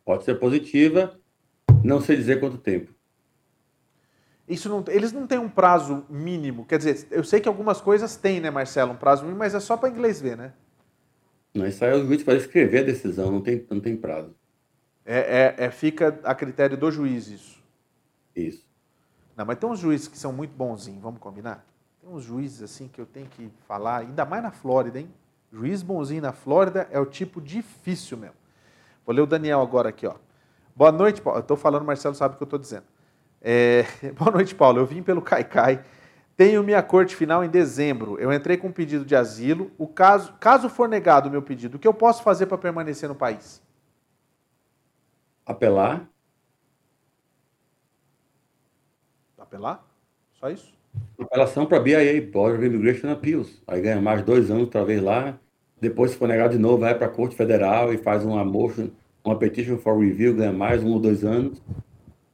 [0.03, 1.19] Pode ser positiva.
[1.83, 2.91] Não sei dizer quanto tempo.
[4.47, 6.65] Isso não, eles não têm um prazo mínimo.
[6.65, 9.59] Quer dizer, eu sei que algumas coisas têm, né, Marcelo, um prazo mínimo, mas é
[9.59, 10.53] só para inglês ver, né?
[11.53, 14.33] Não, isso aí é o juiz vai escrever a decisão, não tem, não tem prazo.
[15.09, 17.63] É, é, é, fica a critério do juiz isso.
[18.35, 18.67] Isso.
[19.37, 21.65] Não, mas tem uns juízes que são muito bonzinhos, vamos combinar?
[22.01, 25.09] Tem uns juízes assim que eu tenho que falar, ainda mais na Flórida, hein?
[25.49, 28.35] Juiz bonzinho na Flórida é o tipo difícil mesmo.
[29.05, 30.15] Vou ler o Daniel agora aqui, ó.
[30.75, 31.39] Boa noite, Paulo.
[31.39, 32.83] Eu estou falando, Marcelo sabe o que eu estou dizendo.
[33.41, 33.85] É...
[34.19, 34.77] Boa noite, Paulo.
[34.77, 35.85] Eu vim pelo Caicai.
[36.35, 38.19] Tenho minha corte final em dezembro.
[38.19, 39.71] Eu entrei com um pedido de asilo.
[39.77, 43.07] O caso, caso for negado o meu pedido, o que eu posso fazer para permanecer
[43.07, 43.65] no país?
[45.47, 46.09] Apelar.
[49.37, 49.87] Apelar?
[50.33, 50.73] Só isso?
[51.17, 53.63] Apelação para BIA, Board of Immigration Appeals.
[53.65, 55.39] Aí ganha mais dois anos outra vez lá.
[55.79, 58.89] Depois, se for negado de novo, vai para a Corte Federal e faz uma motion,
[59.23, 61.61] uma petition for review, ganha mais um ou dois anos.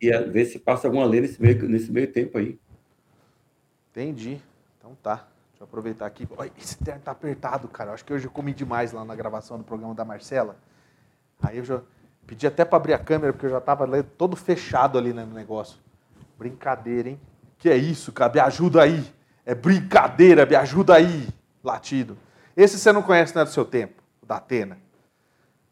[0.02, 2.60] E ver se passa alguma lei nesse meio, nesse meio tempo aí.
[3.92, 4.42] Entendi.
[4.80, 5.28] Então tá.
[5.52, 6.28] Deixa eu aproveitar aqui.
[6.36, 7.92] Olha, esse terno tá apertado, cara.
[7.92, 10.58] Eu acho que hoje eu comi demais lá na gravação do programa da Marcela.
[11.42, 11.82] Aí eu já
[12.26, 15.78] pedi até para abrir a câmera, porque eu já tava todo fechado ali no negócio.
[16.38, 17.20] Brincadeira, hein?
[17.58, 18.32] Que é isso, cara?
[18.34, 19.14] Me ajuda aí.
[19.46, 21.28] É brincadeira, me ajuda aí.
[21.64, 22.18] Latido.
[22.56, 24.78] Esse você não conhece, não é do seu tempo, da Atena.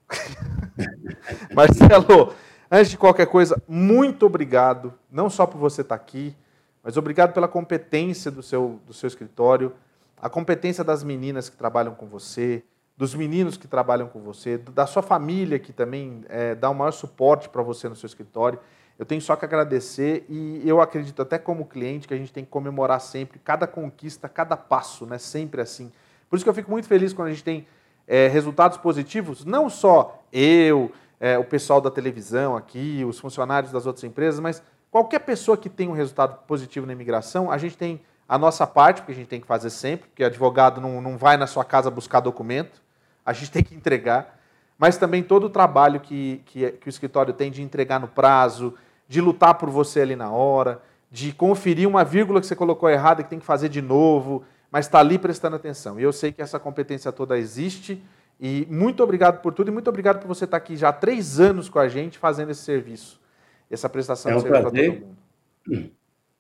[1.54, 2.34] Marcelo,
[2.70, 6.36] antes de qualquer coisa, muito obrigado, não só por você estar aqui,
[6.84, 9.74] mas obrigado pela competência do seu, do seu escritório,
[10.20, 12.64] a competência das meninas que trabalham com você,
[13.02, 16.92] dos meninos que trabalham com você, da sua família que também é, dá o maior
[16.92, 18.60] suporte para você no seu escritório.
[19.00, 22.46] Eu tenho só que agradecer e eu acredito até como cliente que a gente tem
[22.46, 25.18] que comemorar sempre cada conquista, cada passo, né?
[25.18, 25.92] Sempre assim.
[26.30, 27.66] Por isso que eu fico muito feliz quando a gente tem
[28.08, 33.88] é, resultados positivos, não só eu, é, o pessoal da televisão aqui, os funcionários das
[33.88, 34.62] outras empresas, mas
[34.92, 38.00] qualquer pessoa que tem um resultado positivo na imigração, a gente tem
[38.30, 41.36] a nossa parte, porque a gente tem que fazer sempre, porque advogado não, não vai
[41.36, 42.80] na sua casa buscar documento,
[43.26, 44.40] a gente tem que entregar,
[44.78, 48.74] mas também todo o trabalho que, que, que o escritório tem de entregar no prazo,
[49.08, 50.82] de lutar por você ali na hora,
[51.12, 54.86] de conferir uma vírgula que você colocou errada que tem que fazer de novo, mas
[54.86, 56.00] está ali prestando atenção.
[56.00, 58.02] E eu sei que essa competência toda existe.
[58.40, 61.40] E muito obrigado por tudo e muito obrigado por você estar aqui já há três
[61.40, 63.22] anos com a gente fazendo esse serviço,
[63.70, 65.92] essa prestação é um de serviço para todo mundo.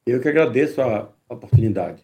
[0.06, 2.03] Eu que agradeço a oportunidade.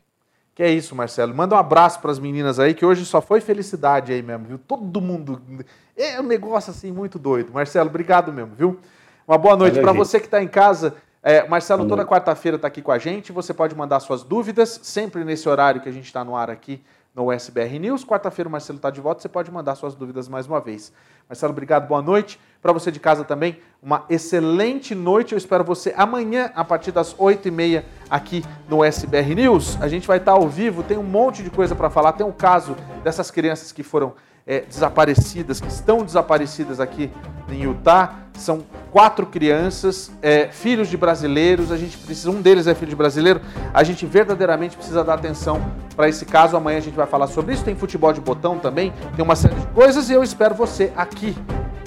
[0.57, 1.35] Que é isso, Marcelo.
[1.35, 4.57] Manda um abraço para as meninas aí, que hoje só foi felicidade aí mesmo, viu?
[4.57, 5.39] Todo mundo.
[5.95, 7.53] É um negócio assim muito doido.
[7.53, 8.79] Marcelo, obrigado mesmo, viu?
[9.27, 10.95] Uma boa noite para você que está em casa.
[11.21, 13.31] É, Marcelo, toda quarta-feira está aqui com a gente.
[13.31, 16.81] Você pode mandar suas dúvidas, sempre nesse horário que a gente está no ar aqui
[17.17, 18.05] no SBR News.
[18.05, 20.93] Quarta-feira o Marcelo está de volta, você pode mandar suas dúvidas mais uma vez.
[21.27, 22.39] Marcelo, obrigado, boa noite.
[22.61, 25.31] Para você de casa também, uma excelente noite.
[25.31, 29.81] Eu espero você amanhã, a partir das 8h30, aqui no SBR News.
[29.81, 32.13] A gente vai estar tá ao vivo, tem um monte de coisa para falar.
[32.13, 34.13] Tem um caso dessas crianças que foram
[34.47, 37.11] é, desaparecidas, que estão desaparecidas aqui
[37.49, 38.15] em Utah.
[38.33, 41.71] São quatro crianças, é, filhos de brasileiros.
[41.71, 43.41] A gente precisa, um deles é filho de brasileiro.
[43.73, 45.61] A gente verdadeiramente precisa dar atenção
[45.95, 46.55] para esse caso.
[46.55, 47.65] Amanhã a gente vai falar sobre isso.
[47.65, 51.35] Tem futebol de botão também, tem uma série de coisas e eu espero você aqui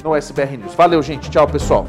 [0.05, 0.75] no SBR News.
[0.75, 1.31] Valeu, gente.
[1.31, 1.87] Tchau, pessoal.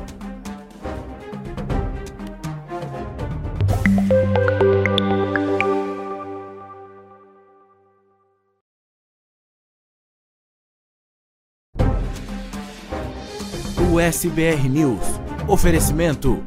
[14.12, 15.22] SBR News.
[15.48, 16.44] Oferecimento: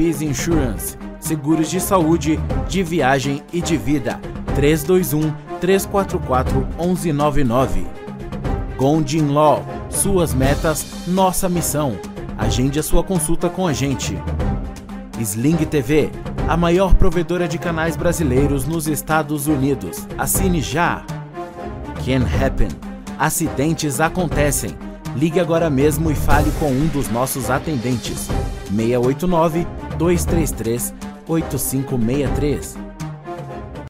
[0.00, 0.96] Easy Insurance.
[1.20, 4.18] Seguros de saúde, de viagem e de vida.
[4.54, 7.86] 321 344 1199.
[8.78, 9.62] Gondin Law.
[9.90, 11.98] Suas metas, nossa missão.
[12.38, 14.16] Agende a sua consulta com a gente.
[15.20, 16.10] Sling TV,
[16.48, 20.08] a maior provedora de canais brasileiros nos Estados Unidos.
[20.16, 21.04] Assine já.
[22.02, 22.68] Can Happen.
[23.18, 28.28] Acidentes acontecem Ligue agora mesmo e fale com um dos nossos atendentes.
[28.70, 29.66] 689
[29.98, 30.94] 233
[31.26, 32.87] 8563